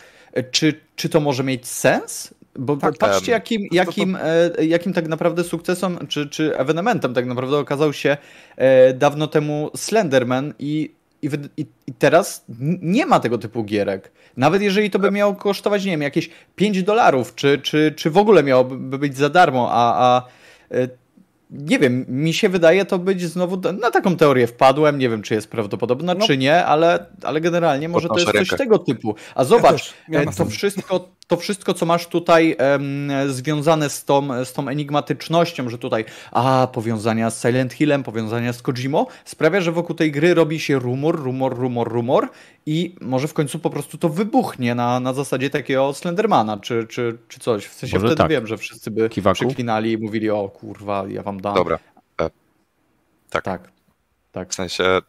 [0.50, 2.34] Czy, czy to może mieć sens?
[2.58, 4.18] Bo tak, patrzcie, jakim, jakim,
[4.62, 8.16] jakim tak naprawdę sukcesem czy, czy ewenementem tak naprawdę okazał się
[8.94, 10.90] dawno temu Slenderman i
[11.22, 12.44] i, i, I, teraz
[12.82, 14.12] nie ma tego typu gierek.
[14.36, 18.18] Nawet jeżeli to by miało kosztować, nie wiem, jakieś 5 dolarów, czy, czy, czy w
[18.18, 20.22] ogóle miałoby być za darmo, a, a
[20.76, 20.88] e,
[21.52, 25.34] nie wiem, mi się wydaje to być znowu, na taką teorię wpadłem, nie wiem czy
[25.34, 29.14] jest prawdopodobna no, czy nie, ale, ale generalnie może to jest coś tego typu.
[29.34, 32.56] A zobacz, ja to, wszystko, to wszystko co masz tutaj
[33.26, 38.62] związane z tą, z tą enigmatycznością, że tutaj a, powiązania z Silent Hillem, powiązania z
[38.62, 42.28] Kojimo, sprawia, że wokół tej gry robi się rumor, rumor, rumor, rumor
[42.66, 47.18] i może w końcu po prostu to wybuchnie na, na zasadzie takiego Slendermana, czy, czy,
[47.28, 47.66] czy coś.
[47.66, 48.30] W sensie może wtedy tak.
[48.30, 49.34] wiem, że wszyscy by Kiwaku?
[49.34, 51.54] przeklinali i mówili, o kurwa, ja wam dam.
[51.54, 51.78] Dobra.
[52.20, 52.30] E,
[53.30, 53.44] tak.
[53.44, 53.72] tak.
[54.32, 54.50] Tak.
[54.50, 55.00] W sensie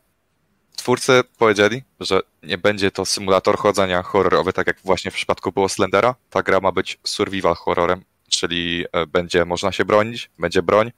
[0.77, 5.69] twórcy powiedzieli, że nie będzie to symulator chodzenia horrorowy, tak jak właśnie w przypadku było
[5.69, 6.15] Slendera.
[6.29, 10.91] Ta gra ma być survival horrorem, czyli e, będzie można się bronić, będzie broń.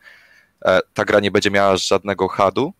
[0.66, 2.74] E, ta gra nie będzie miała żadnego hadu,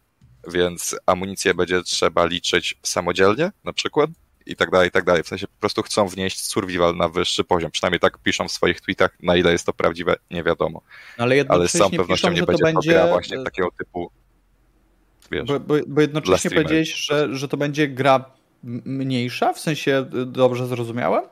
[0.48, 4.10] więc amunicję będzie trzeba liczyć samodzielnie na przykład
[4.46, 5.24] i tak dalej, i tak dalej.
[5.24, 7.72] W sensie po prostu chcą wnieść survival na wyższy poziom.
[7.72, 9.18] Przynajmniej tak piszą w swoich tweetach.
[9.24, 10.82] Na ile jest to prawdziwe, nie wiadomo.
[11.18, 12.90] Ale, Ale z całą pewnością piszą, nie będzie to, będzie...
[12.90, 14.12] gra właśnie takiego typu
[15.32, 18.26] wiesz, bo, bo, bo jednocześnie powiedziałeś, że, że to będzie gra
[18.86, 19.54] mniejsza?
[19.54, 21.24] W sensie y, dobrze zrozumiałem?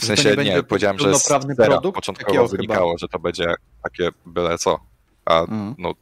[0.00, 2.98] W sensie nie, nie powiedziałem, że z produkt, początkowo wynikało, chyba.
[2.98, 4.80] że to będzie takie byle co.
[5.24, 5.74] A mhm.
[5.78, 5.94] no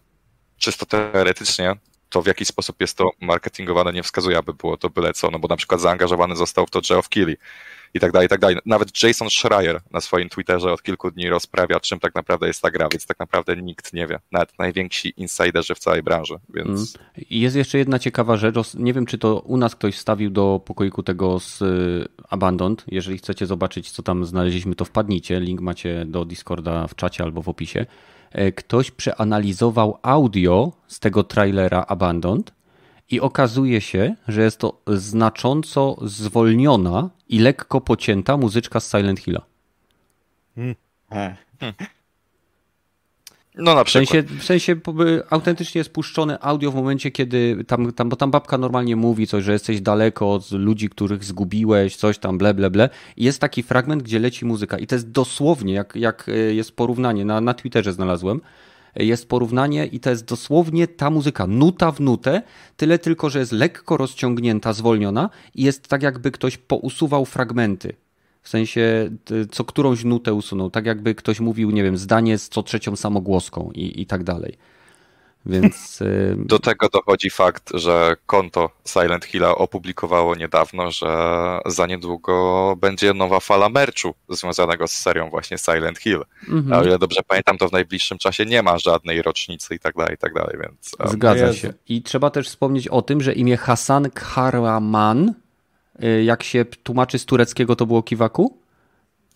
[0.58, 1.76] czysto teoretycznie
[2.08, 5.38] to w jaki sposób jest to marketingowane nie wskazuje, aby było to byle co, no
[5.38, 7.36] bo na przykład zaangażowany został w to Geoff Keighley
[7.94, 8.56] i tak dalej, i tak dalej.
[8.66, 12.70] Nawet Jason Schreier na swoim Twitterze od kilku dni rozprawia, czym tak naprawdę jest ta
[12.70, 14.18] gra, więc tak naprawdę nikt nie wie.
[14.32, 16.68] Nawet najwięksi insiderzy w całej branży, więc...
[16.68, 17.26] Mm.
[17.30, 21.02] Jest jeszcze jedna ciekawa rzecz, nie wiem, czy to u nas ktoś stawił do pokoiku
[21.02, 22.84] tego z y, Abandoned.
[22.88, 25.40] Jeżeli chcecie zobaczyć, co tam znaleźliśmy, to wpadnijcie.
[25.40, 27.86] Link macie do Discorda w czacie albo w opisie.
[28.32, 32.52] E, ktoś przeanalizował audio z tego trailera Abandoned
[33.10, 39.40] i okazuje się, że jest to znacząco zwolniona i lekko pocięta muzyczka z Silent Hilla.
[40.54, 40.74] Hmm.
[41.10, 41.36] Hmm.
[43.54, 44.08] No na przykład.
[44.08, 44.76] W sensie, w sensie
[45.30, 49.44] autentycznie jest puszczone audio w momencie, kiedy tam, tam, bo tam babka normalnie mówi coś,
[49.44, 52.88] że jesteś daleko od ludzi, których zgubiłeś, coś tam, ble, ble, ble.
[53.16, 56.76] I jest taki fragment, gdzie leci muzyka i to jest dosłownie, jak, jak e, jest
[56.76, 58.40] porównanie, na, na Twitterze znalazłem, e,
[58.96, 62.42] jest porównanie i to jest dosłownie ta muzyka, nuta w nutę,
[62.76, 67.92] tyle tylko, że jest lekko rozciągnięta, zwolniona i jest tak jakby ktoś pousuwał fragmenty.
[68.42, 69.10] W sensie
[69.50, 73.70] co którąś nutę usunął, tak jakby ktoś mówił, nie wiem, zdanie z co trzecią samogłoską
[73.74, 74.58] i, i tak dalej.
[75.46, 75.98] Więc.
[76.36, 81.08] Do tego dochodzi fakt, że konto Silent Hilla opublikowało niedawno, że
[81.66, 86.24] za niedługo będzie nowa fala merchu związanego z serią właśnie Silent Hill.
[86.48, 86.72] Mhm.
[86.72, 89.94] A o ile dobrze pamiętam, to w najbliższym czasie nie ma żadnej rocznicy i tak
[89.94, 91.10] dalej, i tak dalej, więc.
[91.12, 91.72] Zgadza się.
[91.88, 95.34] I trzeba też wspomnieć o tym, że imię Hasan Kahraman
[96.04, 98.59] Y, jak się tłumaczy z tureckiego, to było kiwaku?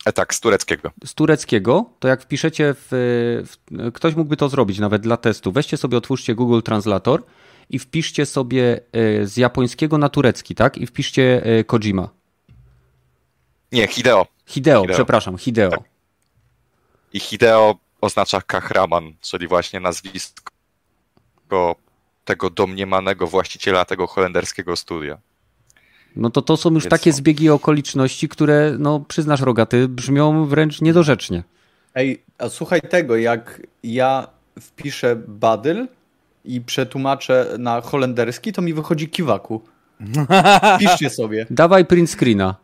[0.05, 0.91] E, tak, z tureckiego.
[1.05, 5.51] Z tureckiego, to jak wpiszecie w, w, Ktoś mógłby to zrobić nawet dla testu.
[5.51, 7.23] Weźcie sobie, otwórzcie Google Translator
[7.69, 8.79] i wpiszcie sobie
[9.21, 10.77] y, z japońskiego na turecki, tak?
[10.77, 12.09] I wpiszcie y, Kojima.
[13.71, 14.27] Nie, Hideo.
[14.45, 14.95] Hideo, Hideo.
[14.95, 15.69] przepraszam, Hideo.
[15.69, 15.79] Tak.
[17.13, 20.51] I Hideo oznacza Kahraman, czyli właśnie nazwisko
[22.25, 25.17] tego domniemanego właściciela tego holenderskiego studia.
[26.15, 30.81] No to to są już Więc takie zbiegi okoliczności, które, no przyznasz rogaty, brzmią wręcz
[30.81, 31.43] niedorzecznie.
[31.95, 34.27] Ej, a słuchaj tego, jak ja
[34.59, 35.87] wpiszę badyl
[36.45, 39.61] i przetłumaczę na holenderski, to mi wychodzi kiwaku.
[40.79, 41.45] Piszcie sobie.
[41.49, 42.55] Dawaj print screena.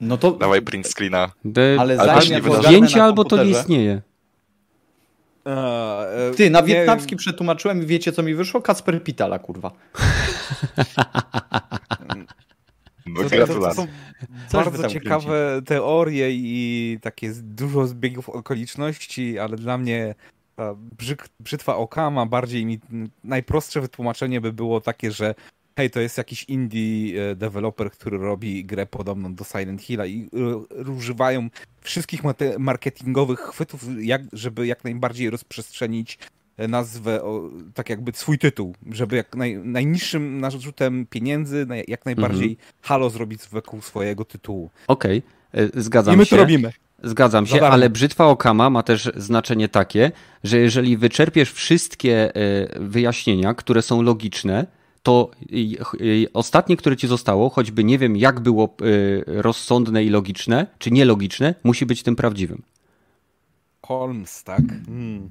[0.00, 0.30] No to...
[0.32, 1.30] Dawaj print screena.
[1.44, 1.76] De...
[1.80, 4.02] Ale zanim zdjęcie albo to nie istnieje.
[5.46, 7.18] E, Ty, na wietnamski nie...
[7.18, 8.62] przetłumaczyłem i wiecie co mi wyszło?
[8.62, 9.70] Kacper Pitala, kurwa.
[13.08, 13.86] No, gratulacje.
[13.86, 13.92] To,
[14.50, 20.14] to, to bardzo ciekawe teorie i takie dużo zbiegów okoliczności, ale dla mnie
[20.56, 20.74] ta
[21.40, 22.80] brzytwa oka ma bardziej mi
[23.24, 25.34] najprostsze wytłumaczenie by było takie, że
[25.76, 30.28] hej, to jest jakiś indie e, developer, który robi grę podobną do Silent Hilla i
[30.80, 31.48] e, używają
[31.80, 32.20] wszystkich
[32.58, 36.18] marketingowych chwytów, jak, żeby jak najbardziej rozprzestrzenić
[36.68, 42.68] nazwę, o, tak jakby swój tytuł, żeby jak naj, najniższym narzutem pieniędzy, jak najbardziej mhm.
[42.82, 44.70] halo zrobić wokół swojego tytułu.
[44.86, 45.22] Okej,
[45.52, 45.64] okay.
[45.76, 46.16] E, zgadzam się.
[46.16, 46.72] I my to robimy.
[47.02, 50.12] Zgadzam się, ale brzytwa Okama ma też znaczenie takie,
[50.44, 52.32] że jeżeli wyczerpiesz wszystkie
[52.80, 54.66] wyjaśnienia, które są logiczne,
[55.02, 55.30] to
[56.32, 61.54] ostatnie, które ci zostało, choćby nie wiem, jak było y, rozsądne i logiczne, czy nielogiczne,
[61.64, 62.62] musi być tym prawdziwym.
[63.82, 64.62] Holmes, tak?
[64.86, 65.30] Hmm.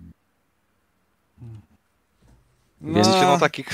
[2.82, 2.94] No.
[2.94, 3.70] Więc się no takich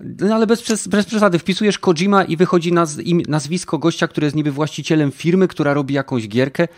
[0.00, 4.36] no ale bez, bez przesady, wpisujesz Kojima i wychodzi naz, im, nazwisko gościa, który jest
[4.36, 6.68] niby właścicielem firmy, która robi jakąś gierkę.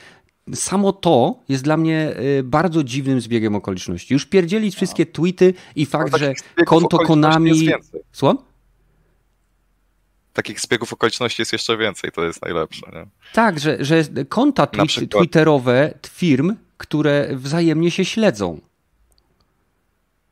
[0.55, 4.15] samo to jest dla mnie y, bardzo dziwnym zbiegiem okoliczności.
[4.15, 6.33] Już pierdzielić wszystkie tweety i fakt, No, że
[6.67, 7.69] konto Konami...
[8.13, 8.39] Słucham?
[10.33, 12.87] Takich zbiegów okoliczności jest jeszcze więcej, to jest najlepsze.
[12.93, 13.07] Nie?
[13.33, 18.61] Tak, że, że konta twi- przykład- twitterowe firm, które wzajemnie się śledzą.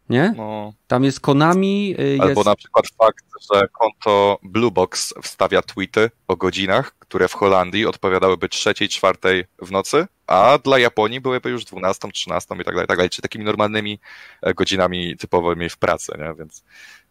[0.08, 0.34] Nie?
[0.36, 0.72] No.
[0.86, 2.22] Tam jest Konami, y, jest...
[2.22, 8.48] Albo na przykład fakt, że konto Bluebox wstawia tweety o godzinach, które w Holandii odpowiadałyby
[8.48, 12.96] trzeciej, czwartej w nocy, a dla Japonii byłyby już 12, 13 i tak dalej, tak
[12.96, 13.98] dalej, czy takimi normalnymi
[14.42, 16.34] e, godzinami typowymi w pracy, nie?
[16.38, 16.64] więc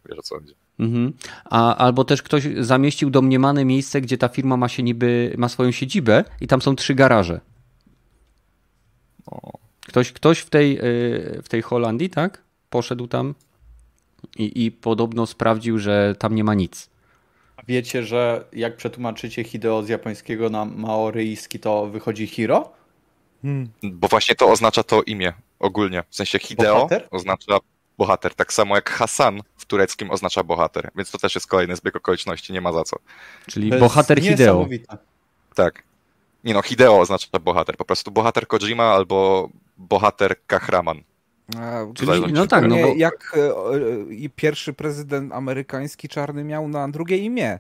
[0.10, 0.54] wiesz o co chodzi.
[0.80, 1.14] Mhm.
[1.46, 5.72] A, albo też ktoś zamieścił domniemane miejsce, gdzie ta firma ma się niby, ma swoją
[5.72, 7.40] siedzibę i tam są trzy garaże.
[9.88, 12.45] Ktoś, ktoś w, tej, y, w tej Holandii, tak?
[12.76, 13.36] Poszedł tam
[14.38, 16.90] i, i podobno sprawdził, że tam nie ma nic.
[17.68, 22.72] Wiecie, że jak przetłumaczycie Hideo z japońskiego na maoryjski, to wychodzi Hiro?
[23.42, 23.70] Hmm.
[23.84, 27.08] Bo właśnie to oznacza to imię ogólnie, w sensie Hideo Bohater?
[27.12, 27.58] oznacza
[27.98, 31.96] bohater, tak samo jak Hasan w tureckim oznacza bohater, więc to też jest kolejny zbieg
[31.96, 32.98] okoliczności, nie ma za co.
[33.48, 34.68] Czyli To jest bohater Hideo.
[35.56, 35.84] Tak.
[36.44, 41.04] Nie no, Hideo oznacza bohater, po prostu bohater Kojima albo bohater Kahraman.
[41.58, 46.68] A, Czyli, no tak, no bo, jak e, e, i pierwszy prezydent amerykański czarny miał
[46.68, 47.60] na drugie imię.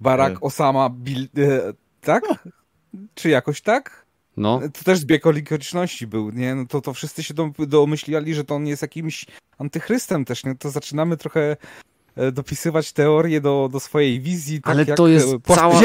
[0.00, 0.40] Barack E.
[0.40, 1.28] Osama Bill...
[1.38, 2.22] E, tak?
[3.14, 4.06] Czy jakoś tak?
[4.36, 6.54] no, To też zbieg okoliczności był, nie?
[6.54, 9.26] No to, to wszyscy się dom- domyślali, że to on jest jakimś
[9.58, 10.54] antychrystem też, nie?
[10.54, 11.56] To zaczynamy trochę
[12.16, 15.82] e, dopisywać teorię do, do swojej wizji, tak Ale jak to jest e, cała-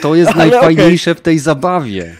[0.00, 2.16] to jest Ale najfajniejsze w tej zabawie.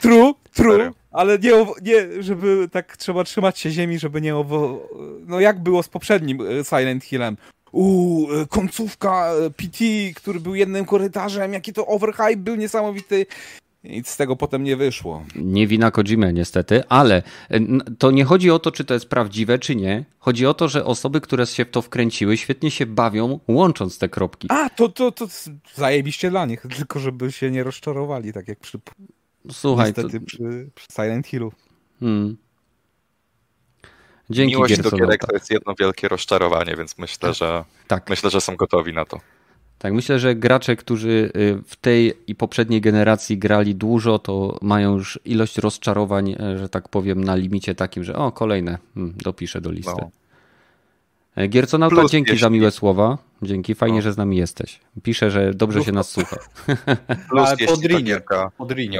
[0.00, 0.90] True, true?
[1.12, 4.88] Ale nie, nie, żeby tak trzeba trzymać się ziemi, żeby nie owo...
[5.26, 7.36] No jak było z poprzednim e, Silent Hillem.
[7.72, 9.84] Uuu, e, końcówka e, PT,
[10.14, 13.26] który był jednym korytarzem, jaki to overhype był niesamowity.
[13.84, 15.24] Nic z tego potem nie wyszło.
[15.34, 17.22] Nie wina Kojimy niestety, ale
[17.98, 20.04] to nie chodzi o to, czy to jest prawdziwe, czy nie.
[20.18, 24.08] Chodzi o to, że osoby, które się w to wkręciły, świetnie się bawią, łącząc te
[24.08, 24.48] kropki.
[24.50, 25.26] A, to, to, to
[25.74, 28.78] zajebiście dla nich, tylko żeby się nie rozczarowali, tak jak przy,
[29.50, 31.52] Słuchaj, to, niestety przy, przy Silent Hillu.
[32.00, 32.36] hmm.
[34.30, 35.04] Dzięki Miłość do Giersonota.
[35.04, 38.10] gierek to jest jedno wielkie rozczarowanie, więc myślę, że Tak.
[38.10, 39.20] myślę, że są gotowi na to.
[39.78, 44.96] Tak, myślę, że gracze, którzy y, w tej i poprzedniej generacji grali dużo, to mają
[44.96, 49.60] już ilość rozczarowań, e, że tak powiem, na limicie takim, że o, kolejne, hmm, dopiszę
[49.60, 49.92] do listy.
[50.00, 50.10] No.
[51.36, 53.18] E, Gierconauta, Plus dzięki za miłe słowa.
[53.42, 54.02] Dzięki, fajnie, No.
[54.02, 54.80] że z nami jesteś.
[55.02, 56.36] Pisze, że dobrze się nas słucha.
[57.30, 58.02] Plus Ale po jeśli ta Drinie.
[58.02, 58.50] gierka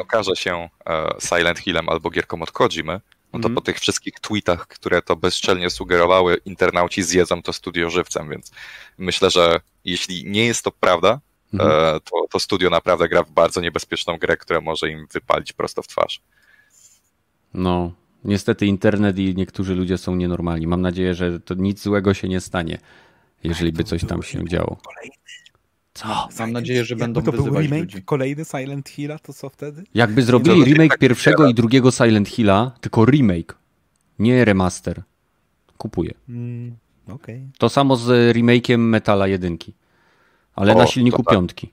[0.00, 3.00] okaże się e, Silent Hillem albo gierką od Kojimy, no
[3.32, 3.54] to Mhm.
[3.54, 8.50] po tych wszystkich tweetach, które to bezczelnie sugerowały, internauci zjedzą to studio żywcem, więc
[8.98, 11.20] myślę, że jeśli nie jest to prawda,
[11.54, 11.58] e,
[12.04, 15.86] to, to studio naprawdę gra w bardzo niebezpieczną grę, która może im wypalić prosto w
[15.88, 16.20] twarz.
[17.54, 17.92] No,
[18.24, 20.66] niestety internet i niektórzy ludzie są nienormalni.
[20.66, 22.78] Mam nadzieję, że to nic złego się nie stanie,
[23.44, 24.76] jeżeli by coś tam się działo.
[25.94, 26.28] Co?
[26.38, 28.02] Mam nadzieję, że będą Jakby to był remake, ludzi.
[28.02, 29.84] kolejny Silent Hilla, to co wtedy?
[29.94, 33.56] Jakby zrobili remake tak pierwszego i drugiego Silent Hilla, tylko remake,
[34.18, 35.02] nie remaster,
[35.78, 36.14] kupuję.
[36.28, 36.76] Mm,
[37.08, 37.48] Okej.
[37.58, 39.56] To samo z remake'iem Metala 1,
[40.54, 41.32] ale O, na silniku tak.
[41.34, 41.72] piątki.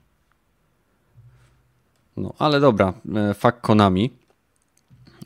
[2.16, 4.10] No, ale dobra, e, fakt Konami.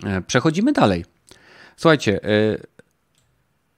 [0.04, 1.04] E, Przechodzimy dalej.
[1.76, 2.58] Słuchajcie, e,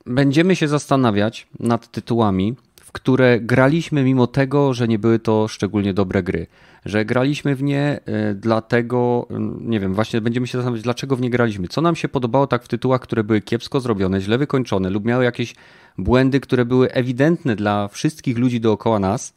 [0.06, 5.94] będziemy się zastanawiać nad tytułami, w które graliśmy mimo tego, że nie były to szczególnie
[5.94, 6.46] dobre gry.
[6.84, 11.20] Że graliśmy w nie e, dlatego, mm, nie wiem, właśnie będziemy się zastanawiać, dlaczego w
[11.20, 11.68] nie graliśmy.
[11.68, 15.24] Co nam się podobało tak w tytułach, które były kiepsko zrobione, źle wykończone lub miały
[15.24, 15.54] jakieś
[15.98, 19.34] błędy, które były ewidentne dla wszystkich ludzi dookoła nas,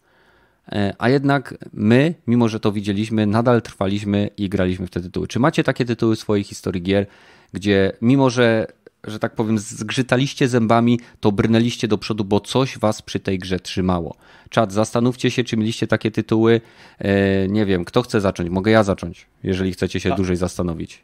[0.71, 5.27] e, a jednak my, mimo że to widzieliśmy, nadal trwaliśmy i graliśmy w te tytuły.
[5.27, 7.05] Czy macie takie tytuły w swojej historii gier,
[7.53, 8.67] gdzie mimo że,
[9.03, 13.59] że tak powiem, zgrzytaliście zębami, to brnęliście do przodu, bo coś was przy tej grze
[13.59, 14.15] trzymało?
[14.49, 16.61] Czad, zastanówcie się, czy mieliście takie tytuły.
[16.99, 18.49] E, Nie wiem, kto chce zacząć?
[18.49, 21.03] Mogę ja zacząć, jeżeli chcecie się A- dłużej zastanowić.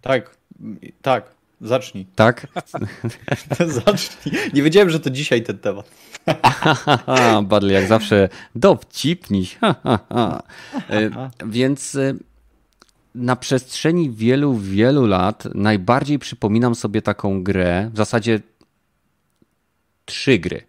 [0.00, 0.36] Tak,
[1.02, 2.06] tak, zacznij.
[2.14, 2.46] Tak?
[3.86, 4.34] zacznij.
[4.54, 5.90] Nie wiedziałem, że to dzisiaj ten temat.
[7.48, 8.28] Badly, jak zawsze
[10.08, 10.42] ha.
[10.90, 11.10] E,
[11.46, 12.14] Więc e,
[13.14, 18.40] na przestrzeni wielu, wielu lat najbardziej przypominam sobie taką grę, w zasadzie
[20.04, 20.62] trzy gry.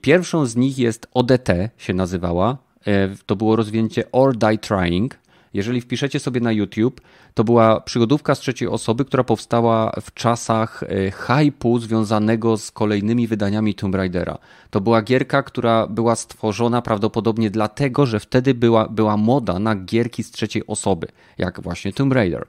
[0.00, 1.48] Pierwszą z nich jest ODT,
[1.78, 2.58] się nazywała.
[2.86, 5.18] E, To było rozwinięcie Or Die Trying.
[5.54, 7.00] Jeżeli wpiszecie sobie na YouTube,
[7.34, 13.26] to była przygodówka z trzeciej osoby, która powstała w czasach e, hypu związanego z kolejnymi
[13.26, 14.38] wydaniami Tomb Raidera.
[14.70, 20.22] To była gierka, która była stworzona prawdopodobnie dlatego, że wtedy była, była moda na gierki
[20.22, 21.06] z trzeciej osoby,
[21.38, 22.46] jak właśnie Tomb Raider.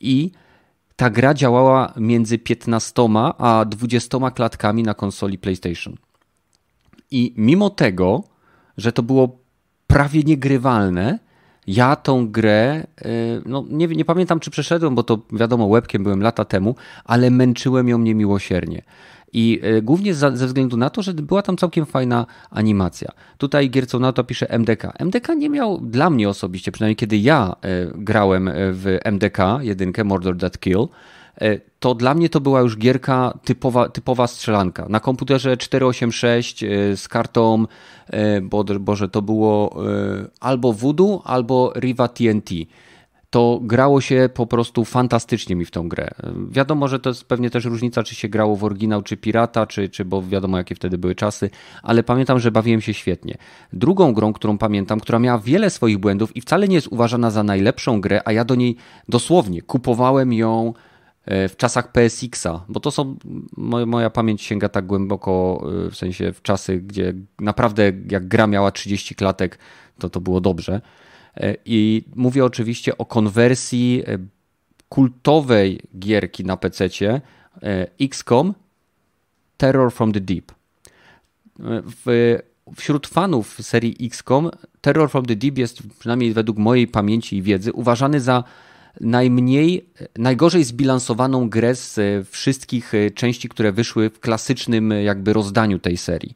[0.00, 0.30] I
[0.96, 2.92] ta gra działała między 15
[3.38, 5.96] a 20 klatkami na konsoli PlayStation.
[7.10, 8.24] I mimo tego,
[8.76, 9.38] że to było
[9.86, 11.18] prawie niegrywalne,
[11.70, 16.22] ja tą grę, y, no nie, nie pamiętam czy przeszedłem, bo to wiadomo, łebkiem byłem
[16.22, 16.74] lata temu,
[17.04, 18.82] ale męczyłem ją niemiłosiernie.
[19.32, 23.12] I y, głównie ze względu na to, że była tam całkiem fajna animacja.
[23.38, 24.92] Tutaj Gierco na to pisze MDK.
[24.98, 30.36] MDK nie miał dla mnie osobiście, przynajmniej kiedy ja y, grałem w MDK, jedynkę Murder
[30.36, 30.88] That Kill,
[31.80, 34.86] to dla mnie to była już gierka typowa, typowa strzelanka.
[34.88, 37.66] Na komputerze 486 e, z kartą,
[38.06, 39.76] e, bo, Boże, to było
[40.40, 42.50] albo Voodoo, albo Riva TNT.
[43.30, 46.08] To grało się po prostu fantastycznie mi w tą grę.
[46.50, 49.88] Wiadomo, że to jest pewnie też różnica, czy się grało w oryginał, czy pirata, czy,
[49.88, 51.50] czy bo wiadomo, jakie wtedy były czasy,
[51.82, 53.38] ale pamiętam, że bawiłem się świetnie.
[53.72, 57.42] Drugą grą, którą pamiętam, która miała wiele swoich błędów i wcale nie jest uważana za
[57.42, 58.76] najlepszą grę, a ja do niej
[59.08, 60.89] dosłownie kupowałem ją E,
[61.48, 63.16] w czasach PSX-a, bo to są,
[63.86, 68.70] moja pamięć sięga tak głęboko, e, w sensie w czasy, gdzie naprawdę jak gra miała
[68.70, 69.58] 30 klatek,
[69.98, 70.80] to to było dobrze.
[71.36, 74.02] E, I mówię oczywiście o konwersji
[74.88, 77.20] kultowej gierki na PC-cie
[78.00, 78.54] XCOM
[79.56, 80.52] Terror from the Deep.
[82.04, 82.36] W,
[82.76, 84.50] wśród fanów serii XCOM
[84.80, 88.44] Terror from the Deep jest, przynajmniej według mojej pamięci i wiedzy, uważany za
[89.00, 89.86] najmniej,
[90.18, 95.78] najgorzej zbilansowaną grę z e, wszystkich e, części, które wyszły w klasycznym e, jakby rozdaniu
[95.78, 96.34] tej serii.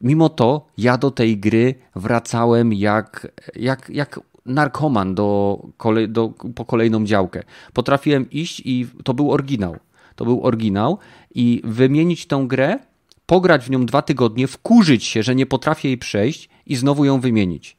[0.00, 5.60] Mimo to ja do tej gry wracałem jak, jak, jak narkoman do,
[6.08, 7.42] do, po kolejną działkę.
[7.72, 9.76] Potrafiłem iść i to był oryginał.
[10.16, 10.98] To był oryginał
[11.34, 12.78] i wymienić tą grę,
[13.26, 17.20] pograć w nią dwa tygodnie, wkurzyć się, że nie potrafię jej przejść i znowu ją
[17.20, 17.76] wymienić.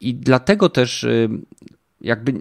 [0.00, 1.06] I dlatego też
[2.00, 2.32] jakby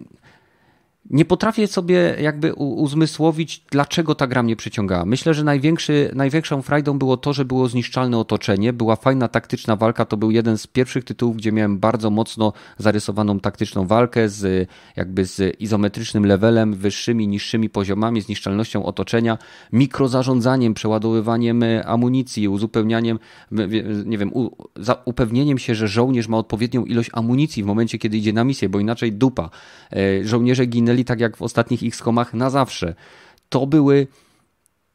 [1.09, 5.05] nie potrafię sobie jakby uzmysłowić, dlaczego ta gra mnie przyciągała.
[5.05, 10.05] Myślę, że największy, największą frajdą było to, że było zniszczalne otoczenie, była fajna taktyczna walka.
[10.05, 15.25] To był jeden z pierwszych tytułów, gdzie miałem bardzo mocno zarysowaną taktyczną walkę z jakby
[15.25, 19.37] z izometrycznym levelem, wyższymi, niższymi poziomami, zniszczalnością otoczenia,
[19.73, 23.19] mikrozarządzaniem, przeładowywaniem amunicji, uzupełnianiem,
[24.05, 24.31] nie wiem,
[25.05, 28.79] upewnieniem się, że żołnierz ma odpowiednią ilość amunicji w momencie, kiedy idzie na misję, bo
[28.79, 29.49] inaczej dupa.
[29.91, 32.95] E, żołnierze ginęli tak jak w ostatnich X-komach na zawsze.
[33.49, 34.07] To były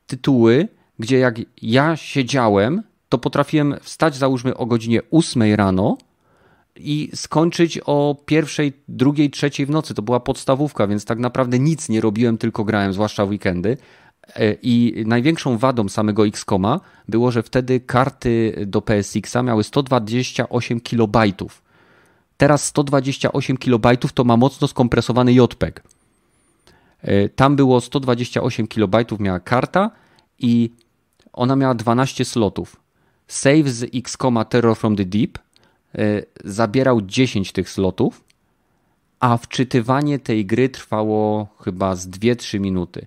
[0.06, 0.68] tytuły,
[0.98, 5.98] gdzie jak ja siedziałem, to potrafiłem wstać załóżmy o godzinie 8 rano
[6.76, 9.94] i skończyć o pierwszej, drugiej, trzeciej w nocy.
[9.94, 13.76] To była podstawówka, więc tak naprawdę nic nie robiłem, tylko grałem, zwłaszcza w weekendy.
[14.36, 21.67] E, I największą wadą samego X-Koma było, że wtedy karty do PSX-a miały 128 kilobajtów.
[22.38, 25.82] Teraz 128 kilobajtów to ma mocno skompresowany JPEG.
[27.02, 29.90] E, tam było 128 KB miała karta
[30.38, 30.70] i
[31.32, 32.76] ona miała 12 slotów.
[33.28, 34.16] Save z X,
[34.48, 38.24] Terror from the Deep e, zabierał 10 tych slotów,
[39.20, 43.06] a wczytywanie tej gry trwało chyba z 2-3 minuty.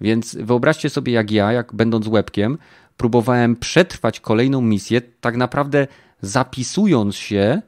[0.00, 2.58] Więc wyobraźcie sobie, jak ja, jak będąc webkiem,
[2.96, 5.86] próbowałem przetrwać kolejną misję, tak naprawdę
[6.22, 7.62] zapisując się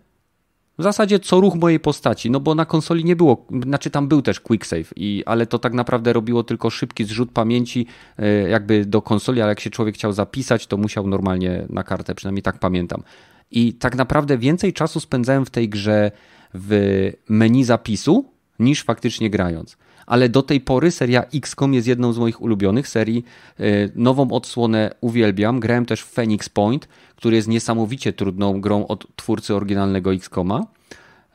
[0.82, 4.22] w zasadzie co ruch mojej postaci, no bo na konsoli nie było, znaczy tam był
[4.22, 7.86] też quick save, i, ale to tak naprawdę robiło tylko szybki zrzut pamięci
[8.18, 12.14] e, jakby do konsoli, ale jak się człowiek chciał zapisać, to musiał normalnie na kartę,
[12.14, 13.02] przynajmniej tak pamiętam.
[13.50, 16.10] I tak naprawdę więcej czasu spędzałem w tej grze
[16.54, 18.24] w menu zapisu
[18.58, 19.76] niż faktycznie grając
[20.06, 23.24] ale do tej pory seria XCOM jest jedną z moich ulubionych serii.
[23.60, 23.64] E,
[23.94, 25.60] nową odsłonę uwielbiam.
[25.60, 30.66] Grałem też w Phoenix Point, który jest niesamowicie trudną grą od twórcy oryginalnego XCOMa.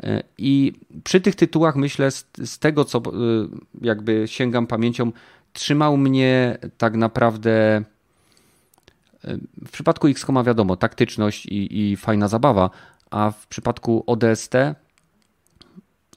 [0.03, 0.73] E, I
[1.03, 3.01] przy tych tytułach myślę, z, tego co e,
[3.81, 5.11] jakby sięgam pamięcią,
[5.53, 7.83] trzymał mnie tak naprawdę.
[9.65, 12.69] W przypadku XCOMa wiadomo, taktyczność i, i fajna zabawa,
[13.11, 14.53] a w przypadku ODST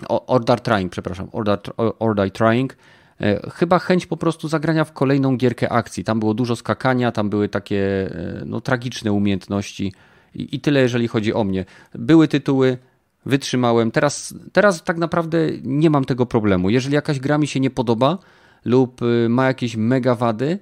[0.09, 1.59] Order Trying, przepraszam, Order,
[1.98, 2.77] Order Trying,
[3.20, 6.05] e, chyba chęć po prostu zagrania w kolejną gierkę akcji.
[6.05, 9.93] Tam było dużo skakania, tam były takie e, no, tragiczne umiejętności
[10.35, 11.64] i, i tyle, jeżeli chodzi o mnie.
[11.94, 12.78] Były tytuły,
[13.27, 13.90] wytrzymałem.
[13.90, 16.70] Teraz, teraz tak naprawdę nie mam tego problemu.
[16.70, 18.18] Jeżeli jakaś gra mi się nie podoba
[18.64, 20.59] lub e, ma jakieś mega wady,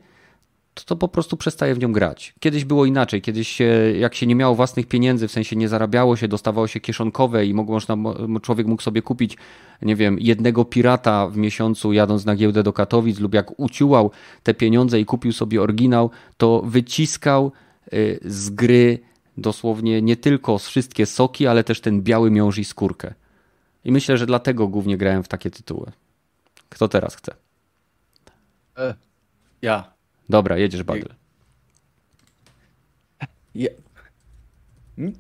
[0.79, 2.35] to, to po prostu przestaje w nią grać.
[2.41, 3.65] Kiedyś było inaczej, kiedyś się,
[3.99, 7.55] jak się nie miało własnych pieniędzy, w sensie nie zarabiało się, dostawało się kieszonkowe i
[7.55, 7.97] mógł, można,
[8.43, 9.37] człowiek mógł sobie kupić,
[9.83, 14.11] nie wiem, jednego pirata w miesiącu jadąc na giełdę do Katowic lub jak uciułał
[14.43, 17.53] te pieniądze i kupił sobie oryginał, to wyciskał
[17.93, 18.99] y, z gry
[19.37, 23.15] dosłownie nie tylko wszystkie soki, ale też ten biały miąższ i skórkę.
[23.85, 25.93] I myślę, że dlatego głównie grałem w takie tytuły.
[26.69, 27.35] Kto teraz chce?
[28.77, 28.95] E,
[29.63, 29.98] ja.
[30.29, 31.09] Dobra, jedziesz, Badl.
[33.55, 33.69] Ja.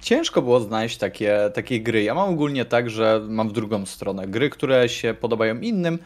[0.01, 2.03] Ciężko było znaleźć takie, takie gry.
[2.03, 4.27] Ja mam ogólnie tak, że mam w drugą stronę.
[4.27, 5.99] Gry, które się podobają innym,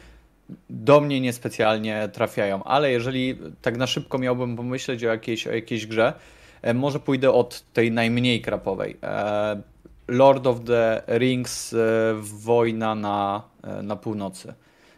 [0.69, 5.87] do mnie niespecjalnie trafiają, ale jeżeli tak na szybko miałbym pomyśleć o jakiejś, o jakiejś
[5.87, 6.13] grze,
[6.61, 8.97] e, może pójdę od tej najmniej krapowej.
[9.03, 9.61] E,
[10.07, 11.75] Lord of the Rings,
[12.21, 13.43] Wojna na,
[13.83, 14.53] na północy.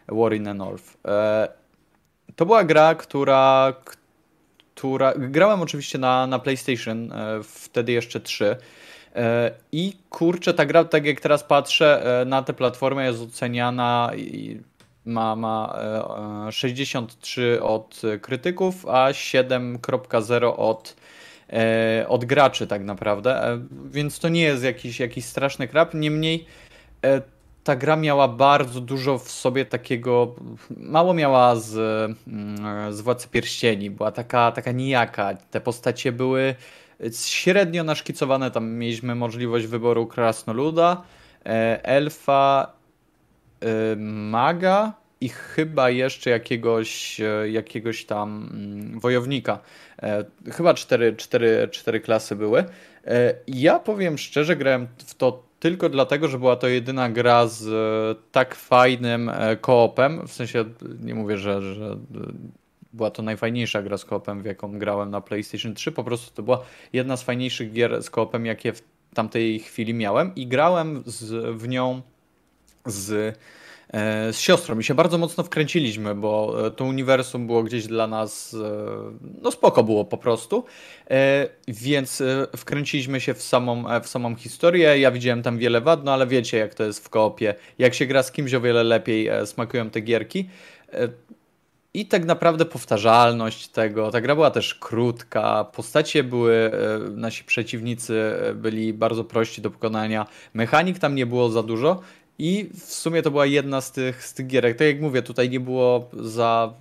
[0.08, 0.98] War in the North.
[2.36, 3.74] To była gra, która,
[4.76, 5.14] która.
[5.18, 8.56] Grałem oczywiście na, na PlayStation, e, wtedy jeszcze 3.
[9.16, 14.12] E, I kurczę, ta gra, tak jak teraz patrzę e, na tę platformę, jest oceniana
[14.18, 14.60] i
[15.06, 15.80] ma, ma
[16.52, 20.96] 63 od krytyków, a 7.0 od,
[22.08, 23.60] od graczy, tak naprawdę.
[23.92, 25.94] Więc to nie jest jakiś, jakiś straszny krab.
[25.94, 26.46] Niemniej
[27.66, 30.36] ta gra miała bardzo dużo w sobie takiego,
[30.78, 31.76] mało miała z,
[32.28, 36.56] mm, z Władcy Pierścieni, była taka, taka nijaka, te postacie były
[37.12, 41.04] średnio naszkicowane, tam mieliśmy możliwość wyboru krasnoluda,
[41.46, 42.74] e, elfa,
[43.62, 49.60] e, maga i chyba jeszcze jakiegoś, e, jakiegoś tam mm, wojownika.
[50.52, 52.64] Chyba cztery, cztery, cztery klasy były.
[53.48, 58.24] Ja powiem szczerze, grałem w to tylko dlatego, że była to jedyna gra z e,
[58.32, 60.28] tak fajnym e, koopem.
[60.28, 60.66] W sensie
[61.00, 61.98] nie mówię, że, że e,
[62.94, 65.92] była to najfajniejsza gra z koopem, w jaką grałem na PlayStation 3.
[65.92, 66.62] Po prostu to była
[66.94, 68.82] jedna z fajniejszych gier z koopem, jakie w
[69.14, 72.02] tamtej chwili miałem i grałem z, w nią
[72.86, 73.65] z E,
[74.32, 78.54] z siostrą i się bardzo mocno wkręciliśmy, bo e, to uniwersum było gdzieś dla nas,
[78.54, 78.58] e,
[79.42, 80.66] no spoko było po prostu,
[81.68, 82.24] więc
[82.58, 85.00] wkręciliśmy się w samą, w samą historię.
[85.00, 87.56] Ja widziałem tam wiele wad, no ale wiecie jak to jest w koopie.
[87.80, 90.50] Jak się gra z kimś o wiele lepiej smakują te gierki.
[91.94, 94.12] I tak naprawdę powtarzalność tego.
[94.12, 95.64] Ta gra była też krótka.
[95.64, 96.72] Postacie były,
[97.12, 100.26] nasi przeciwnicy byli bardzo prości do pokonania.
[100.54, 102.02] Mechanik tam nie było za dużo.
[102.40, 104.78] I w sumie to była jedna z tych, z tych gierek.
[104.78, 106.74] Tak jak mówię, tutaj nie było za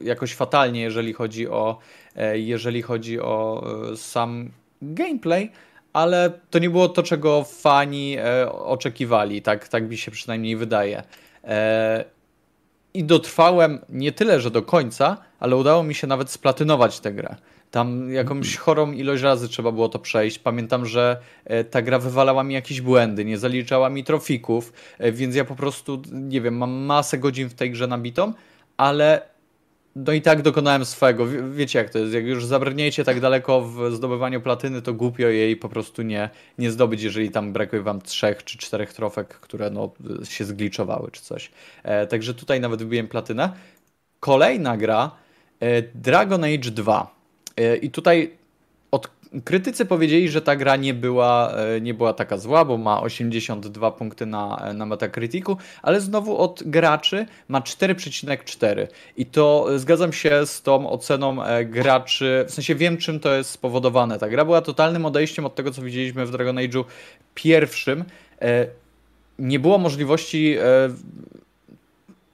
[0.00, 1.78] e, jakoś fatalnie, jeżeli chodzi o,
[2.16, 4.50] e, jeżeli chodzi o e, sam
[4.82, 5.50] gameplay,
[5.92, 8.16] ale to nie było to, czego fani
[8.50, 9.42] oczekiwali.
[9.42, 11.02] Tak, tak mi się przynajmniej wydaje.
[12.94, 17.36] I dotrwałem nie tyle, że do końca, ale udało mi się nawet splatynować tę grę.
[17.72, 20.38] Tam jakąś chorą ilość razy trzeba było to przejść.
[20.38, 25.36] Pamiętam, że e, ta gra wywalała mi jakieś błędy, nie zaliczała mi trofików, e, więc
[25.36, 28.32] ja po prostu, nie wiem, mam masę godzin w tej grze nabitą,
[28.76, 29.22] ale
[29.96, 31.26] no i tak dokonałem swego.
[31.50, 35.56] Wiecie jak to jest, jak już zabrniecie tak daleko w zdobywaniu platyny, to głupio jej
[35.56, 39.92] po prostu nie, nie zdobyć, jeżeli tam brakuje wam trzech czy czterech trofek, które no,
[40.24, 41.50] się zgliczowały czy coś.
[41.82, 43.52] E, także tutaj nawet wybiłem platynę.
[44.20, 45.10] Kolejna gra,
[45.60, 47.21] e, Dragon Age 2.
[47.56, 48.30] E, I tutaj
[48.90, 49.10] od,
[49.44, 53.90] krytycy powiedzieli, że ta gra nie była, e, nie była taka zła, bo ma 82
[53.90, 58.86] punkty na, na Metacriticu, ale znowu od graczy ma 4,4.
[59.16, 63.50] I to zgadzam się z tą oceną e, graczy, w sensie wiem czym to jest
[63.50, 64.18] spowodowane.
[64.18, 66.84] Ta gra była totalnym odejściem od tego, co widzieliśmy w Dragon Age'u
[67.34, 68.04] pierwszym.
[69.38, 70.56] Nie było możliwości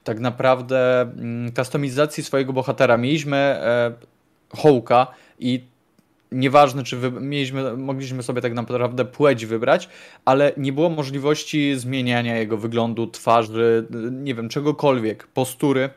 [0.04, 2.96] tak naprawdę mm, kustomizacji swojego bohatera.
[2.96, 3.60] Mieliśmy
[4.56, 5.06] Hołka
[5.38, 5.64] i
[6.32, 9.88] nieważne, czy wy, mieliśmy, mogliśmy sobie tak naprawdę płeć wybrać,
[10.24, 15.90] ale nie było możliwości zmieniania jego wyglądu, twarzy, nie wiem, czegokolwiek, postury.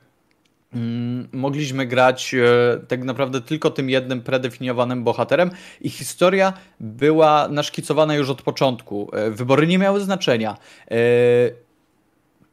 [0.73, 5.51] Mm, mogliśmy grać e, tak naprawdę tylko tym jednym predefiniowanym bohaterem
[5.81, 9.09] i historia była naszkicowana już od początku.
[9.13, 10.57] E, wybory nie miały znaczenia.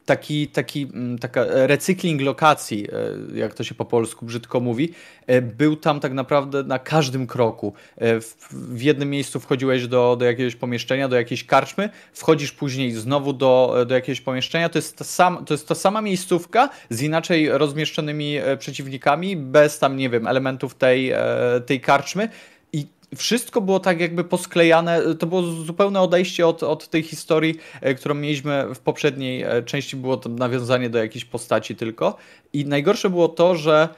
[0.08, 2.86] Taki, taki, mm, taka recykling lokacji,
[3.34, 4.92] e, jak to się po polsku brzydko mówi,
[5.26, 7.72] e, był tam tak naprawdę na każdym kroku.
[7.98, 8.20] E,
[8.50, 13.84] w jednym miejscu wchodziłeś do, do jakiegoś pomieszczenia, do jakiejś karczmy, wchodzisz później znowu do,
[13.88, 14.68] do jakiegoś pomieszczenia.
[14.68, 19.96] To jest, ta sam, to jest ta sama miejscówka z inaczej rozmieszczonymi przeciwnikami, bez tam,
[19.96, 21.12] nie wiem, elementów tej,
[21.66, 22.28] tej karczmy
[23.16, 28.14] wszystko było tak jakby posklejane, to było zupełne odejście od, od tej historii, e, którą
[28.14, 32.16] mieliśmy w poprzedniej e, części, było to nawiązanie do jakiejś postaci tylko.
[32.52, 33.88] I najgorsze było to, że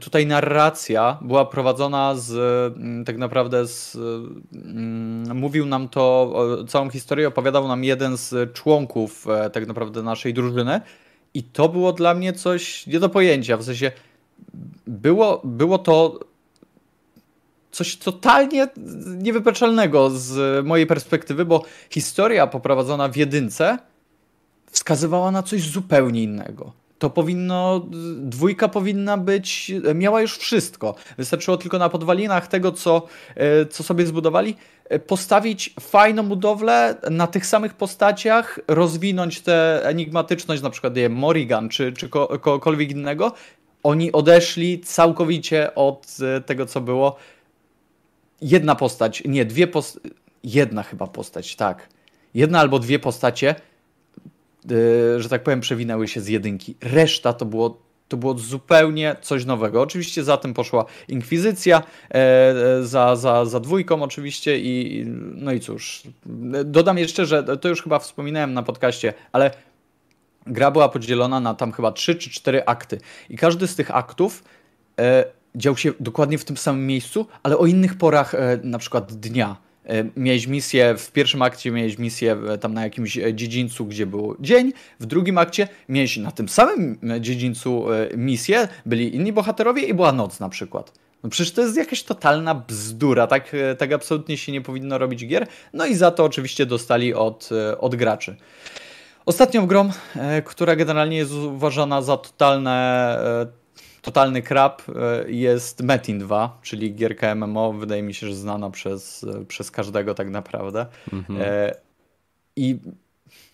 [0.00, 2.32] tutaj narracja była prowadzona z
[2.76, 3.98] mm, tak naprawdę z.
[4.52, 6.34] Mm, mówił nam to,
[6.68, 10.80] całą historię opowiadał nam jeden z członków e, tak naprawdę naszej drużyny.
[11.34, 13.56] I to było dla mnie coś nie do pojęcia.
[13.56, 13.92] W sensie
[14.86, 16.20] było, było to
[17.72, 18.68] coś totalnie
[19.06, 23.78] niewypaczalnego z mojej perspektywy, bo historia poprowadzona w jedynce
[24.70, 26.72] wskazywała na coś zupełnie innego.
[26.98, 27.86] To powinno,
[28.16, 30.94] dwójka powinna być, miała już wszystko.
[31.18, 34.56] Wystarczyło tylko na podwalinach tego, co, e, co sobie zbudowali,
[34.88, 41.68] e, postawić fajną budowlę na tych samych postaciach, rozwinąć tę enigmatyczność, na przykład nie Morrigan
[41.68, 43.32] czy, czy kogokolwiek innego.
[43.82, 47.16] Oni odeszli całkowicie od e, tego, co było
[48.42, 50.10] jedna postać, nie, dwie postacie,
[50.44, 51.88] jedna chyba postać, tak.
[52.34, 53.54] Jedna albo dwie postacie,
[54.70, 56.74] yy, że tak powiem, przewinęły się z jedynki.
[56.80, 57.82] Reszta to było
[58.12, 59.82] to było zupełnie coś nowego.
[59.82, 65.04] Oczywiście za tym poszła Inkwizycja, e, e, za, za, za dwójką oczywiście i
[65.34, 66.02] no i cóż.
[66.64, 69.50] Dodam jeszcze, że to już chyba wspominałem na podcaście, ale
[70.46, 73.00] gra była podzielona na tam chyba trzy czy cztery akty
[73.30, 74.44] i każdy z tych aktów
[74.98, 75.24] e,
[75.54, 79.56] dział się dokładnie w tym samym miejscu, ale o innych porach e, na przykład dnia.
[79.86, 84.36] E, miałeś misję, w pierwszym akcie miałeś misję e, tam na jakimś dziedzińcu, gdzie był
[84.40, 87.84] dzień, w drugim akcie miałeś na tym samym dziedzińcu
[88.16, 90.92] misję, byli inni bohaterowie i była noc na przykład.
[91.22, 95.46] No przecież to jest jakaś totalna bzdura, tak, tak absolutnie się nie powinno robić gier.
[95.72, 97.48] No i za to oczywiście dostali od,
[97.78, 98.36] od graczy.
[99.26, 99.90] Ostatnią grą,
[100.44, 103.18] która generalnie jest uważana za totalne
[104.02, 109.24] totalny krab e, jest Metin 2, czyli gierka MMO, wydaje mi się, że znana przez,
[109.24, 110.86] e, przez każdego tak naprawdę.
[111.12, 111.40] Mhm.
[111.42, 111.74] E,
[112.56, 112.78] I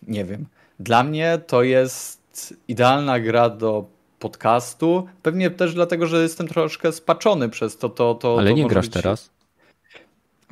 [0.03, 0.47] nie wiem,
[0.81, 3.85] dla mnie to jest idealna gra do
[4.19, 5.09] podcastu.
[5.23, 7.89] Pewnie też dlatego, że jestem troszkę spaczony przez to.
[7.89, 8.95] to, to Ale to nie grasz być...
[8.95, 9.31] teraz?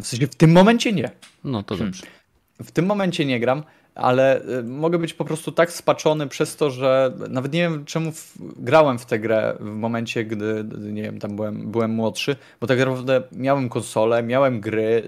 [0.01, 1.11] W sensie w tym momencie nie.
[1.45, 2.03] No to dobrze.
[2.61, 3.63] W tym momencie nie gram
[3.97, 8.13] ale y, mogę być po prostu tak spaczony przez to, że nawet nie wiem czemu
[8.13, 12.67] w, grałem w tę grę w momencie, gdy, nie wiem, tam byłem, byłem młodszy, bo
[12.67, 15.03] tak naprawdę miałem konsolę, miałem gry,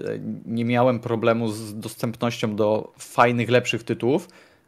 [0.45, 4.27] nie miałem problemu z dostępnością do fajnych, lepszych tytułów,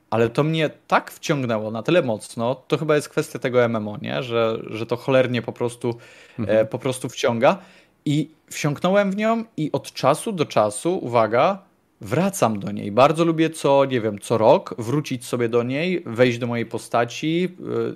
[0.09, 4.23] ale to mnie tak wciągnęło na tyle mocno, to chyba jest kwestia tego MMO, nie?
[4.23, 6.59] Że, że to cholernie po prostu, e, mhm.
[6.59, 7.57] e, po prostu wciąga
[8.05, 11.70] i wsiąknąłem w nią i od czasu do czasu, uwaga,
[12.01, 12.91] wracam do niej.
[12.91, 17.49] Bardzo lubię co, nie wiem, co rok wrócić sobie do niej, wejść do mojej postaci.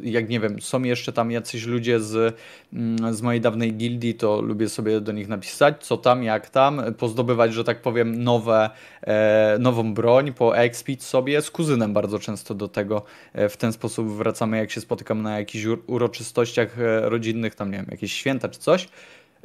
[0.03, 2.35] Y, jak nie wiem, są jeszcze tam jacyś ludzie z,
[2.73, 6.81] mm, z mojej dawnej gildii, to lubię sobie do nich napisać, co tam, jak tam,
[6.97, 8.69] pozdobywać, że tak powiem, nowe,
[9.01, 11.41] e, nową broń, poexpić sobie.
[11.41, 13.03] Z kuzynem bardzo często do tego
[13.33, 17.77] e, w ten sposób wracamy, jak się spotykamy na jakichś uroczystościach e, rodzinnych, tam nie
[17.77, 18.87] wiem, jakieś święta czy coś.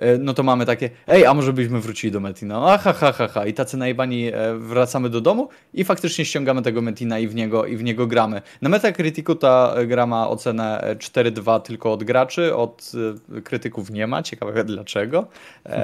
[0.00, 2.62] E, no to mamy takie, ej, a może byśmy wrócili do Metina?
[2.66, 3.46] Aha, ha, ha, ha.
[3.46, 7.66] I tacy najbani e, wracamy do domu i faktycznie ściągamy tego Metina i w niego,
[7.66, 8.42] i w niego gramy.
[8.62, 12.92] Na Metacriticu ta gra ma ocenę 4.2 tylko od graczy, od
[13.36, 14.22] e, krytyków nie ma.
[14.22, 15.26] Ciekawe dlaczego.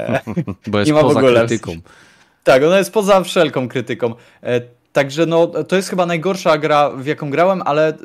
[0.66, 1.72] Bo jest poza krytyką.
[2.44, 4.14] Tak, ona jest poza wszelką krytyką.
[4.96, 7.96] Także no, to jest chyba najgorsza gra, w jaką grałem, ale y,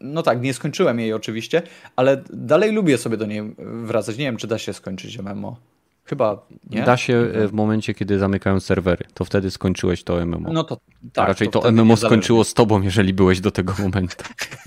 [0.00, 1.62] no tak, nie skończyłem jej oczywiście,
[1.96, 4.18] ale dalej lubię sobie do niej wracać.
[4.18, 5.56] Nie wiem, czy da się skończyć MMO.
[6.04, 6.82] Chyba nie.
[6.82, 9.04] Da się e, w momencie, kiedy zamykają serwery.
[9.14, 10.52] To wtedy skończyłeś to MMO.
[10.52, 10.76] No to
[11.12, 11.24] tak.
[11.24, 14.24] A raczej to, to MMO skończyło z tobą, jeżeli byłeś do tego momentu.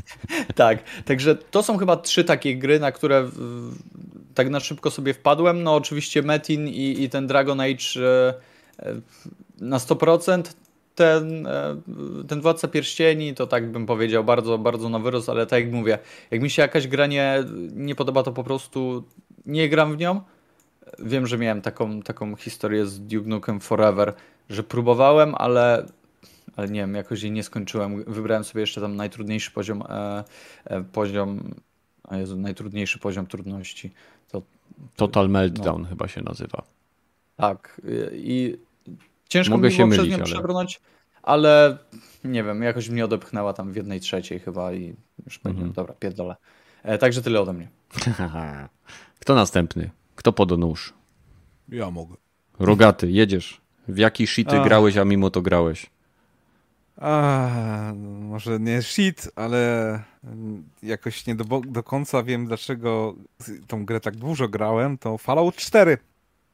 [0.56, 3.30] tak, także to są chyba trzy takie gry, na które
[4.34, 5.64] tak na szybko sobie wpadłem.
[5.64, 8.34] No oczywiście Metin i, i ten Dragon Age e,
[8.80, 9.02] e,
[9.60, 10.44] na 100%,
[10.96, 11.76] ten, e,
[12.28, 16.00] ten Władca Pierścieni to tak bym powiedział, bardzo, bardzo na wyrost, ale tak jak mówię,
[16.32, 17.44] jak mi się jakaś gra nie,
[17.74, 19.04] nie podoba, to po prostu
[19.46, 20.22] nie gram w nią.
[21.00, 24.14] Wiem, że miałem taką, taką historię z Duke Nukem Forever,
[24.50, 25.86] że próbowałem, ale,
[26.56, 28.04] ale nie wiem, jakoś jej nie skończyłem.
[28.04, 30.24] Wybrałem sobie jeszcze tam najtrudniejszy poziom, e,
[30.66, 31.54] e, poziom
[32.04, 33.92] a Jezu, najtrudniejszy poziom trudności.
[34.32, 34.42] To,
[34.96, 35.88] Total Meltdown no.
[35.88, 36.64] chyba się nazywa.
[37.38, 37.82] Tak.
[38.14, 38.58] I
[39.30, 40.26] Ciężko Mogę mi było mylić, przez nią ale...
[40.26, 40.82] przebrnąć,
[41.24, 41.78] ale
[42.24, 44.96] nie wiem, jakoś mnie odepchnęła tam w jednej trzeciej chyba i
[45.26, 45.74] już powiedziałem, mhm.
[45.74, 46.36] dobra, pierdolę.
[46.84, 47.68] E, także tyle ode mnie.
[49.20, 49.90] Kto następny?
[50.16, 50.94] Kto podonóż?
[51.70, 52.16] Ja mogę.
[52.60, 53.62] Rogaty, jedziesz.
[53.88, 55.90] W jaki shity grałeś, a mimo to grałeś?
[56.98, 60.00] A, może nie shit, ale
[60.84, 63.16] jakoś nie do, do końca wiem, dlaczego
[63.68, 64.98] tą grę tak dużo grałem.
[64.98, 65.98] To Fallout 4.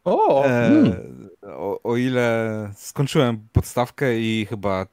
[0.03, 1.20] O, e, hmm.
[1.43, 4.85] O, o ile skończyłem podstawkę i chyba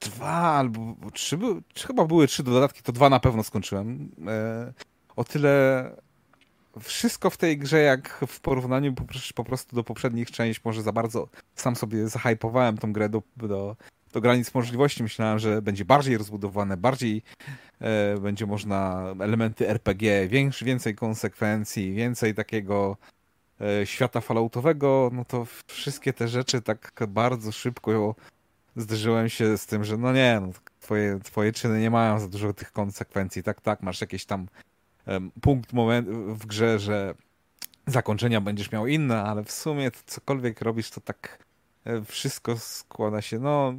[0.00, 1.38] dwa albo trzy,
[1.86, 4.10] chyba były trzy dodatki, to dwa na pewno skończyłem.
[4.26, 4.72] E,
[5.16, 5.90] o tyle
[6.80, 8.94] wszystko w tej grze, jak w porównaniu
[9.34, 13.76] po, prostu do poprzednich części, może za bardzo sam sobie zahypowałem tą grę do, do,
[14.12, 15.02] do granic możliwości.
[15.02, 17.22] Myślałem, że będzie bardziej rozbudowane, bardziej
[17.80, 22.96] e, będzie można elementy RPG, większy, więcej konsekwencji, więcej takiego
[23.84, 28.14] świata falloutowego, no to wszystkie te rzeczy tak bardzo szybko
[28.76, 32.52] zderzyłem się z tym, że no nie, no, twoje, twoje czyny nie mają za dużo
[32.52, 33.42] tych konsekwencji.
[33.42, 34.46] Tak, tak, masz jakieś tam
[35.40, 37.14] punkt moment w grze, że
[37.86, 41.44] zakończenia będziesz miał inne, ale w sumie to cokolwiek robisz, to tak
[41.84, 43.74] e, wszystko składa się, no,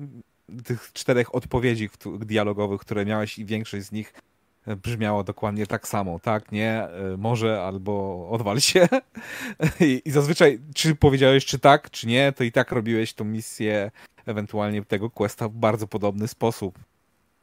[0.64, 1.90] tych czterech odpowiedzi
[2.20, 4.22] dialogowych, które miałeś i większość z nich e,
[4.68, 6.20] brzmiało dokładnie tak samo.
[6.20, 8.88] Tak, nie, e, może albo odwal się.
[9.80, 13.92] I, I, zazwyczaj, czy powiedziałeś, czy tak, czy nie, to i tak robiłeś tą misję,
[14.26, 16.80] ewentualnie tego questa w bardzo podobny sposób.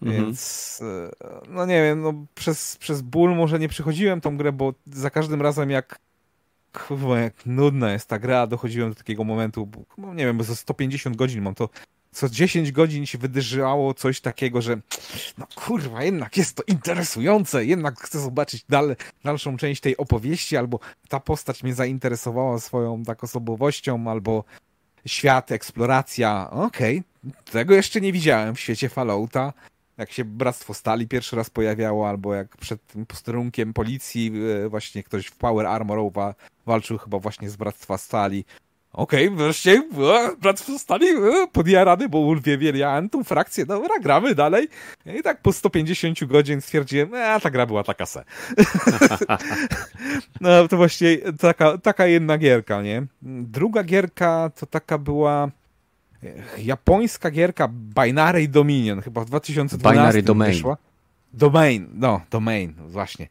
[0.02, 0.24] Mhm.
[0.24, 0.82] Więc,
[1.48, 5.42] no nie wiem, no przez, przez ból może nie przychodziłem tą grę, bo za każdym
[5.42, 5.98] razem jak
[6.72, 10.44] kurwa, jak nudna jest ta gra, dochodziłem do takiego momentu, bo, no nie wiem, bo
[10.44, 11.68] za 150 godzin mam to
[12.12, 14.80] co 10 godzin się wydarzyło coś takiego, że
[15.38, 20.78] no kurwa, jednak jest to interesujące, jednak chcę zobaczyć dal, dalszą część tej opowieści, albo
[21.08, 24.44] ta postać mnie zainteresowała swoją tak osobowością, albo
[25.06, 26.50] świat, eksploracja.
[26.50, 27.42] Okej, okay.
[27.52, 29.52] tego jeszcze nie widziałem w świecie Fallouta
[29.98, 34.32] jak się Bractwo Stali pierwszy raz pojawiało, albo jak przed tym posterunkiem policji
[34.64, 36.12] e, właśnie ktoś w Power Armor
[36.66, 38.44] walczył chyba właśnie z Bractwa Stali.
[38.98, 43.66] Okej, okay, wreszcie e, Bractwo Stali e, podjarany, bo uwielbiałem tą frakcję.
[43.66, 44.68] Dobra, gramy dalej.
[45.18, 48.24] I tak po 150 godzin stwierdziłem, a ta gra była taka se.
[50.40, 53.06] no to właśnie taka, taka jedna gierka, nie?
[53.22, 55.50] Druga gierka to taka była
[56.58, 57.68] japońska gierka
[58.04, 60.52] Binary Dominion, chyba w 2012 Binary Domain.
[60.52, 60.76] Wyszła.
[61.32, 63.28] Domain, no, Domain, właśnie.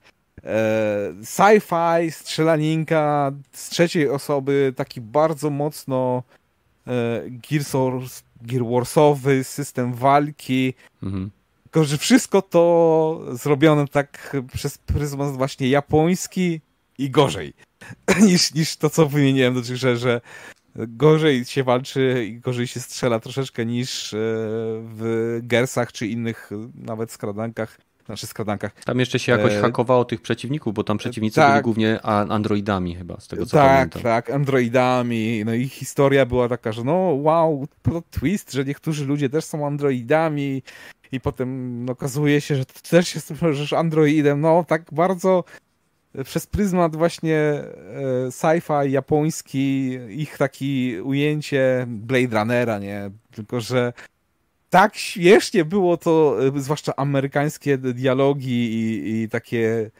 [0.48, 6.24] E, sci-fi, strzelaninka z trzeciej osoby, taki bardzo mocno
[6.88, 10.74] e, Gears, Gear Warsowy system walki.
[11.04, 11.32] Mhm.
[11.64, 16.62] Tylko, że wszystko to zrobione tak przez pryzmat właśnie japoński
[16.98, 17.54] i gorzej
[18.28, 20.22] niż, niż to, co wymieniłem do tych, że, że
[20.76, 24.18] gorzej się walczy i gorzej się strzela troszeczkę niż e,
[24.84, 27.87] w Gersach czy innych nawet skradankach.
[28.08, 28.84] Znaczy skradankach.
[28.84, 29.62] Tam jeszcze się jakoś e...
[29.62, 31.52] hakowało tych przeciwników, bo tam przeciwnicy tak.
[31.52, 34.02] byli głównie androidami chyba, z tego co tak, pamiętam.
[34.02, 35.44] Tak, tak, androidami.
[35.46, 39.68] No i historia była taka, że no wow, plot twist, że niektórzy ludzie też są
[39.68, 40.64] androidami
[41.12, 44.42] i potem okazuje się, że ty też jesteś androidem.
[44.42, 45.44] No tak bardzo
[46.24, 47.64] przez pryzmat właśnie e,
[48.32, 53.12] sci-fi japoński, ich takie ujęcie Blade Runnera, nie?
[53.32, 53.94] Tylko, że
[54.70, 59.92] tak śmiesznie było to, e, zwłaszcza amerykańskie dialogi i, i takie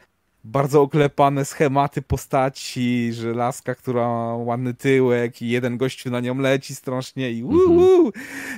[0.48, 6.38] bardzo oklepane schematy postaci, że laska, która ma ładny tyłek i jeden gościu na nią
[6.38, 8.12] leci strasznie i uuu.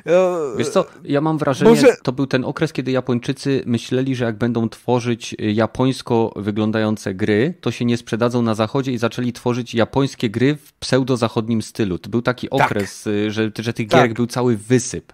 [0.05, 0.57] Mhm.
[0.57, 1.95] Wiesz co, ja mam wrażenie, Może...
[2.03, 7.71] to był ten okres, kiedy Japończycy myśleli, że jak będą tworzyć japońsko wyglądające gry, to
[7.71, 11.97] się nie sprzedadzą na zachodzie i zaczęli tworzyć japońskie gry w pseudo-zachodnim stylu.
[11.97, 12.71] To był taki tak.
[12.71, 13.13] okres, tak.
[13.27, 13.99] że, że tych tak.
[13.99, 15.13] gierek był cały wysyp.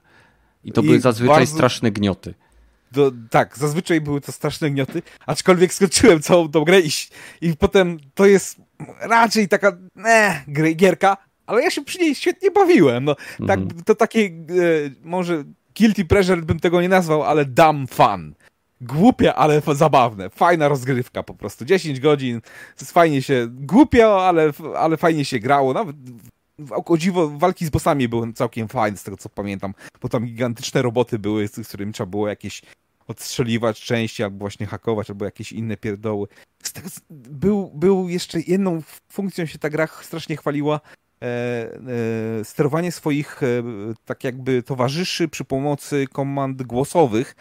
[0.65, 1.53] I to I były zazwyczaj bardzo...
[1.53, 2.33] straszne gnioty
[2.95, 6.89] do, tak, zazwyczaj były to straszne gnioty, aczkolwiek skończyłem całą tą grę i,
[7.41, 8.57] i potem to jest
[9.01, 10.43] raczej taka ne,
[10.75, 11.17] gierka,
[11.47, 13.03] ale ja się przy niej świetnie bawiłem.
[13.03, 13.15] No,
[13.47, 13.83] tak, mhm.
[13.85, 14.31] To takie, e,
[15.03, 15.43] może
[15.77, 18.35] guilty pleasure bym tego nie nazwał, ale dumb fun.
[18.81, 20.29] Głupie, ale zabawne.
[20.29, 21.65] Fajna rozgrywka po prostu.
[21.65, 22.41] 10 godzin,
[22.85, 25.73] fajnie się, głupio, ale, ale fajnie się grało.
[25.73, 25.95] Nawet
[26.71, 30.81] o dziwo, walki z bossami były całkiem fajne, z tego co pamiętam, bo tam gigantyczne
[30.81, 32.61] roboty były, z którymi trzeba było jakieś
[33.07, 36.27] odstrzeliwać części, albo właśnie hakować, albo jakieś inne pierdoły.
[36.73, 40.79] Tego, był, był jeszcze jedną funkcją się ta gra strasznie chwaliła,
[41.21, 43.63] e, e, sterowanie swoich e,
[44.05, 47.35] tak jakby towarzyszy przy pomocy komand głosowych,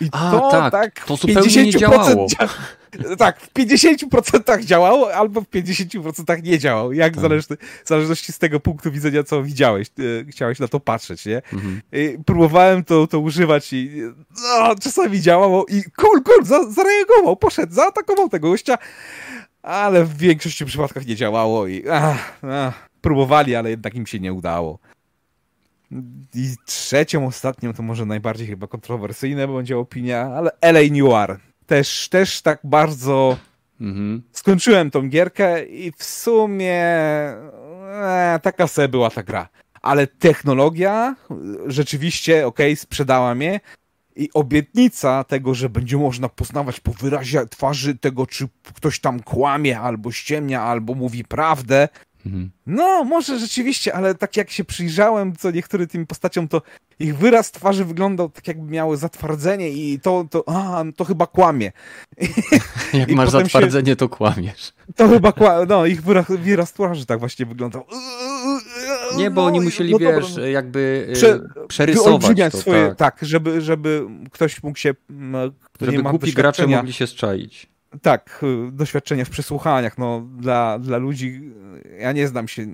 [0.00, 2.26] i A, to tak, tak to zupełnie nie działało.
[2.26, 2.48] Dzia
[3.18, 6.92] tak, w 50% działało, albo w 50% nie działało.
[6.92, 7.22] Jak tak.
[7.22, 7.46] zależy,
[7.84, 11.42] w zależności z tego punktu widzenia, co widziałeś, e, chciałeś na to patrzeć, nie?
[11.52, 11.80] Mhm.
[12.26, 14.02] próbowałem to, to używać i
[14.42, 18.78] no, czasami działało i cool, cool, za, zareagował, poszedł, zaatakował tego gościa,
[19.62, 24.32] ale w większości przypadkach nie działało i ach, ach, próbowali, ale jednak im się nie
[24.32, 24.78] udało.
[26.34, 31.38] I trzecią, ostatnią, to może najbardziej chyba kontrowersyjna będzie opinia, ale LA Noir.
[31.66, 33.36] Też, też tak bardzo
[33.80, 34.22] mhm.
[34.32, 39.48] skończyłem tą gierkę i w sumie e, taka se była ta gra.
[39.82, 41.16] Ale technologia
[41.66, 43.60] rzeczywiście, okej, okay, sprzedała mnie
[44.16, 49.80] I obietnica tego, że będzie można poznawać po wyrazie twarzy tego, czy ktoś tam kłamie,
[49.80, 51.88] albo ściemnia, albo mówi prawdę.
[52.26, 52.50] Mhm.
[52.66, 56.62] No, może rzeczywiście, ale tak jak się przyjrzałem co niektórym tym postaciom, to
[56.98, 61.72] ich wyraz twarzy wyglądał tak, jakby miały zatwardzenie i to, to, a, to chyba kłamie.
[62.92, 64.72] Jak I masz zatwardzenie, się, to kłamiesz.
[64.96, 67.84] To chyba kłamie, no, ich wyraz, wyraz twarzy tak właśnie wyglądał.
[69.16, 70.48] Nie, bo no, oni musieli, no, wiesz, dobra.
[70.48, 72.98] jakby y, Prze przerysować to, swoje, tak.
[72.98, 74.94] tak, żeby, żeby ktoś mógł się,
[75.72, 77.69] kto żeby głupi gracze mogli się strzaić.
[78.02, 81.52] Tak, y, doświadczenia w przesłuchaniach, no dla, dla ludzi,
[81.98, 82.66] ja nie znam się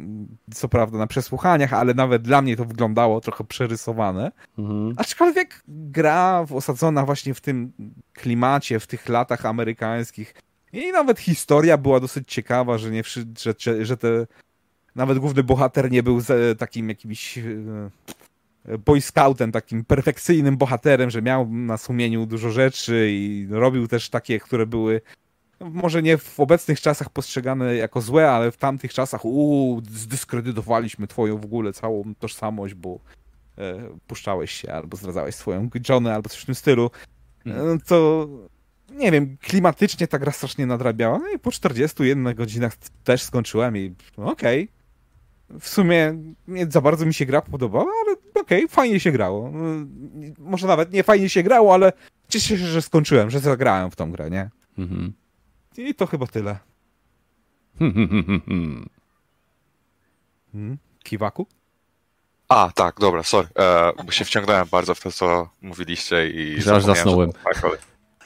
[0.54, 4.32] co prawda na przesłuchaniach, ale nawet dla mnie to wyglądało trochę przerysowane.
[4.58, 4.94] Mhm.
[4.96, 7.72] Aczkolwiek gra osadzona właśnie w tym
[8.12, 10.34] klimacie, w tych latach amerykańskich
[10.72, 13.02] i nawet historia była dosyć ciekawa, że nie
[13.58, 14.26] że, że te
[14.94, 16.20] nawet główny bohater nie był
[16.58, 17.90] takim jakimś y,
[18.86, 24.40] boy scoutem, takim perfekcyjnym bohaterem, że miał na sumieniu dużo rzeczy i robił też takie,
[24.40, 25.00] które były
[25.60, 31.38] może nie w obecnych czasach postrzegane jako złe, ale w tamtych czasach uuu, zdyskredytowaliśmy twoją
[31.38, 32.98] w ogóle całą tożsamość, bo
[33.58, 36.90] e, puszczałeś się albo zdradzałeś swoją żonę albo coś w tym stylu.
[37.46, 38.28] E, to
[38.90, 41.18] nie wiem, klimatycznie ta gra strasznie nadrabiała.
[41.18, 44.75] No i po 41 godzinach też skończyłem i okej, okay,
[45.60, 46.14] w sumie
[46.48, 49.52] nie za bardzo mi się gra podobała, ale okej, okay, fajnie się grało.
[50.38, 51.92] Może nawet nie fajnie się grało, ale
[52.28, 54.50] cieszę się, że skończyłem, że zagrałem w tą grę, nie?
[54.78, 55.12] Mhm.
[55.76, 56.58] I to chyba tyle.
[60.52, 60.78] hmm?
[61.02, 61.46] Kiwaku?
[62.48, 66.62] A, tak, dobra, sorry, e, bo się wciągnąłem bardzo w to, co mówiliście i...
[66.62, 67.32] Że aż zasnąłem.
[67.54, 67.68] Że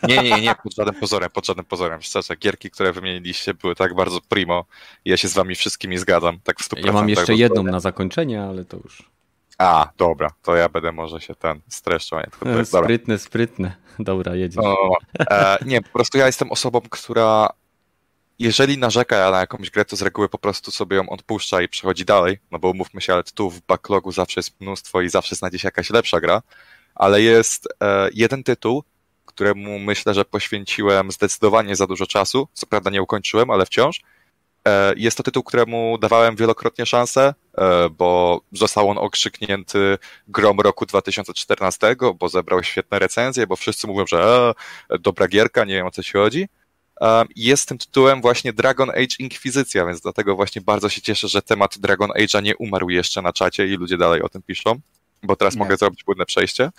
[0.09, 2.03] nie, nie, nie, pod żadnym pozorem, pod żadnym pozorem.
[2.03, 4.65] Szczerze, gierki, które wymieniliście były tak bardzo primo
[5.05, 6.87] ja się z wami wszystkimi zgadzam, tak w 100%.
[6.87, 9.11] Ja mam jeszcze jedną na zakończenie, ale to już...
[9.59, 12.21] A, dobra, to ja będę może się ten streszczał.
[12.43, 13.77] Nie, sprytne, sprytne.
[13.99, 14.65] Dobra, jedziesz.
[14.65, 14.77] No,
[15.31, 17.49] e, nie, po prostu ja jestem osobą, która
[18.39, 22.05] jeżeli narzeka na jakąś grę, to z reguły po prostu sobie ją odpuszcza i przechodzi
[22.05, 25.59] dalej, no bo umówmy się, ale tu w backlogu zawsze jest mnóstwo i zawsze znajdzie
[25.59, 26.43] się jakaś lepsza gra,
[26.95, 28.85] ale jest e, jeden tytuł,
[29.25, 32.49] któremu myślę, że poświęciłem zdecydowanie za dużo czasu.
[32.53, 34.01] Co prawda nie ukończyłem, ale wciąż.
[34.69, 39.99] E, jest to tytuł, któremu dawałem wielokrotnie szansę, e, bo został on okrzyknięty
[40.29, 44.53] grom roku 2014, bo zebrał świetne recenzje, bo wszyscy mówią, że
[44.91, 46.49] e, dobra gierka, nie wiem o co się chodzi.
[47.37, 51.79] Jest tym tytułem właśnie Dragon Age Inkwizycja, więc dlatego właśnie bardzo się cieszę, że temat
[51.79, 54.81] Dragon Age'a nie umarł jeszcze na czacie i ludzie dalej o tym piszą,
[55.23, 55.59] bo teraz nie.
[55.59, 56.71] mogę zrobić płynne przejście.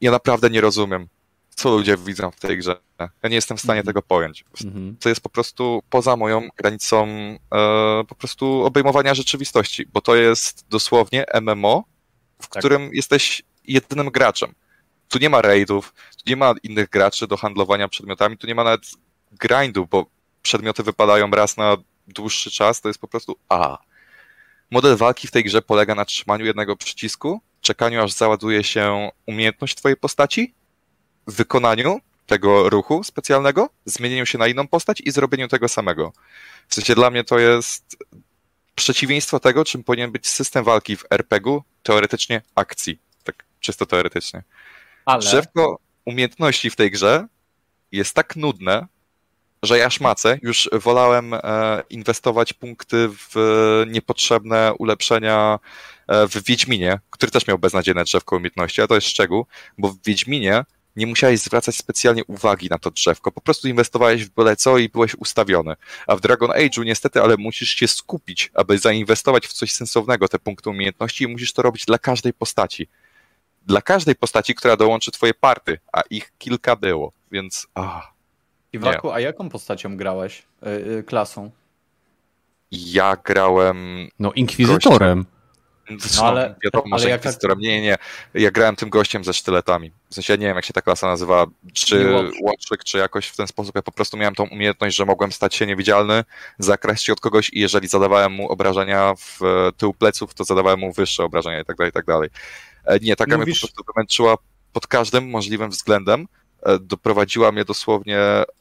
[0.00, 1.08] Ja naprawdę nie rozumiem,
[1.60, 2.76] co ludzie widzą w tej grze.
[3.22, 3.86] Ja nie jestem w stanie mm -hmm.
[3.86, 4.44] tego pojąć.
[4.64, 4.94] Mm -hmm.
[5.00, 10.64] To jest po prostu poza moją granicą e, po prostu obejmowania rzeczywistości, bo to jest
[10.68, 11.84] dosłownie MMO,
[12.42, 12.58] w tak.
[12.58, 14.54] którym jesteś jedynym graczem.
[15.08, 18.64] Tu nie ma raidów, tu nie ma innych graczy do handlowania przedmiotami, tu nie ma
[18.64, 18.90] nawet
[19.32, 20.06] grindu, bo
[20.42, 21.76] przedmioty wypadają raz na
[22.08, 23.78] dłuższy czas, to jest po prostu a.
[24.70, 29.74] Model walki w tej grze polega na trzymaniu jednego przycisku, czekaniu aż załaduje się umiejętność
[29.74, 30.54] twojej postaci
[31.30, 36.12] wykonaniu tego ruchu specjalnego, zmienieniu się na inną postać i zrobieniu tego samego.
[36.68, 37.96] W sensie dla mnie to jest
[38.74, 42.98] przeciwieństwo tego, czym powinien być system walki w RPG-u, teoretycznie akcji.
[43.24, 44.42] Tak czysto teoretycznie.
[45.04, 45.20] Ale...
[45.20, 47.26] Drzewko umiejętności w tej grze
[47.92, 48.86] jest tak nudne,
[49.62, 50.38] że ja szmacę.
[50.42, 51.40] Już wolałem e,
[51.90, 53.34] inwestować punkty w
[53.86, 55.58] niepotrzebne ulepszenia
[56.08, 59.46] e, w Wiedźminie, który też miał beznadziejne drzewko umiejętności, a to jest szczegół,
[59.78, 60.64] bo w Wiedźminie
[61.00, 64.88] nie musiałeś zwracać specjalnie uwagi na to drzewko, po prostu inwestowałeś w byle co i
[64.88, 65.74] byłeś ustawiony.
[66.06, 70.38] A w Dragon Age'u niestety, ale musisz się skupić, aby zainwestować w coś sensownego te
[70.38, 72.88] punkty umiejętności i musisz to robić dla każdej postaci.
[73.66, 77.66] Dla każdej postaci, która dołączy twoje party, a ich kilka było, więc...
[77.74, 78.12] Ah,
[78.72, 80.42] Iwaku, a jaką postacią grałeś?
[80.62, 81.50] Yy, yy, klasą?
[82.70, 84.08] Ja grałem...
[84.18, 85.18] No, Inkwizytorem.
[85.18, 85.39] Gościem.
[86.16, 87.30] No, ale, wiadomo, ale że jaka...
[87.58, 87.96] Nie, nie,
[88.34, 89.92] ja grałem tym gościem ze sztyletami.
[90.10, 93.36] W sensie ja nie wiem, jak się ta klasa nazywa, czy łotrzyk, czy jakoś w
[93.36, 93.74] ten sposób.
[93.74, 96.24] Ja po prostu miałem tą umiejętność, że mogłem stać się niewidzialny,
[96.58, 99.40] zakraść się od kogoś i jeżeli zadawałem mu obrażenia w
[99.76, 102.28] tył pleców, to zadawałem mu wyższe obrażenia i tak dalej, i tak dalej.
[102.84, 103.46] E, nie, taka Mówisz...
[103.46, 104.36] mnie po prostu wymęczyła
[104.72, 106.28] pod każdym możliwym względem.
[106.62, 108.18] E, doprowadziła mnie dosłownie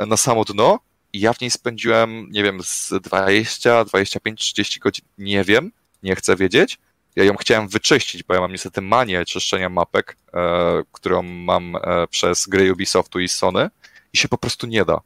[0.07, 0.79] na samo dno
[1.13, 5.71] i ja w niej spędziłem, nie wiem, z 20, 25, 30 godzin, nie wiem,
[6.03, 6.79] nie chcę wiedzieć
[7.15, 12.07] ja ją chciałem wyczyścić, bo ja mam niestety manię czyszczenia mapek, e, którą mam e,
[12.07, 13.69] przez gry Ubisoftu i Sony
[14.13, 14.99] i się po prostu nie da,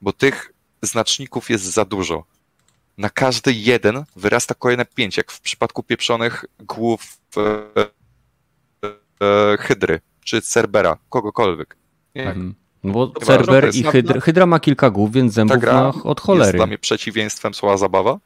[0.00, 0.52] bo tych
[0.82, 2.24] znaczników jest za dużo.
[2.98, 7.40] Na każdy jeden wyrasta kolejne pięć, jak w przypadku pieprzonych głów e,
[9.22, 11.76] e, hydry, czy Cerbera, kogokolwiek.
[12.14, 12.26] Nie.
[12.26, 12.54] Mhm.
[12.84, 16.04] No bo Chyba, Cerber i jest Hydra, Hydra ma kilka głów, więc zębów ma od
[16.04, 16.58] jest cholery.
[16.58, 18.18] dla mnie przeciwieństwem słowa zabawa.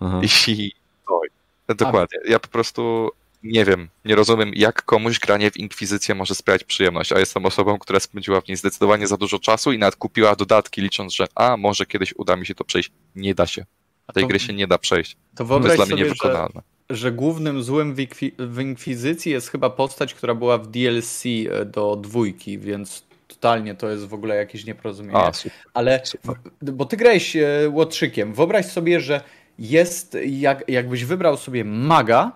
[0.00, 0.20] Aha.
[0.22, 0.72] I
[1.06, 1.28] oj,
[1.74, 2.18] dokładnie.
[2.28, 3.10] Ja po prostu
[3.42, 7.78] nie wiem, nie rozumiem, jak komuś granie w Inkwizycję może sprawiać przyjemność, a jestem osobą,
[7.78, 11.56] która spędziła w niej zdecydowanie za dużo czasu i nawet kupiła dodatki, licząc, że a,
[11.56, 12.90] może kiedyś uda mi się to przejść.
[13.16, 13.64] Nie da się.
[14.06, 15.16] A Tej to, gry się nie da przejść.
[15.36, 16.62] to To jest dla mnie sobie, że, niewykonalne.
[16.90, 21.64] że głównym złym w, Inkwi- w Inkwizycji jest chyba postać, która była w DLC e,
[21.64, 25.18] do dwójki, więc totalnie to jest w ogóle jakieś nieporozumienie.
[25.18, 25.58] A, super.
[25.74, 26.34] Ale, Super.
[26.62, 28.34] bo ty grałeś e, łotrzykiem.
[28.34, 29.20] Wyobraź sobie, że
[29.58, 32.32] jest, jak, jakbyś wybrał sobie maga,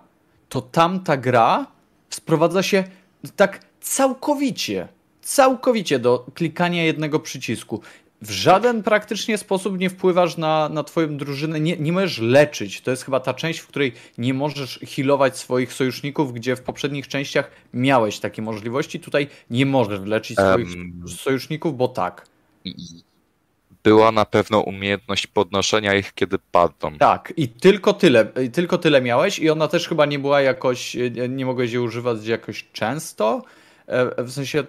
[0.49, 1.67] to tamta gra
[2.11, 2.85] sprowadza się
[3.37, 4.89] tak całkowicie,
[5.23, 7.81] całkowicie do klikania jednego przycisku.
[8.23, 12.81] W żaden praktycznie sposób nie wpływasz na, na twoją drużynę, nie, nie możesz leczyć.
[12.81, 17.09] To jest chyba ta część, w której nie możesz healować swoich sojuszników, gdzie w poprzednich
[17.09, 19.01] częściach miałeś takie możliwości.
[19.01, 21.05] Tutaj nie możesz leczyć swoich Em.
[21.09, 22.27] sojuszników, bo tak.
[23.87, 26.99] Była na pewno umiejętność podnoszenia ich, kiedy padną.
[26.99, 30.97] Tak, i tylko tyle, i tylko tyle miałeś i ona też chyba nie była jakoś,
[31.29, 33.43] nie mogłeś jej używać jakoś często.
[33.87, 34.65] E, W sensie,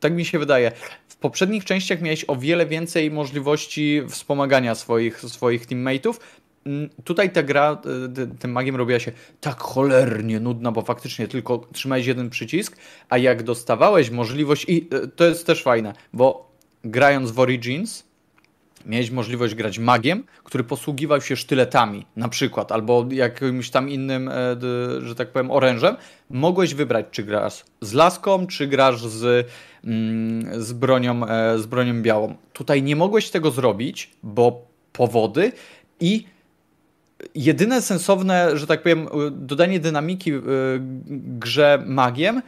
[0.00, 0.72] tak mi się wydaje.
[1.08, 6.20] W poprzednich częściach miałeś o wiele więcej możliwości wspomagania swoich, swoich teammateów.
[6.66, 7.82] Mm, Tutaj ta gra
[8.22, 12.76] e, tym magiem robiła się tak cholernie nudna, bo faktycznie tylko trzymałeś jeden przycisk,
[13.08, 16.52] a jak dostawałeś możliwość, i e, to jest też fajne, bo
[16.84, 18.11] grając w Origins,
[18.86, 24.32] miałeś możliwość grać magiem, który posługiwał się sztyletami, na przykład, albo jakimś tam innym, e,
[25.00, 25.96] że tak powiem, orężem.
[26.30, 29.48] Mogłeś wybrać, czy grasz z laską, czy grasz z,
[29.84, 32.34] mm, z, bronią, e, z bronią białą.
[32.52, 35.52] Tutaj nie mogłeś tego zrobić, bo powody
[36.00, 36.24] i
[37.34, 40.32] jedyne sensowne, że tak powiem, y, dodanie dynamiki
[41.38, 42.42] grze magiem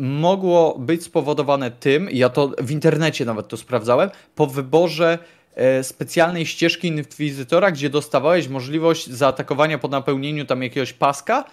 [0.00, 5.39] mogło być spowodowane tym, ja to w internecie nawet to sprawdzałem, po wyborze e,
[5.82, 11.44] specjalnej ścieżki Inkwizytora, gdzie dostawałeś możliwość zaatakowania po napełnieniu tam jakiegoś paska,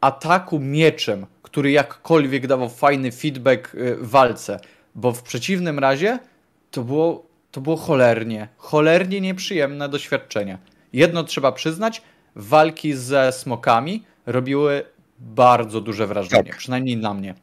[0.00, 4.60] ataku mieczem, który jakkolwiek dawał fajny feedback e, w walce,
[4.94, 6.18] bo w przeciwnym razie
[6.70, 10.58] to było, to było cholernie, cholernie nieprzyjemne doświadczenie.
[10.92, 12.02] Jedno trzeba przyznać,
[12.36, 14.84] walki ze smokami robiły
[15.18, 16.56] bardzo duże wrażenie, Tak.
[16.56, 17.34] przynajmniej na mnie.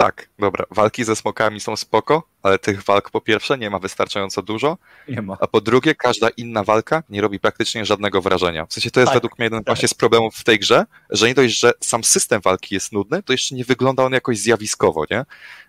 [0.00, 0.64] Tak, dobra.
[0.70, 4.78] Walki ze smokami są spoko, ale tych walk po pierwsze nie ma wystarczająco dużo,
[5.08, 5.36] Nie ma.
[5.40, 8.66] a po drugie każda inna walka nie robi praktycznie żadnego wrażenia.
[8.66, 11.26] W sensie to jest Tak, według mnie jeden właśnie z problemów w tej grze, że
[11.26, 15.04] nie dość, że sam system walki jest nudny, to jeszcze nie wygląda on jakoś zjawiskowo,
[15.10, 15.24] nie?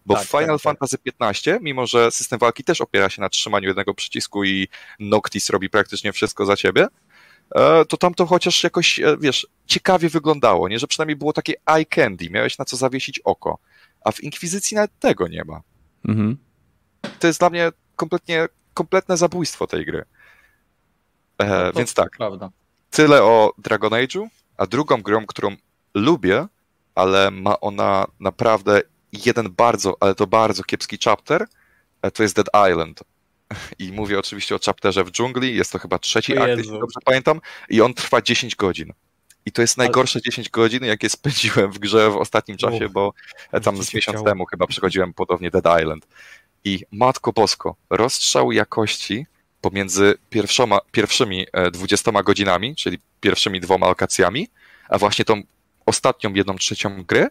[0.05, 0.61] Bo Tak, w Final tak, tak.
[0.61, 4.67] Fantasy XV, mimo że system walki też opiera się na trzymaniu jednego przycisku i
[4.99, 6.87] Noctis robi praktycznie wszystko za ciebie,
[7.55, 10.79] e, to tam to chociaż jakoś, e, wiesz, ciekawie wyglądało, nie?
[10.79, 13.57] Że przynajmniej było takie eye candy, miałeś na co zawiesić oko.
[14.01, 15.61] A w Inkwizycji nawet tego nie ma.
[16.07, 16.37] Mhm.
[17.19, 20.05] To jest dla mnie kompletnie, kompletne zabójstwo tej gry.
[21.37, 22.49] E, No więc tak, Prawda.
[22.91, 25.55] tyle o Dragon Age'u, a drugą grą, którą
[25.93, 26.47] lubię,
[26.95, 28.81] ale ma ona naprawdę
[29.25, 31.45] jeden bardzo, ale to bardzo kiepski chapter,
[32.01, 33.03] e, to jest Dead Island.
[33.79, 37.41] I mówię oczywiście o chapterze w dżungli, jest to chyba trzeci akt, jeśli dobrze pamiętam,
[37.69, 38.93] i on trwa 10 godzin.
[39.45, 42.93] I to jest Ale- najgorsze 10 godzin, jakie spędziłem w grze w ostatnim czasie, Uff,
[42.93, 43.13] bo
[43.51, 44.25] e, tam z miesiąc chciało.
[44.29, 46.07] temu chyba przechodziłem podobnie Dead Island.
[46.63, 49.25] I matko bosko, rozstrzał jakości
[49.61, 54.47] pomiędzy pierwszoma, pierwszymi e, 20 godzinami, czyli pierwszymi dwoma lokacjami,
[54.89, 55.41] a właśnie tą
[55.85, 57.27] ostatnią jedną trzecią gry,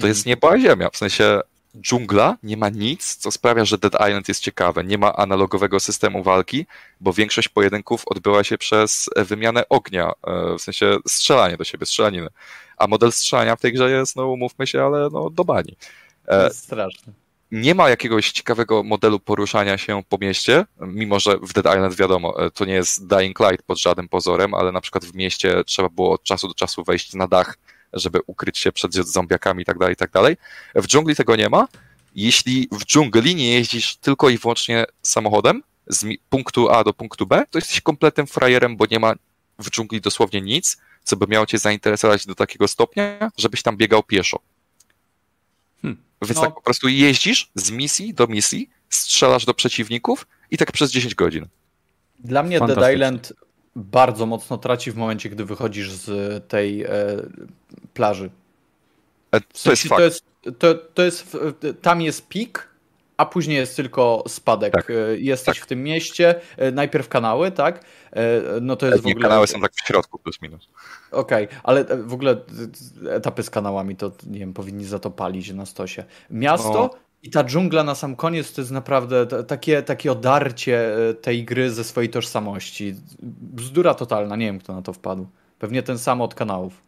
[0.00, 0.90] to jest nieba a ziemia.
[0.90, 1.40] W sensie
[1.80, 4.84] dżungla nie ma nic, co sprawia, że Dead Island jest ciekawe.
[4.84, 6.66] Nie ma analogowego systemu walki,
[7.00, 11.86] bo większość pojedynków odbyła się przez e, wymianę ognia, e, w sensie strzelanie do siebie,
[11.86, 12.28] strzelaniny.
[12.76, 15.76] A model strzelania w tej grze jest, no umówmy się, ale no do bani.
[16.26, 17.12] To E, jest straszne.
[17.50, 22.34] nie ma jakiegoś ciekawego modelu poruszania się po mieście, mimo że w Dead Island wiadomo,
[22.54, 26.12] to nie jest Dying Light pod żadnym pozorem, ale na przykład w mieście trzeba było
[26.12, 27.58] od czasu do czasu wejść na dach,
[27.94, 30.36] żeby ukryć się przed zombiakami i tak dalej, i tak dalej.
[30.74, 31.68] W dżungli tego nie ma.
[32.14, 37.44] Jeśli w dżungli nie jeździsz tylko i wyłącznie samochodem z punktu A do punktu B,
[37.50, 39.14] to jesteś kompletnym frajerem, bo nie ma
[39.58, 44.02] w dżungli dosłownie nic, co by miało cię zainteresować do takiego stopnia, żebyś tam biegał
[44.02, 44.38] pieszo.
[45.82, 46.02] Hmm.
[46.22, 46.42] Więc No.
[46.42, 51.14] tak po prostu jeździsz z misji do misji, strzelasz do przeciwników i tak przez 10
[51.14, 51.46] godzin.
[52.18, 52.94] Dla mnie Dead.
[52.94, 53.32] Island
[53.76, 56.88] bardzo mocno traci w momencie, gdy wychodzisz z tej e,
[57.94, 58.30] plaży.
[59.32, 60.24] E, W To jest sensie fakt.
[60.58, 61.36] To to, jest,
[61.82, 62.74] tam jest pik
[63.16, 64.72] a później jest tylko spadek.
[64.72, 64.90] Tak.
[64.90, 65.64] E, Jesteś Tak.
[65.64, 67.84] w tym mieście, e, najpierw kanały, tak?
[68.60, 69.22] No to jest w ogóle...
[69.22, 70.68] kanały są tak w środku, plus minus.
[71.10, 72.36] Okej, ale e, w ogóle
[73.10, 76.04] etapy z kanałami to, nie wiem, powinni za to palić na stosie.
[76.30, 76.90] Miasto No.
[77.24, 81.70] I ta dżungla na sam koniec to jest naprawdę takie, takie odarcie e, tej gry
[81.70, 82.94] ze swojej tożsamości.
[83.22, 85.26] Bzdura totalna, nie wiem kto na to wpadł.
[85.58, 86.82] Pewnie ten sam od kanałów.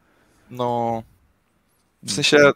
[0.51, 1.03] No.
[2.03, 2.51] W sensie.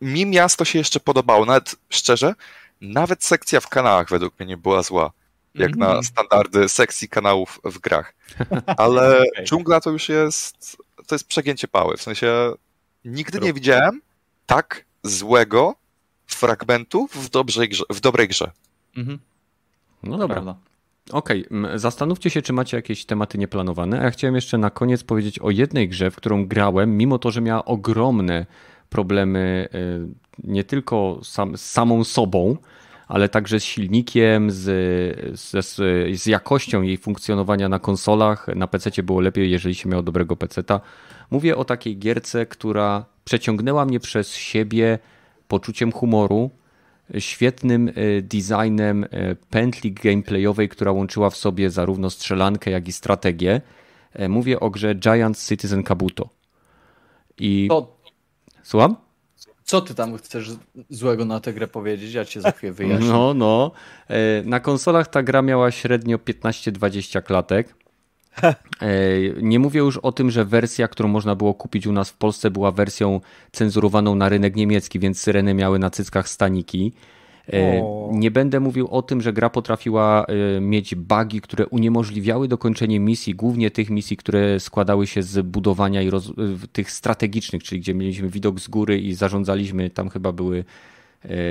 [0.00, 1.44] Mi miasto się jeszcze podobało.
[1.44, 2.34] Nawet szczerze,
[2.80, 5.12] nawet sekcja w kanałach według mnie nie była zła.
[5.54, 5.96] Jak Mhm.
[5.96, 8.14] na standardy sekcji kanałów w grach.
[8.76, 9.44] Ale Okej.
[9.44, 10.76] dżungla to już jest.
[11.06, 11.96] To jest przegięcie pały.
[11.96, 12.52] W sensie.
[13.04, 14.00] Nigdy nie widziałem
[14.46, 15.74] tak złego
[16.36, 18.50] fragmentu w, dobrej grze, w dobrej grze.
[18.96, 19.18] Mhm,
[20.02, 20.34] No dobra.
[20.34, 20.54] prawda.
[21.12, 24.00] Okej, m, zastanówcie się, czy macie jakieś tematy nieplanowane.
[24.00, 27.30] A ja chciałem jeszcze na koniec powiedzieć o jednej grze, w którą grałem, mimo to,
[27.30, 28.46] że miała ogromne
[28.88, 30.08] problemy y,
[30.44, 32.56] nie tylko sam, z samą sobą,
[33.08, 34.60] ale także z silnikiem, z,
[35.40, 35.74] z, z,
[36.20, 38.46] z jakością jej funkcjonowania na konsolach.
[38.56, 40.80] Na PC było lepiej, jeżeli się miało dobrego PC-ta.
[41.30, 44.98] Mówię o takiej gierce, która przeciągnęła mnie przez siebie
[45.48, 46.50] poczuciem humoru,
[47.18, 47.92] świetnym e,
[48.22, 53.60] designem e, pętli gameplayowej, która łączyła w sobie zarówno strzelankę, jak i strategię.
[54.12, 56.28] E, Mówię o grze Giant Citizen Kabuto.
[57.38, 57.96] I To,
[58.62, 58.96] słucham?
[59.64, 60.50] co ty tam chcesz
[60.90, 62.12] złego na tę grę powiedzieć?
[62.12, 63.08] Ja cię za chwilę wyjaśnię.
[63.08, 63.70] No, no.
[64.44, 67.74] Na konsolach ta gra miała średnio 15-20 klatek.
[68.82, 68.88] E,
[69.42, 72.50] Nie mówię już o tym, że wersja, którą można było kupić u nas w Polsce,
[72.50, 73.20] była wersją
[73.52, 76.92] cenzurowaną na rynek niemiecki, więc syreny miały na cyckach staniki.
[77.52, 78.10] E, O.
[78.12, 80.26] Nie będę mówił o tym, że gra potrafiła
[80.56, 86.02] e, mieć bugi, które uniemożliwiały dokończenie misji, głównie tych misji, które składały się z budowania
[86.02, 86.32] i roz...
[86.72, 90.64] tych strategicznych, czyli gdzie mieliśmy widok z góry i zarządzaliśmy, tam chyba były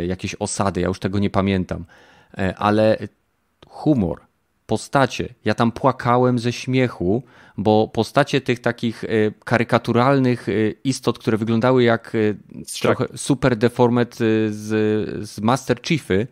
[0.08, 1.86] jakieś osady, ja już tego nie pamiętam,
[2.58, 2.98] ale
[3.68, 4.22] humor,
[4.68, 7.24] postacie, ja tam płakałem ze śmiechu,
[7.58, 9.08] bo postacie tych takich e,
[9.46, 10.52] karykaturalnych e,
[10.84, 12.20] istot, które wyglądały jak e,
[12.82, 14.18] trochę super deformed e,
[14.50, 16.28] z, z Master Chiefy,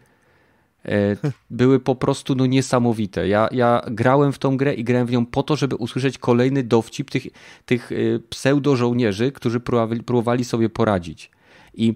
[1.50, 3.28] były po prostu no niesamowite.
[3.28, 6.64] Ja, ja grałem w tą grę i grałem w nią po to, żeby usłyszeć kolejny
[6.64, 7.28] dowcip tych,
[7.66, 7.90] tych
[8.30, 9.60] pseudo-żołnierzy, którzy
[10.06, 11.32] próbowali, sobie poradzić.
[11.74, 11.96] I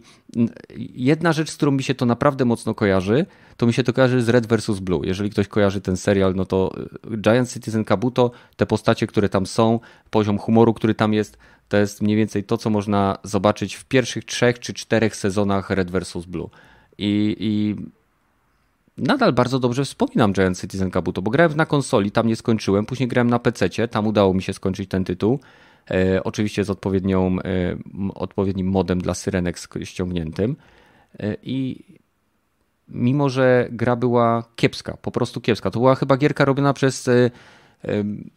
[0.95, 3.25] jedna rzecz, z którą mi się to naprawdę mocno kojarzy,
[3.57, 4.79] to mi się to kojarzy z Red vs.
[4.79, 5.07] Blue.
[5.07, 6.71] Jeżeli ktoś kojarzy ten serial, no to
[7.13, 9.79] y, Giant Citizen Kabuto, te postacie, które tam są,
[10.09, 11.37] poziom humoru, który tam jest,
[11.69, 15.91] to jest mniej więcej to, co można zobaczyć w pierwszych trzech czy czterech sezonach Red
[15.91, 16.25] vs.
[16.25, 16.49] Blue.
[16.97, 17.75] I, i
[18.97, 23.09] nadal bardzo dobrze wspominam Giant Citizen Kabuto, bo grałem na konsoli, tam nie skończyłem, później
[23.09, 25.39] grałem na PC, tam udało mi się skończyć ten tytuł.
[25.91, 27.77] E, oczywiście z odpowiednią, e,
[28.15, 30.55] odpowiednim modem dla syrenek ściągniętym.
[31.19, 31.83] E, I
[32.89, 37.31] mimo, że gra była kiepska, po prostu kiepska, to była chyba gierka robiona przez e,
[37.81, 38.29] em,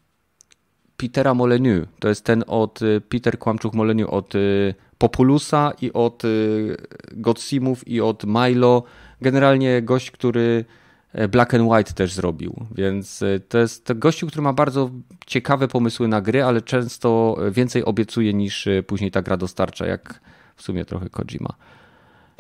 [0.97, 1.89] Petera Molyneux.
[1.99, 4.39] To jest ten od e, Peter Kłamczuk Molyneux od e,
[4.99, 6.29] Populusa i od e,
[7.13, 8.83] Godsimów i od Milo.
[9.21, 10.65] Generalnie gość, który
[11.13, 14.91] e, Black and White też zrobił, więc e, to jest to gościu, który ma bardzo
[15.27, 20.21] ciekawe pomysły na gry, ale często więcej obiecuje niż e, później ta gra dostarcza, jak
[20.57, 21.55] w sumie trochę Kojima.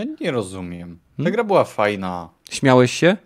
[0.01, 0.98] Ja nie rozumiem.
[1.16, 1.32] Ta Hmm?
[1.32, 2.28] gra była fajna.
[2.51, 3.16] Śmiałeś się?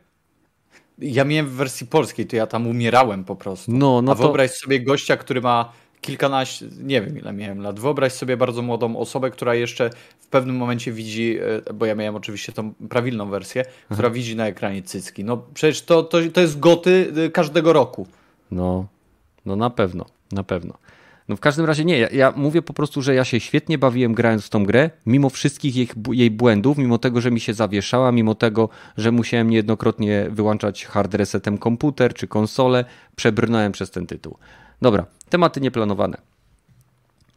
[0.99, 3.73] Ja miałem w wersji polskiej, to ja tam umierałem po prostu.
[3.73, 7.81] No, no A to wyobraź sobie gościa, który ma kilkanaście, nie wiem ile miałem lat.
[7.81, 9.91] Wyobraź sobie bardzo młodą osobę, która jeszcze
[10.21, 11.39] w pewnym momencie widzi,
[11.69, 15.25] e, bo ja miałem oczywiście tą prawilną wersję, która widzi na ekranie cycki.
[15.25, 18.07] No przecież to, to, to jest goty e, każdego roku.
[18.51, 18.87] No,
[19.47, 20.75] no na pewno, na pewno.
[21.29, 24.15] No w każdym razie nie, ja, ja mówię po prostu, że ja się świetnie bawiłem
[24.15, 28.13] grając w tą grę, mimo wszystkich jej, jej błędów, mimo tego, że mi się zawieszała,
[28.13, 32.85] mimo tego, że musiałem niejednokrotnie wyłączać hard resetem komputer czy konsolę,
[33.17, 34.37] przebrnąłem przez ten tytuł.
[34.83, 36.17] Dobra, tematy nieplanowane.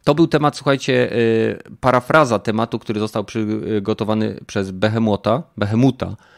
[0.04, 6.06] To był temat, słuchajcie, y, parafraza tematu, który został przygotowany przez Behemota, Behemuta.
[6.06, 6.37] E,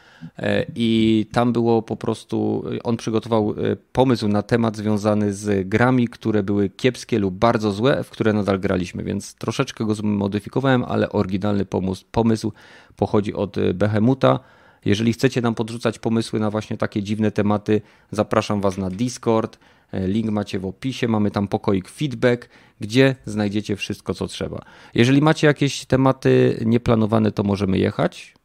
[0.77, 6.43] I tam było po prostu, on przygotował e, pomysł na temat związany z grami, które
[6.43, 11.65] były kiepskie lub bardzo złe, w które nadal graliśmy, więc troszeczkę go zmodyfikowałem, ale oryginalny
[11.65, 12.53] pomysł, pomysł
[12.97, 14.41] pochodzi od e, Behemuta.
[14.85, 17.81] Jeżeli chcecie nam podrzucać pomysły na właśnie takie dziwne tematy,
[18.11, 19.59] zapraszam Was na Discord.
[19.93, 22.49] E, Link macie w opisie, mamy tam pokoik feedback,
[22.81, 24.63] gdzie znajdziecie wszystko, co trzeba.
[24.95, 28.40] Jeżeli macie jakieś tematy nieplanowane, to możemy jechać.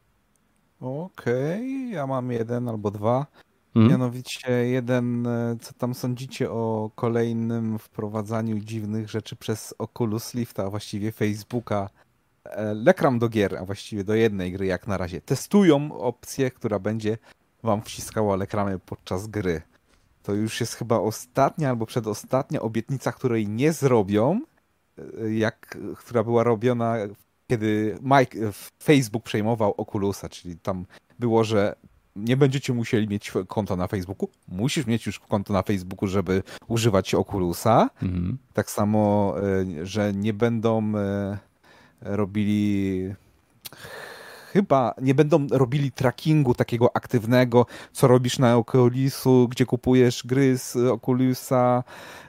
[0.80, 3.26] Okej, ja mam jeden albo dwa.
[3.74, 3.90] Mhm.
[3.90, 10.70] Mianowicie jeden, e, co tam sądzicie o kolejnym wprowadzaniu dziwnych rzeczy przez Oculus Lifta, a
[10.70, 11.90] właściwie Facebooka
[12.44, 16.78] e, Lekram do gier, a właściwie do jednej gry jak na razie, testują opcję, która
[16.78, 17.18] będzie
[17.62, 19.62] wam wciskała lekramy podczas gry.
[20.22, 24.40] To już jest chyba ostatnia albo przedostatnia obietnica, której nie zrobią,
[24.98, 26.96] e, jak, która była robiona,
[27.46, 28.38] kiedy Mike,
[28.82, 30.86] Facebook przejmował Oculusa, czyli tam
[31.18, 31.76] było, że
[32.16, 34.28] nie będziecie musieli mieć konta na Facebooku.
[34.48, 37.90] Musisz mieć już konto na Facebooku, żeby używać Oculusa.
[38.02, 38.38] Mhm.
[38.52, 39.34] Tak samo,
[39.80, 41.38] e, że nie będą e,
[42.00, 43.14] robili
[44.56, 50.76] chyba nie będą robili trackingu takiego aktywnego, co robisz na Oculusu, gdzie kupujesz gry z
[50.76, 52.25] Oculusa, e,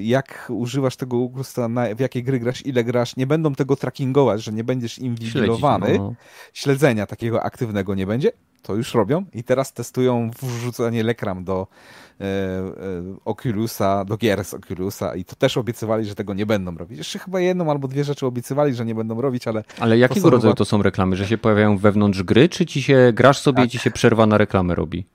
[0.00, 3.16] jak używasz tego Oculusa, w jakie gry grasz, ile grasz.
[3.16, 5.98] Nie będą tego trackingować, że nie będziesz inwigilowany.
[5.98, 6.14] No.
[6.52, 11.66] Śledzenia takiego aktywnego nie będzie to już robią i teraz testują wrzucanie lekram do
[12.20, 12.72] e, e,
[13.24, 16.98] Oculusa, do gier z Oculusa i to też obiecywali, że tego nie będą robić.
[16.98, 19.64] Jeszcze chyba jedną albo dwie rzeczy obiecywali, że nie będą robić, ale...
[19.78, 21.16] Ale jakiego rodzaju to są reklamy?
[21.16, 23.66] Że się pojawiają wewnątrz gry, czy ci się grasz sobie tak.
[23.66, 25.06] i ci się przerwa na reklamę robi?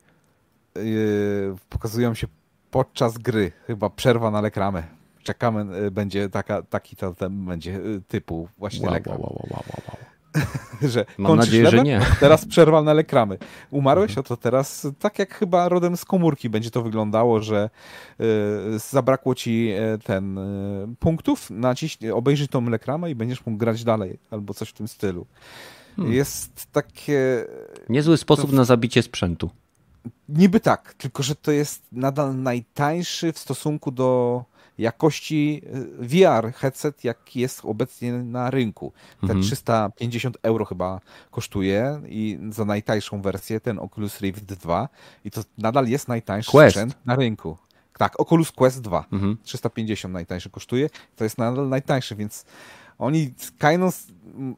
[0.76, 2.28] Yy, pokazują się
[2.74, 4.84] podczas gry, chyba przerwa na reklamę.
[5.24, 9.00] Czekamy, będzie taka, taki to, ten będzie typu właśnie wow.
[9.08, 9.98] Wow, wow, wow, wow.
[10.94, 12.02] że Mam nadzieję, że nie.
[12.20, 13.38] Teraz przerwa na lekramy.
[13.72, 14.26] Umarłeś, mhm.
[14.26, 17.70] oto teraz tak jak chyba rodem z komórki będzie to wyglądało, że
[18.76, 20.42] y, zabrakło ci e, ten y,
[21.00, 25.26] punktów, naciśnij, obejrzyj tą lekramę i będziesz mógł grać dalej, albo coś w tym stylu.
[25.96, 26.14] Hmm.
[26.14, 27.46] Jest takie...
[27.90, 28.56] Niezły sposób to...
[28.56, 29.50] na zabicie sprzętu.
[30.30, 34.44] Niby tak, tylko że to jest nadal najtańszy w stosunku do
[34.78, 35.62] jakości
[36.02, 38.92] y, VR headset, jaki jest obecnie na rynku.
[39.20, 39.42] Ten mhm.
[39.42, 41.00] 350 euro chyba
[41.32, 44.90] kosztuje i za najtańszą wersję ten Oculus Rift 2
[45.26, 46.76] i to nadal jest najtańszy Quest.
[46.76, 47.58] sprzęt na rynku.
[47.98, 49.06] Tak, Oculus Quest 2.
[49.12, 49.38] Mhm.
[49.44, 50.90] 350 najtańszy kosztuje.
[51.16, 52.46] To jest nadal najtańszy, więc
[52.98, 54.08] oni Kainos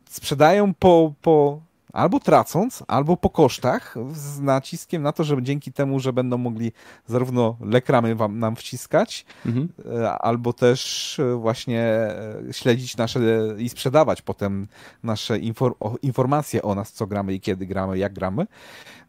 [0.10, 1.62] sprzedają po, po
[1.96, 6.72] albo tracąc, albo po kosztach, z naciskiem na to, że dzięki temu, że będą mogli
[7.08, 9.70] zarówno lekramy wam, nam wciskać, mhm.
[10.02, 13.20] E, albo też e, właśnie e, śledzić nasze
[13.58, 14.68] i sprzedawać potem
[15.04, 18.48] nasze infor, informacje o nas, co gramy i kiedy gramy, jak gramy.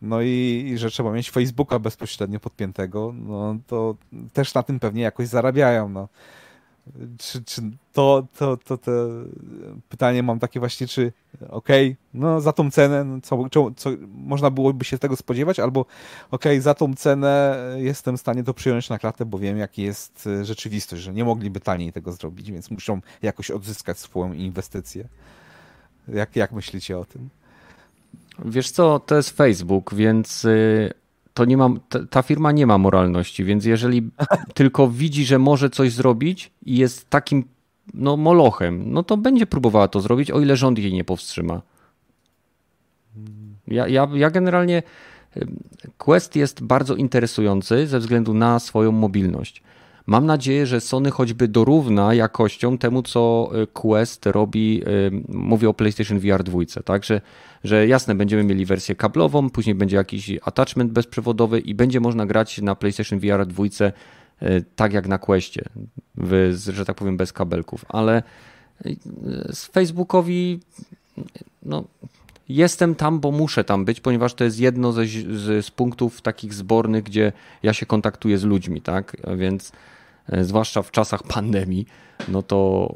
[0.03, 3.97] No i, i że trzeba mieć Facebooka bezpośrednio podpiętego, no to
[4.33, 5.89] też na tym pewnie jakoś zarabiają.
[5.89, 6.09] No.
[7.19, 8.93] Czy, czy to, to, to, to
[9.89, 11.13] pytanie mam takie właśnie, czy
[11.49, 15.61] okej, okay, no za tą cenę, no co, co, co, można byłoby się tego spodziewać,
[15.61, 19.59] albo okej, okay, za tą cenę jestem w stanie to przyjąć na klatę, bo wiem,
[19.59, 24.33] jaki jest e, rzeczywistość, że nie mogliby taniej tego zrobić, więc muszą jakoś odzyskać swoją
[24.33, 25.09] inwestycję.
[26.09, 27.29] Jak, jak myślicie o tym?
[28.45, 30.93] Wiesz co, to jest Facebook, więc y,
[31.37, 31.69] to nie ma,
[32.11, 34.11] ta firma nie ma moralności, więc jeżeli
[34.55, 37.45] tylko widzi, że może coś zrobić i jest takim
[37.95, 41.63] no, molochem, no to będzie próbowała to zrobić, o ile rząd jej nie powstrzyma.
[43.69, 44.83] Ja, ja, ja generalnie
[45.99, 49.63] Quest jest bardzo interesujący ze względu na swoją mobilność.
[50.07, 54.89] Mam nadzieję, że Sony choćby dorówna jakością temu, co e, Quest robi, e,
[55.29, 57.21] mówię o PlayStation VR 2, tak, że,
[57.65, 62.63] że jasne, będziemy mieli wersję kablową, później będzie jakiś attachment bezprzewodowy i będzie można grać
[62.63, 63.93] na PlayStation VR 2 e,
[64.77, 65.63] tak jak na Questie,
[66.15, 68.23] w, że tak powiem bez kabelków, ale
[69.53, 70.61] z Facebookowi
[71.63, 71.85] no,
[72.49, 76.55] jestem tam, bo muszę tam być, ponieważ to jest jedno ze, z, z punktów takich
[76.55, 79.17] zbornych, gdzie ja się kontaktuję z ludźmi, tak?
[79.37, 79.73] Więc
[80.41, 81.87] zwłaszcza w czasach pandemii,
[82.29, 82.91] no to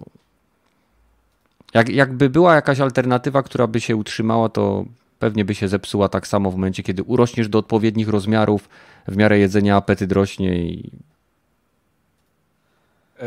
[1.74, 4.84] jak, jakby była jakaś alternatywa, która by się utrzymała, to
[5.18, 8.68] pewnie by się zepsuła tak samo w momencie, kiedy urośniesz do odpowiednich rozmiarów,
[9.08, 10.90] w miarę jedzenia apetyt rośnie i...
[13.18, 13.26] E,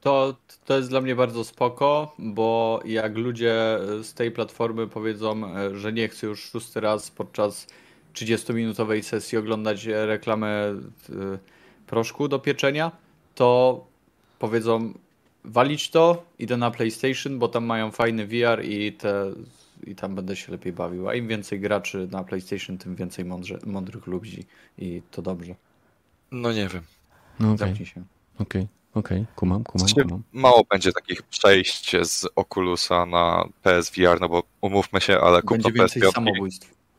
[0.00, 5.76] to, to jest dla mnie bardzo spoko, bo jak ludzie z tej platformy powiedzą, e,
[5.76, 7.66] że nie chcą już szósty raz podczas
[8.14, 10.74] 30-minutowej sesji oglądać reklamę
[11.86, 12.92] proszku do pieczenia,
[13.38, 13.84] to
[14.38, 14.92] powiedzą
[15.44, 19.32] walić to, idę na PlayStation, bo tam mają fajny VR i, te,
[19.86, 21.08] i tam będę się lepiej bawił.
[21.08, 24.46] A im więcej graczy na PlayStation, tym więcej mądrze, mądrych ludzi
[24.78, 25.54] i to dobrze.
[26.30, 26.82] No nie wiem.
[27.40, 27.58] No okay.
[27.58, 28.02] Zamknij się.
[28.38, 28.66] Okej, okay.
[28.94, 29.34] okej, okay.
[29.36, 30.22] kumam, kumam, znaczy, kumam.
[30.32, 36.10] Mało będzie takich przejść z Oculusa na PSVR, no bo umówmy się, ale kupno PS5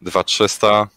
[0.02, 0.88] 2300,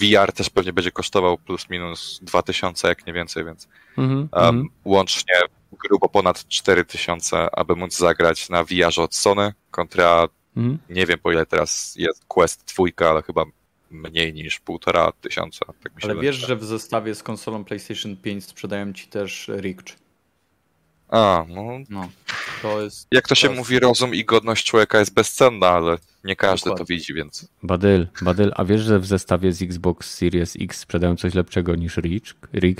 [0.00, 3.68] VR też pewnie będzie kosztował plus minus 2000, jak nie więcej, więc
[3.98, 4.44] mm -hmm.
[4.44, 5.34] um, łącznie
[5.72, 10.94] grubo ponad 4000, aby móc zagrać na VR od Sony kontra mm -hmm.
[10.94, 13.44] nie wiem po ile teraz jest Quest 2, ale chyba
[13.90, 15.66] mniej niż półtora tysiąca.
[15.82, 19.96] Tak ale wiesz, że w zestawie z konsolą PlayStation 5 sprzedają ci też Rich.
[21.10, 21.62] A, no.
[21.90, 22.08] no.
[22.62, 26.36] To jest, Jak to się jest- mówi, rozum i godność człowieka jest bezcenna, ale nie
[26.36, 26.78] każdy Dokładnie.
[26.86, 31.16] to widzi, więc Badyl, Badyl, a wiesz, że w zestawie z Xbox Series X sprzedają
[31.16, 32.22] coś lepszego niż Reach,
[32.52, 32.76] Reach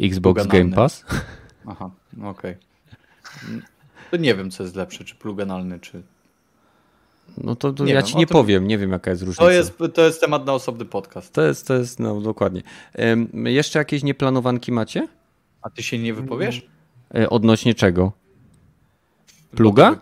[0.00, 0.64] Xbox Pluganalny.
[0.70, 1.04] Game Pass?
[1.66, 2.56] Aha, no okej.
[4.10, 6.02] To nie wiem, co jest lepsze, czy pluganalny, czy...
[7.38, 9.42] No to, to ja wiem, ci nie tym- powiem, nie wiem jaka jest różnica.
[9.42, 11.32] To jest, to jest temat na osobny podcast.
[11.32, 12.62] to jest, to jest no dokładnie.
[12.92, 15.08] Em, jeszcze jakieś nieplanowanki macie?
[15.62, 16.66] A ty się nie wypowiesz?
[17.14, 18.12] E, odnośnie czego?
[19.50, 20.00] Pluga?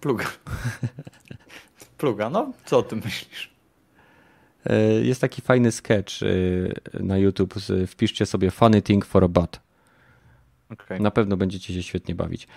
[0.00, 0.24] Pluga.
[1.98, 2.52] Pluga, no?
[2.64, 3.50] Co o tym myślisz?
[4.66, 6.26] E, Jest taki fajny sketch e,
[7.02, 7.54] na YouTube.
[7.86, 9.60] Wpiszcie sobie Funny Thing for a Butt.
[10.70, 12.48] Okej, Na pewno będziecie się świetnie bawić.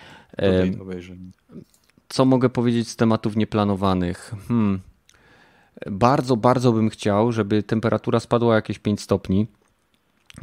[2.09, 4.33] Co mogę powiedzieć z tematów nieplanowanych?
[4.47, 4.79] Hmm.
[5.85, 9.47] Bardzo, bardzo bym chciał, żeby temperatura spadła jakieś 5 stopni.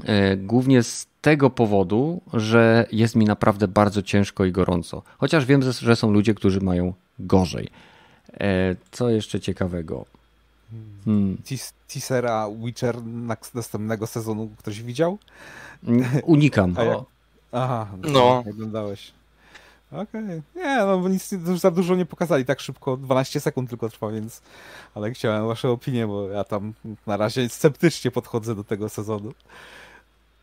[0.05, 5.03] E, Głównie z tego powodu, że jest mi naprawdę bardzo ciężko i gorąco.
[5.19, 7.69] Chociaż wiem, że- są ludzie, którzy mają gorzej.
[8.41, 10.05] E, Co jeszcze ciekawego?
[11.05, 11.37] Hmm.
[11.45, 15.19] Teas- Teasera Witcher na- następnego sezonu ktoś widział?
[16.25, 16.75] Unikam.
[16.79, 16.99] A jak?
[17.53, 18.43] Aha, No.
[18.47, 19.13] nie oglądałeś.
[19.93, 20.43] Okej.
[20.57, 24.11] Nie, no bo nic już za dużo nie pokazali, tak szybko, 12 sekund tylko trwa,
[24.11, 24.43] więc...
[24.95, 26.73] Ale chciałem wasze opinie, bo ja tam
[27.07, 29.33] na razie sceptycznie podchodzę do tego sezonu.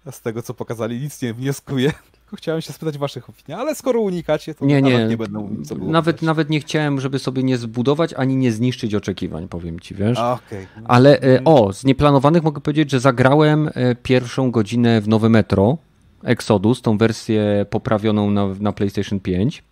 [0.05, 1.91] A z tego, co pokazali, nic nie wnioskuję.
[2.21, 5.07] Tylko chciałem się spytać waszych opinii, ale skoro unikacie, to Nie, nawet nie.
[5.07, 5.91] nie będę mówił, co było.
[5.91, 10.17] Nawet, nawet nie chciałem, żeby sobie nie zbudować ani nie zniszczyć oczekiwań, powiem ci, wiesz?
[10.19, 10.67] A, Okej.
[10.85, 15.77] Ale e, o, z nieplanowanych mogę powiedzieć, że zagrałem e, pierwszą godzinę w nowe Metro
[16.23, 19.63] Exodus, tą wersję poprawioną na, na PlayStation 5.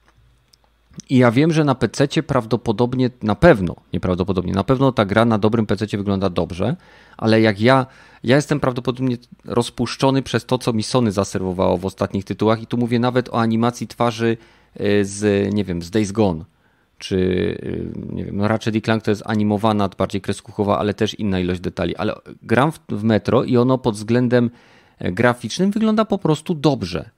[1.09, 5.37] I ja wiem, że na PC prawdopodobnie, na pewno, nieprawdopodobnie, na pewno ta gra na
[5.37, 6.75] dobrym PC wygląda dobrze,
[7.17, 7.85] ale jak ja,
[8.23, 12.77] ja jestem prawdopodobnie rozpuszczony przez to, co mi Sony zaserwowało w ostatnich tytułach i tu
[12.77, 14.37] mówię nawet o animacji twarzy
[14.75, 16.45] e, z, nie wiem, z Days Gone
[17.01, 21.39] czy y, nie wiem, no Ratchet Clank to jest animowana, bardziej kreskówkowa, ale też inna
[21.39, 21.95] ilość detali.
[21.95, 24.49] Ale gram w, w Metro i ono pod względem
[25.03, 27.09] graficznym wygląda po prostu dobrze.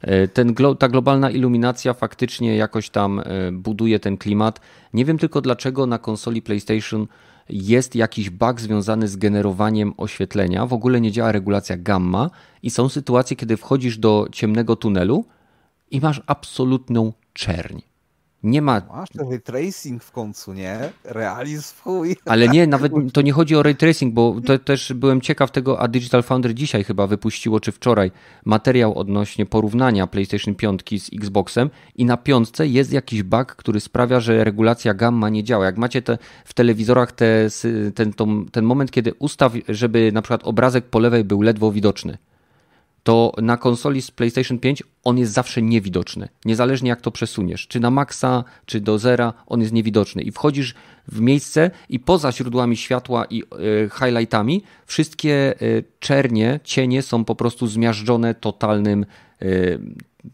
[0.00, 4.60] E, Ten, ta globalna iluminacja faktycznie jakoś tam e, buduje ten klimat.
[4.94, 7.06] Nie wiem tylko dlaczego na konsoli PlayStation
[7.48, 10.66] jest jakiś bug związany z generowaniem oświetlenia.
[10.66, 12.30] W ogóle nie działa regulacja gamma
[12.62, 15.24] i są sytuacje, kiedy wchodzisz do ciemnego tunelu
[15.90, 17.78] i masz absolutną czerń.
[18.44, 20.78] Nie ma Masz ten ray tracing w końcu, nie?
[21.04, 22.16] Realizm chuj.
[22.26, 25.80] Ale nie, nawet to nie chodzi o ray tracing, bo to też byłem ciekaw tego,
[25.80, 28.10] a Digital Foundry dzisiaj chyba wypuściło, czy wczoraj,
[28.44, 34.20] materiał odnośnie porównania PlayStation 5 z Xboxem i na piątce jest jakiś bug, który sprawia,
[34.20, 35.64] że regulacja gamma nie działa.
[35.64, 37.48] Jak macie te, w telewizorach te,
[37.94, 38.12] ten,
[38.52, 42.18] ten moment, kiedy ustaw, żeby na przykład obrazek po lewej był ledwo widoczny,
[43.04, 46.28] to na konsoli z PlayStation 5 on jest zawsze niewidoczny.
[46.44, 47.66] Niezależnie jak to przesuniesz.
[47.68, 50.22] Czy na maksa, czy do zera, on jest niewidoczny.
[50.22, 50.74] I wchodzisz
[51.08, 53.46] w miejsce i poza źródłami światła i e,
[53.98, 59.06] highlightami, wszystkie e, czernie, cienie są po prostu zmiażdżone totalnym
[59.42, 59.46] e,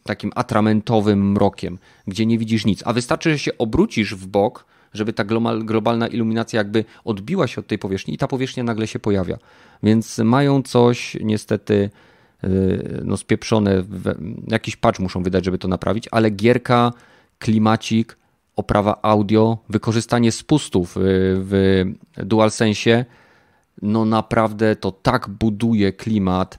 [0.03, 2.83] takim atramentowym mrokiem, gdzie nie widzisz nic.
[2.87, 4.65] A wystarczy, że się obrócisz w bok,
[4.95, 8.87] żeby ta global, globalna iluminacja jakby odbiła się od tej powierzchni i ta powierzchnia nagle
[8.87, 9.39] się pojawia.
[9.83, 11.91] Więc mają coś niestety
[13.05, 13.83] no spieprzone,
[14.49, 16.93] jakiś patch muszą wydać, żeby to naprawić, ale gierka,
[17.39, 18.17] klimacik,
[18.57, 21.03] oprawa audio, wykorzystanie spustów yy,
[21.37, 21.85] w
[22.17, 23.05] DualSense,
[23.83, 26.59] no naprawdę to tak buduje klimat,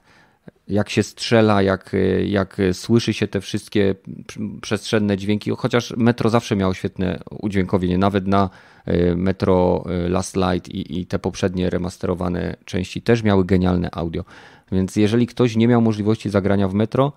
[0.68, 1.96] jak się strzela, jak,
[2.26, 3.94] jak słyszy się te wszystkie
[4.62, 8.50] przestrzenne dźwięki, chociaż Metro zawsze miało świetne udźwiękowienie, nawet na
[8.88, 14.24] y, Metro y, Last Light i, i te poprzednie remasterowane części też miały genialne audio.
[14.72, 17.12] Więc jeżeli ktoś nie miał możliwości zagrania w Metro,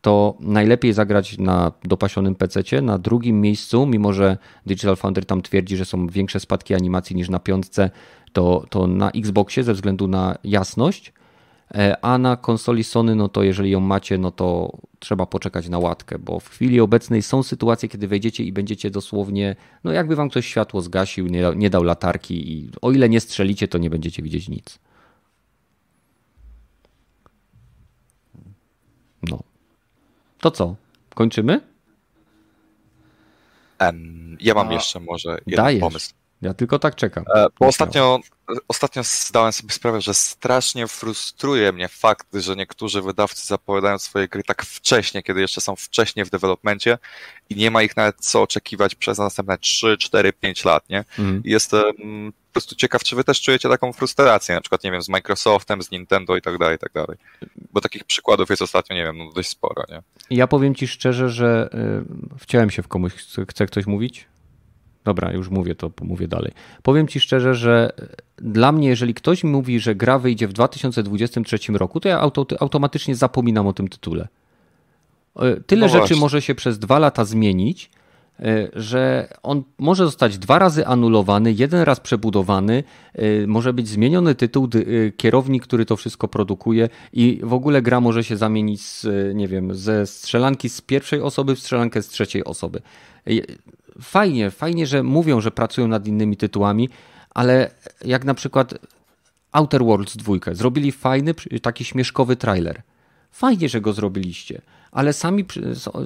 [0.00, 2.82] to najlepiej zagrać na dopasionym PC.
[2.82, 7.28] Na drugim miejscu, mimo że Digital Foundry tam twierdzi, że są większe spadki animacji niż
[7.28, 7.90] na piątce,
[8.32, 11.12] to, to na Xboxie ze względu na jasność,
[11.74, 15.78] E, a na konsoli Sony, no to jeżeli ją macie, no to trzeba poczekać na
[15.78, 20.28] łatkę, bo w chwili obecnej są sytuacje, kiedy wejdziecie i będziecie dosłownie, no jakby wam
[20.28, 24.22] ktoś światło zgasił, nie, nie dał latarki i o ile nie strzelicie, to nie będziecie
[24.22, 24.78] widzieć nic.
[29.30, 29.42] No.
[30.46, 30.74] To co?
[31.14, 31.60] Kończymy?
[33.78, 35.80] Em, ja mam A- jeszcze może jeden Dajesz.
[35.80, 36.10] pomysł.
[36.42, 37.24] Ja tylko tak czekam.
[37.34, 38.20] E, bo ostatnio,
[38.68, 44.42] ostatnio zdałem sobie sprawę, że strasznie frustruje mnie fakt, że niektórzy wydawcy zapowiadają swoje gry
[44.42, 46.98] tak wcześnie, kiedy jeszcze są wcześnie w developmencie
[47.50, 51.04] i nie ma ich nawet co oczekiwać przez następne 3, 4, 5 lat, nie?
[51.44, 51.82] I Jestem
[52.32, 55.82] po prostu ciekaw, czy wy też czujecie taką frustrację, na przykład, nie wiem, z Microsoftem,
[55.82, 57.16] z Nintendo i tak dalej, i tak dalej.
[57.72, 60.02] Bo takich przykładów jest ostatnio, nie wiem, no dość sporo, nie?
[60.30, 61.68] Ja powiem ci szczerze, że
[62.34, 63.12] y, wciąłem się w komuś.
[63.48, 64.26] Chce ktoś mówić?
[65.06, 66.52] Dobra, już mówię to, mówię dalej.
[66.82, 68.06] Powiem ci szczerze, że y,
[68.38, 73.16] dla mnie, jeżeli ktoś mówi, że gra wyjdzie w 2023 roku, to ja auto, automatycznie
[73.16, 74.28] zapominam o tym tytule.
[75.42, 77.90] Y, Tyle No rzeczy może się przez dwa lata zmienić,
[78.40, 82.84] y, że on może zostać dwa razy anulowany, jeden raz przebudowany,
[83.46, 84.68] może być zmieniony tytuł,
[85.16, 89.74] kierownik, który to wszystko produkuje i w ogóle gra może się zamienić z, nie wiem,
[89.74, 92.80] ze strzelanki z pierwszej osoby w strzelankę z trzeciej osoby.
[94.00, 96.88] Fajnie, fajnie, że mówią, że pracują nad innymi tytułami,
[97.30, 97.70] ale
[98.04, 98.74] jak na przykład
[99.52, 102.82] Outer Worlds 2 zrobili fajny, taki śmieszkowy trailer.
[103.30, 104.62] Fajnie, że go zrobiliście,
[104.92, 105.44] ale sami,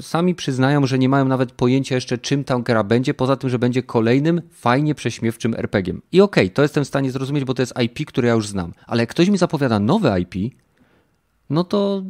[0.01, 3.59] sami przyznają, że nie mają nawet pojęcia jeszcze, czym ta gra będzie, poza tym, że
[3.59, 6.03] będzie kolejnym fajnie prześmiewczym RPG-iem.
[6.13, 8.73] I okej, to jestem w stanie zrozumieć, bo to jest IP, które ja już znam,
[8.87, 10.55] ale jak ktoś mi zapowiada nowe IP,
[11.51, 12.03] no to,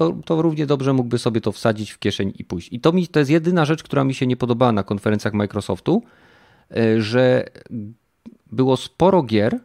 [0.00, 2.68] to, to równie dobrze mógłby sobie to wsadzić w kieszeń i pójść.
[2.72, 6.02] I to, mi, to jest jedyna rzecz, która mi się nie podobała na konferencjach Microsoftu,
[6.76, 7.44] y, że
[8.52, 9.60] było sporo gier,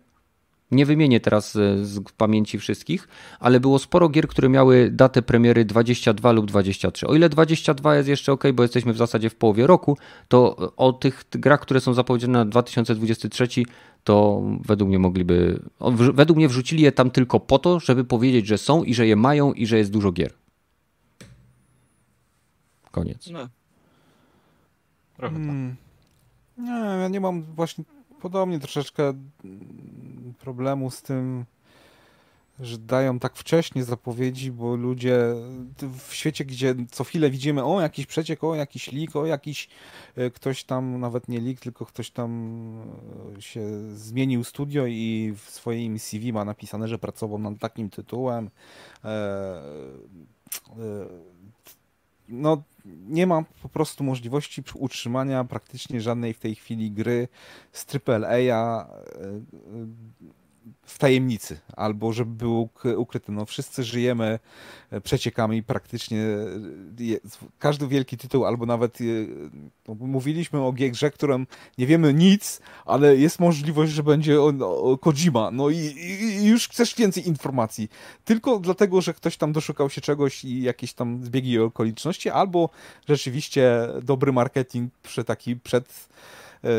[0.71, 3.07] nie wymienię teraz e, z pamięci wszystkich,
[3.39, 7.07] ale było sporo gier, które miały datę premiery 22 lub 23.
[7.07, 9.97] O ile 22 jest jeszcze ok, bo jesteśmy w zasadzie w połowie roku,
[10.27, 13.47] to o tych grach, które są zapowiedziane na 2023,
[14.05, 15.59] to według mnie mogliby,
[16.13, 19.15] według mnie wrzucili je tam tylko po to, żeby powiedzieć, że są i że je
[19.15, 20.33] mają i że jest dużo gier.
[22.91, 23.29] Koniec.
[23.31, 23.49] No.
[25.17, 25.43] Trochę tak.
[25.43, 25.75] Mm.
[26.57, 26.71] Nie,
[27.01, 27.83] ja nie mam właśnie
[28.21, 29.13] podobnie troszeczkę
[30.39, 31.45] problemu z tym,
[32.59, 35.17] że dają tak wcześnie zapowiedzi, bo ludzie
[35.99, 39.69] w świecie, gdzie co chwilę widzimy, o jakiś przeciek, o jakiś leak, o jakiś
[40.15, 42.31] e, ktoś tam, nawet nie leak, tylko ktoś tam
[43.37, 43.61] e, się
[43.95, 48.49] zmienił studio i w swoim CV ma napisane, że pracował nad takim tytułem.
[49.03, 49.61] E,
[52.29, 57.27] no, nie ma po prostu możliwości utrzymania praktycznie żadnej w tej chwili gry
[57.71, 58.87] z AAA
[60.85, 63.31] w tajemnicy, albo żeby było uk- ukryte.
[63.31, 64.39] No, wszyscy żyjemy
[64.91, 66.19] e, przeciekami praktycznie.
[66.19, 67.19] e,
[67.59, 69.03] Każdy wielki tytuł, albo nawet e,
[69.87, 71.45] no, mówiliśmy o grze, którą
[71.77, 74.47] nie wiemy nic, ale jest możliwość, że będzie o,
[74.91, 75.51] o Kojima.
[75.51, 77.89] No i, i, już chcesz więcej informacji.
[78.25, 82.69] Tylko dlatego, że ktoś tam doszukał się czegoś i jakieś tam zbiegi okoliczności, albo
[83.07, 86.07] rzeczywiście dobry marketing przy taki przed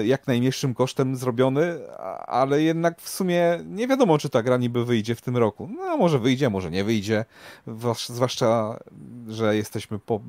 [0.04, 1.88] jak najmniejszym kosztem zrobiony,
[2.26, 5.68] ale jednak w sumie nie wiadomo, czy ta gra niby wyjdzie w tym roku.
[5.76, 7.24] No może wyjdzie, może nie wyjdzie,
[7.66, 8.78] Zwłasz- zwłaszcza,
[9.28, 10.20] że jesteśmy po,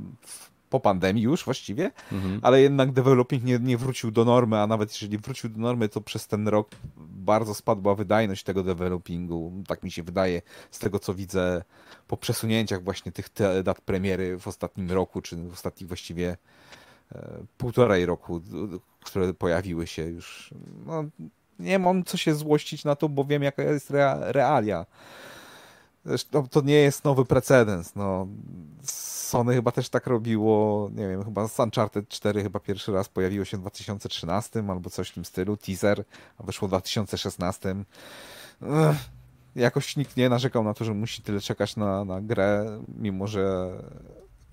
[0.69, 2.39] po pandemii już właściwie, Mhm.
[2.43, 6.01] ale jednak developing nie, nie wrócił do normy, a nawet jeżeli wrócił do normy, to
[6.01, 11.13] przez ten rok bardzo spadła wydajność tego developingu, tak mi się wydaje, z tego co
[11.13, 11.63] widzę
[12.07, 13.29] po przesunięciach właśnie tych
[13.63, 16.37] dat premiery w ostatnim roku, czy w ostatnich właściwie
[17.15, 17.27] e,
[17.57, 18.41] półtorej roku,
[19.07, 20.53] które pojawiły się już.
[20.85, 21.03] No,
[21.59, 24.85] nie mam co się złościć na to, bo wiem jaka jest rea, realia.
[26.05, 27.95] Zresztą to nie jest nowy precedens.
[27.95, 28.27] No.
[29.27, 33.45] Sony chyba też tak robiło, nie wiem, chyba z Uncharted 4 chyba pierwszy raz pojawiło
[33.45, 36.03] się w 2013 albo coś w tym stylu, teaser,
[36.37, 37.75] a wyszło w 2016.
[38.61, 38.97] Ech,
[39.55, 43.71] jakoś nikt nie narzekał na to, że musi tyle czekać na, na grę, mimo że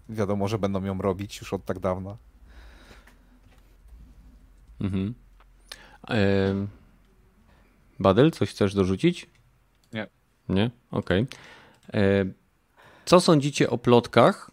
[0.09, 2.17] wiadomo, że będą ją robić już od tak dawna.
[4.81, 5.15] Mhm.
[6.09, 6.69] Em,
[7.99, 9.27] Badel, coś chcesz dorzucić?
[9.93, 10.07] Nie.
[10.49, 10.71] Nie?
[10.91, 11.27] Okej.
[11.95, 12.25] E,
[13.05, 14.51] Co sądzicie o plotkach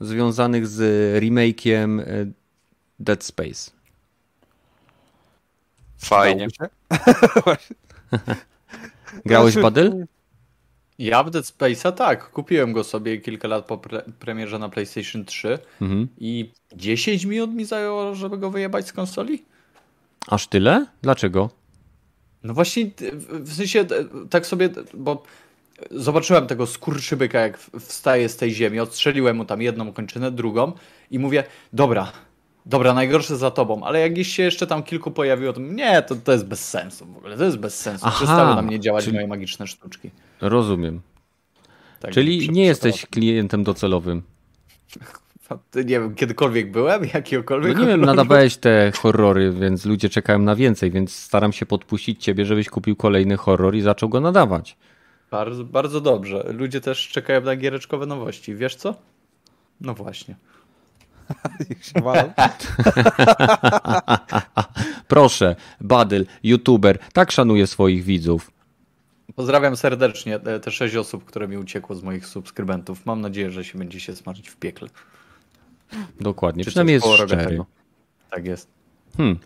[0.00, 0.80] związanych z
[1.22, 2.04] remake'iem e,
[2.98, 3.70] Dead Space?
[5.98, 6.48] Fajnie.
[9.26, 10.06] Grałeś Znaczy, Badel?
[11.00, 15.24] Ja w Dead Space'a tak, kupiłem go sobie kilka lat po pre premierze na PlayStation
[15.24, 16.08] 3 Mhm.
[16.18, 19.44] i 10 minut mi zajęło, żeby go wyjebać z konsoli.
[20.28, 20.86] Aż tyle?
[21.02, 21.50] Dlaczego?
[22.44, 23.84] No właśnie, w- sensie
[24.30, 25.22] tak sobie, bo
[25.90, 30.72] zobaczyłem tego skurczybyka, jak wstaje z tej ziemi, odstrzeliłem mu tam jedną kończynę, drugą
[31.10, 32.12] i mówię, dobra,
[32.66, 36.32] dobra, najgorsze za tobą, ale jak się jeszcze tam kilku pojawiło, to nie, to, to
[36.32, 38.04] jest bez sensu w ogóle, to jest bez sensu.
[38.06, 40.10] Aha, Przestały na mnie działać czyli- moje magiczne sztuczki.
[40.40, 41.00] Rozumiem.
[42.00, 44.22] Tak, Czyli nie jesteś klientem docelowym.
[45.74, 47.74] Nie wiem, kiedykolwiek byłem, jakiegokolwiek.
[47.76, 52.24] No nie wiem, nadawałeś te horrory, więc ludzie czekają na więcej, więc staram się podpuścić
[52.24, 54.76] ciebie, żebyś kupił kolejny horror i zaczął go nadawać.
[55.30, 56.52] Bardzo, bardzo dobrze.
[56.52, 58.54] Ludzie też czekają na giereczkowe nowości.
[58.54, 58.94] Wiesz co?
[59.80, 60.34] No właśnie.
[65.08, 68.50] Proszę, Badyl, youtuber, tak szanuje swoich widzów.
[69.34, 73.06] Pozdrawiam serdecznie te sześć osób, które mi uciekło z moich subskrybentów.
[73.06, 74.88] Mam nadzieję, że się będzie się smażyć w piekle.
[76.20, 77.64] Dokładnie, Czy przynajmniej jest szczery.
[78.30, 78.68] Tak jest.
[79.16, 79.38] Hmm.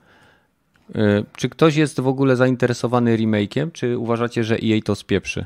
[0.97, 5.45] Y, czy ktoś jest w ogóle zainteresowany remake'iem, czy uważacie, że EA to spieprzy?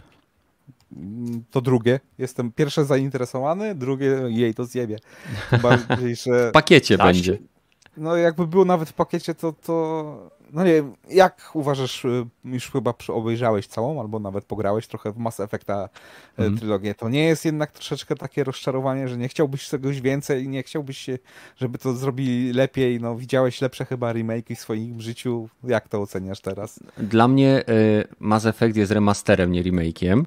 [1.51, 2.01] To drugie.
[2.19, 4.99] Jestem pierwsze zainteresowany, drugie jej to zjebie.
[6.25, 6.49] że...
[6.49, 7.39] W pakiecie będzie.
[7.97, 12.71] No jakby było nawet w pakiecie, to, to no nie wiem, jak uważasz, y, już
[12.71, 15.89] chyba obejrzałeś całą, albo nawet pograłeś trochę w Mass Effecta
[16.37, 16.59] mm.
[16.59, 20.63] trylogię, to nie jest jednak troszeczkę takie rozczarowanie, że nie chciałbyś czegoś więcej i nie
[20.63, 21.19] chciałbyś się,
[21.57, 26.41] żeby to zrobili lepiej, no widziałeś lepsze chyba remake'i w swoim życiu, jak to oceniasz
[26.41, 26.81] teraz?
[26.99, 30.25] Dla mnie y, Mass Effect jest remasterem, nie remake'iem,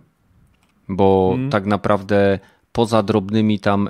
[0.95, 1.49] bo mm.
[1.49, 2.39] tak naprawdę
[2.71, 3.89] poza drobnymi tam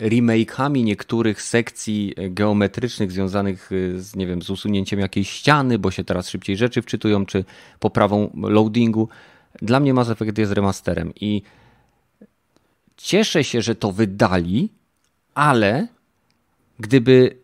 [0.00, 6.04] remake'ami niektórych sekcji geometrycznych związanych y, z, nie wiem, z usunięciem jakiejś ściany, bo się
[6.04, 7.44] teraz szybciej rzeczy wczytują, czy
[7.80, 9.08] poprawą loadingu.
[9.62, 11.42] Dla mnie Mass Effect jest remasterem i
[12.96, 14.68] cieszę się, że to wydali,
[15.34, 15.88] ale
[16.78, 17.36] gdyby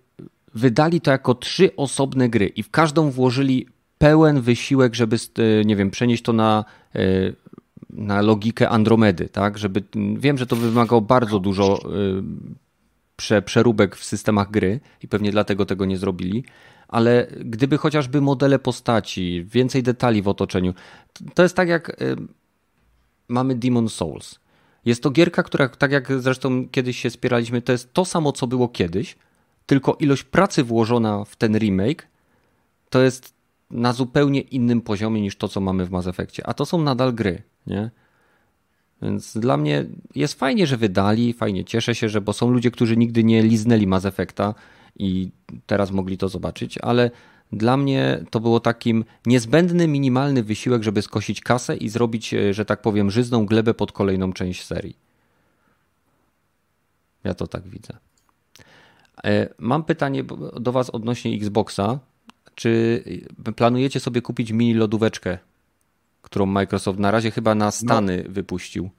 [0.54, 3.66] wydali to jako trzy osobne gry i w każdą włożyli
[3.98, 6.64] pełen wysiłek, żeby, y, nie wiem, przenieść to na
[7.90, 9.58] na logikę Andromedy, tak?
[9.58, 9.82] Żeby,
[10.16, 12.22] wiem, że to wymagało bardzo dużo y,
[13.16, 16.44] prze, przeróbek w systemach gry i pewnie dlatego tego nie zrobili,
[16.88, 20.74] ale gdyby chociażby modele postaci, więcej detali w otoczeniu,
[21.34, 22.16] to jest tak jak y,
[23.28, 24.38] mamy Demon Souls.
[24.84, 28.46] Jest to gierka, która, tak jak zresztą kiedyś się spieraliśmy, to jest to samo, co
[28.46, 29.16] było kiedyś,
[29.66, 32.08] tylko ilość pracy włożona w ten remake
[32.90, 33.34] to jest
[33.70, 36.46] na zupełnie innym poziomie niż to, co mamy w Mass Effectie.
[36.46, 37.90] A to są nadal gry nie?
[39.02, 39.84] Więc dla mnie
[40.14, 43.86] jest fajnie, że wydali, fajnie cieszę się, że bo są ludzie, którzy nigdy nie liznęli
[43.86, 44.54] Mass Effecta
[44.98, 45.30] i
[45.66, 47.10] teraz mogli to zobaczyć, ale
[47.52, 52.64] dla mnie to było takim niezbędny, minimalny wysiłek, żeby skosić kasę i zrobić, e, że
[52.64, 54.96] tak powiem, żyzną glebę pod kolejną część serii.
[57.24, 57.96] Ja to tak widzę.
[59.24, 60.24] E, mam pytanie
[60.60, 61.98] do Was odnośnie Xboxa.
[62.54, 63.02] Czy
[63.56, 65.38] planujecie sobie kupić mini lodóweczkę
[66.30, 68.32] którą Microsoft na razie chyba na Stany no.
[68.32, 68.90] wypuścił.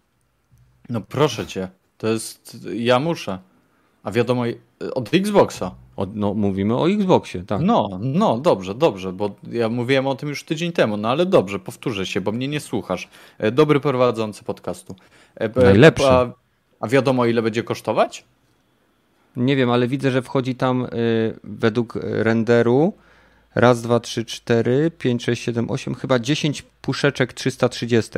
[0.90, 2.68] No proszę cię, to jest.
[2.74, 3.40] Ja muszę.
[4.04, 4.44] A wiadomo,
[4.96, 5.72] od Xboxa.
[5.96, 7.62] Od, no, mówimy o Xboxie, tak.
[7.62, 11.60] No, no, dobrze, dobrze, bo ja mówiłem o tym już tydzień temu, no ale dobrze,
[11.60, 13.08] powtórzę się, bo mnie nie słuchasz.
[13.38, 14.96] E, dobry prowadzący podcastu.
[15.36, 16.08] E, e, Najlepszy.
[16.08, 16.32] A,
[16.80, 18.24] a wiadomo, ile będzie kosztować?
[19.36, 22.94] Nie wiem, ale widzę, że wchodzi tam y, według renderu
[23.56, 28.12] Raz, dwa, trzy, cztery, pięć, sześć, siedem, osiem, chyba 10 puszeczek 330.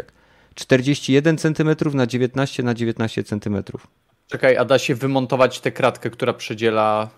[0.55, 3.63] 41 cm na 19 na 19 cm.
[4.27, 7.09] Czekaj, a da się wymontować tę kratkę, która przedziela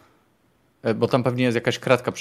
[0.81, 2.11] e, bo tam pewnie jest jakaś kratka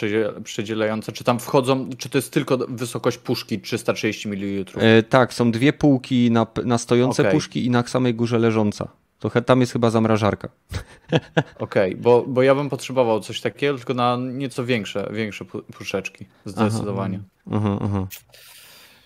[0.45, 1.13] przedzielająca.
[1.13, 4.65] Czy tam wchodzą, czy to jest tylko wysokość puszki 330 ml?
[4.81, 7.33] E, tak, są dwie półki na, na stojące okay.
[7.33, 8.89] puszki i na samej górze leżąca.
[9.23, 10.49] To tam jest chyba zamrażarka.
[11.59, 15.45] Okej, okay, bo, bo ja bym potrzebował coś takiego, tylko na nieco większe, większe
[15.75, 16.27] puszeczki.
[16.45, 17.21] Zdecydowanie.
[17.53, 18.07] Aha, aha,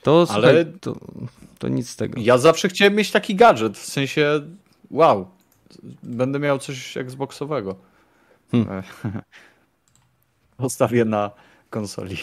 [0.02, 0.96] To, Ale słuchaj, to,
[1.58, 2.20] to nic z tego.
[2.20, 4.40] Ja zawsze chciałem mieć taki gadżet, w sensie
[4.90, 5.30] wow,
[6.02, 7.76] będę miał coś Xboxowego.
[8.50, 8.82] Hmm.
[10.56, 11.30] Postawię na
[11.70, 12.16] konsoli.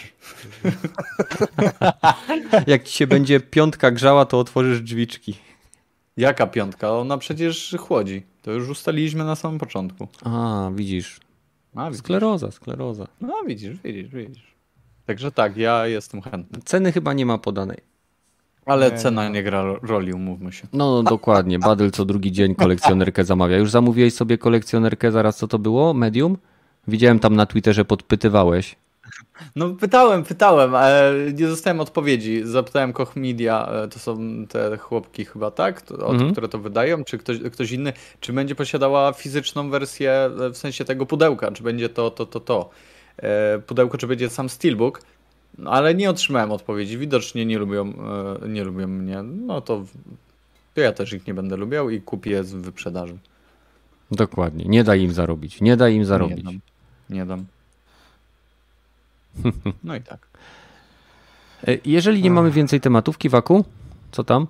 [2.68, 5.36] Jak ci się będzie piątka grzała, to otworzysz drzwiczki.
[6.18, 6.92] Jaka piątka?
[6.92, 8.24] Ona przecież chłodzi.
[8.42, 10.08] To już ustaliliśmy na samym początku.
[10.24, 11.20] A, widzisz.
[11.76, 12.00] A, widzisz.
[12.00, 13.08] Skleroza, skleroza.
[13.22, 14.54] No, widzisz, widzisz, widzisz.
[15.06, 16.60] Także tak, ja jestem chętny.
[16.66, 17.78] Ceny chyba nie ma podanej.
[18.66, 20.68] Ale nie, cena nie gra roli, umówmy się.
[20.74, 21.60] No, no dokładnie.
[21.60, 23.58] Badyl co drugi dzień kolekcjonerkę zamawia.
[23.58, 25.94] Już zamówiłeś sobie kolekcjonerkę, zaraz co to było?
[25.94, 26.38] Medium?
[26.88, 28.76] Widziałem tam na Twitterze, podpytywałeś.
[29.56, 32.42] No pytałem, pytałem, ale nie dostałem odpowiedzi.
[32.44, 34.18] Zapytałem Koch Media, e, to są
[34.50, 35.82] te chłopki chyba, tak?
[35.92, 36.32] Od, mhm.
[36.32, 40.86] Które to wydają, czy ktoś, ktoś inny, czy będzie posiadała fizyczną wersję e, w sensie
[40.86, 42.70] tego pudełka, czy będzie to, to, to, to.
[43.18, 45.02] E, pudełko, czy będzie sam Steelbook,
[45.58, 46.98] no, ale nie otrzymałem odpowiedzi.
[46.98, 47.94] Widocznie nie lubią,
[48.50, 49.24] nie lubią mnie.
[49.24, 49.84] No to,
[50.74, 53.18] to ja też ich nie będę lubiał i kupię z wyprzedaży.
[54.12, 54.66] Dokładnie.
[54.66, 55.62] Nie daj im zarobić.
[55.62, 56.38] Nie daj im zarobić.
[56.38, 56.60] Nie dam.
[57.10, 57.46] Nie dam.
[59.84, 60.28] No i tak.
[61.68, 63.66] E, jeżeli nie mamy więcej tematów, Kiwaku,
[64.12, 64.48] co tam?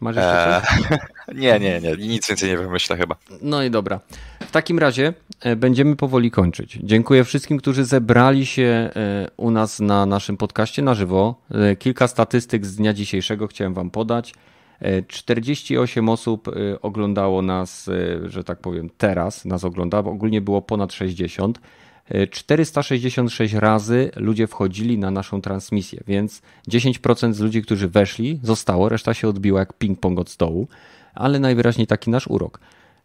[0.00, 0.90] Masz jeszcze coś?
[0.90, 0.98] Eee,
[1.42, 3.16] nie, nie, nie, nic więcej nie wymyślę chyba.
[3.42, 4.00] No i dobra.
[4.40, 6.78] W takim razie e, będziemy powoli kończyć.
[6.82, 8.90] Dziękuję wszystkim, którzy zebrali się e,
[9.36, 11.34] u nas na naszym podcaście na żywo.
[11.78, 14.34] Kilka statystyk z dnia dzisiejszego chciałem Wam podać.
[14.80, 16.50] E, 48 osób
[16.82, 17.90] oglądało nas,
[18.24, 19.98] że tak powiem, teraz nas ogląda.
[19.98, 21.60] Ogólnie było ponad 60.
[22.08, 28.88] E, 466 razy ludzie wchodzili na naszą transmisję, więc 10% z ludzi, którzy weszli, zostało,
[28.88, 30.68] reszta się odbiła jak ping-pong od stołu,
[31.14, 32.60] ale najwyraźniej taki nasz urok.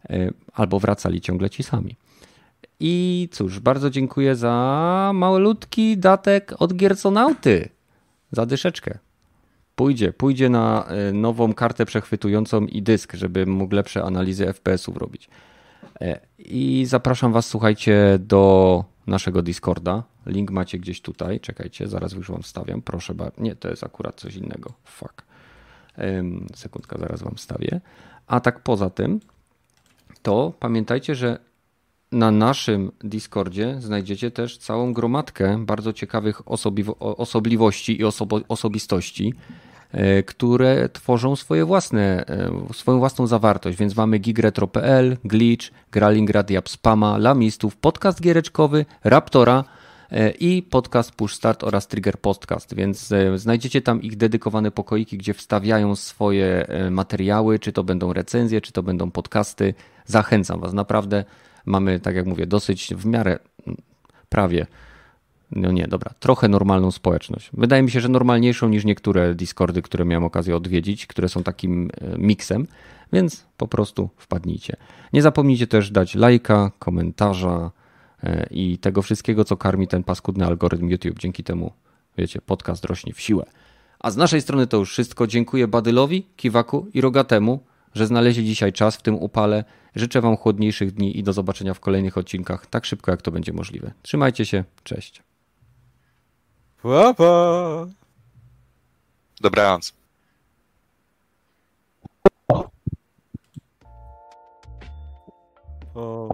[0.10, 1.95] E, Albo wracali ciągle ci sami.
[2.80, 7.69] I cóż, bardzo dziękuję za malutki datek od Gierconauty.
[8.32, 8.98] Za dyszeczkę.
[9.76, 15.30] Pójdzie, pójdzie na e, nową kartę przechwytującą i dysk, żeby mógł lepsze analizy FPS-ów robić.
[16.02, 20.03] E, I zapraszam Was, słuchajcie, do naszego Discorda.
[20.26, 21.40] Link macie gdzieś tutaj.
[21.40, 22.82] Czekajcie, zaraz już Wam wstawiam.
[22.82, 23.41] Proszę bardzo.
[23.41, 24.73] Nie, to jest akurat coś innego.
[24.84, 25.23] Fuck.
[25.95, 27.82] Em, Sekundka, zaraz Wam wstawię.
[28.28, 29.19] A tak poza tym,
[30.22, 31.40] to pamiętajcie, że
[32.11, 36.41] na naszym Discordzie znajdziecie też całą gromadkę bardzo ciekawych
[37.02, 38.03] osobliwości i
[38.48, 39.34] osobistości,
[40.26, 43.77] które tworzą swoje własne, e, swoją własną zawartość.
[43.77, 49.63] Więc mamy gigretro.pl, Glitch, Gralingrad, Japspama, Lamistów, podcast giereczkowy, Raptora
[50.11, 55.18] e, i podcast Push Start oraz Trigger Podcast, więc e, znajdziecie tam ich dedykowane pokoiki,
[55.18, 59.73] gdzie wstawiają swoje e, materiały, czy to będą recenzje, czy to będą podcasty.
[60.05, 61.23] Zachęcam Was, naprawdę
[61.65, 63.39] mamy, tak jak mówię, dosyć w miarę
[64.30, 64.65] prawie
[65.52, 67.49] no nie, dobra, trochę normalną społeczność.
[67.53, 71.90] Wydaje mi się, że normalniejszą niż niektóre Discordy, które miałem okazję odwiedzić, które są takim
[72.02, 72.68] e, miksem,
[73.14, 74.76] więc po prostu wpadnijcie.
[75.14, 77.72] Nie zapomnijcie też dać lajka, komentarza
[78.23, 81.19] e, i tego wszystkiego, co karmi ten paskudny algorytm YouTube.
[81.19, 81.72] Dzięki temu,
[82.18, 83.45] wiecie, podcast rośnie w siłę.
[83.99, 85.28] A z naszej strony to już wszystko.
[85.28, 87.60] Dziękuję Badylowi, Kiwaku i Rogatemu,
[87.94, 89.64] że znaleźli dzisiaj czas w tym upale.
[89.95, 93.53] Życzę Wam chłodniejszych dni i do zobaczenia w kolejnych odcinkach tak szybko, jak to będzie
[93.53, 93.91] możliwe.
[94.02, 95.23] Trzymajcie się, cześć.
[96.81, 97.87] Pa, pa.
[99.41, 99.93] Dobranoc.
[105.95, 106.29] O.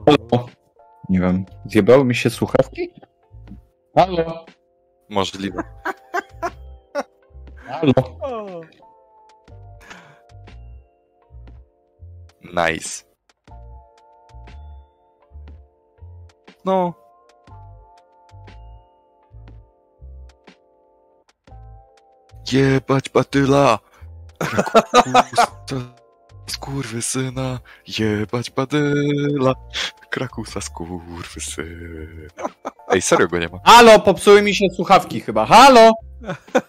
[1.10, 2.94] Nie wiem, zjebały mi się słuchawki?
[3.96, 4.46] Halo?
[5.10, 5.64] Możliwe.
[7.68, 7.94] Halo?
[8.22, 8.62] O.
[12.44, 13.04] Nice.
[16.66, 17.07] No.
[22.52, 23.80] Jebać batyla!
[26.48, 27.60] Krakusa, syna,
[28.00, 29.54] jebać badyla!
[30.10, 31.68] Krakusa, skurwysyna.
[32.90, 33.60] Ej, serio go nie ma.
[33.64, 35.46] Halo, popsuły mi się słuchawki chyba.
[35.46, 35.92] Halo?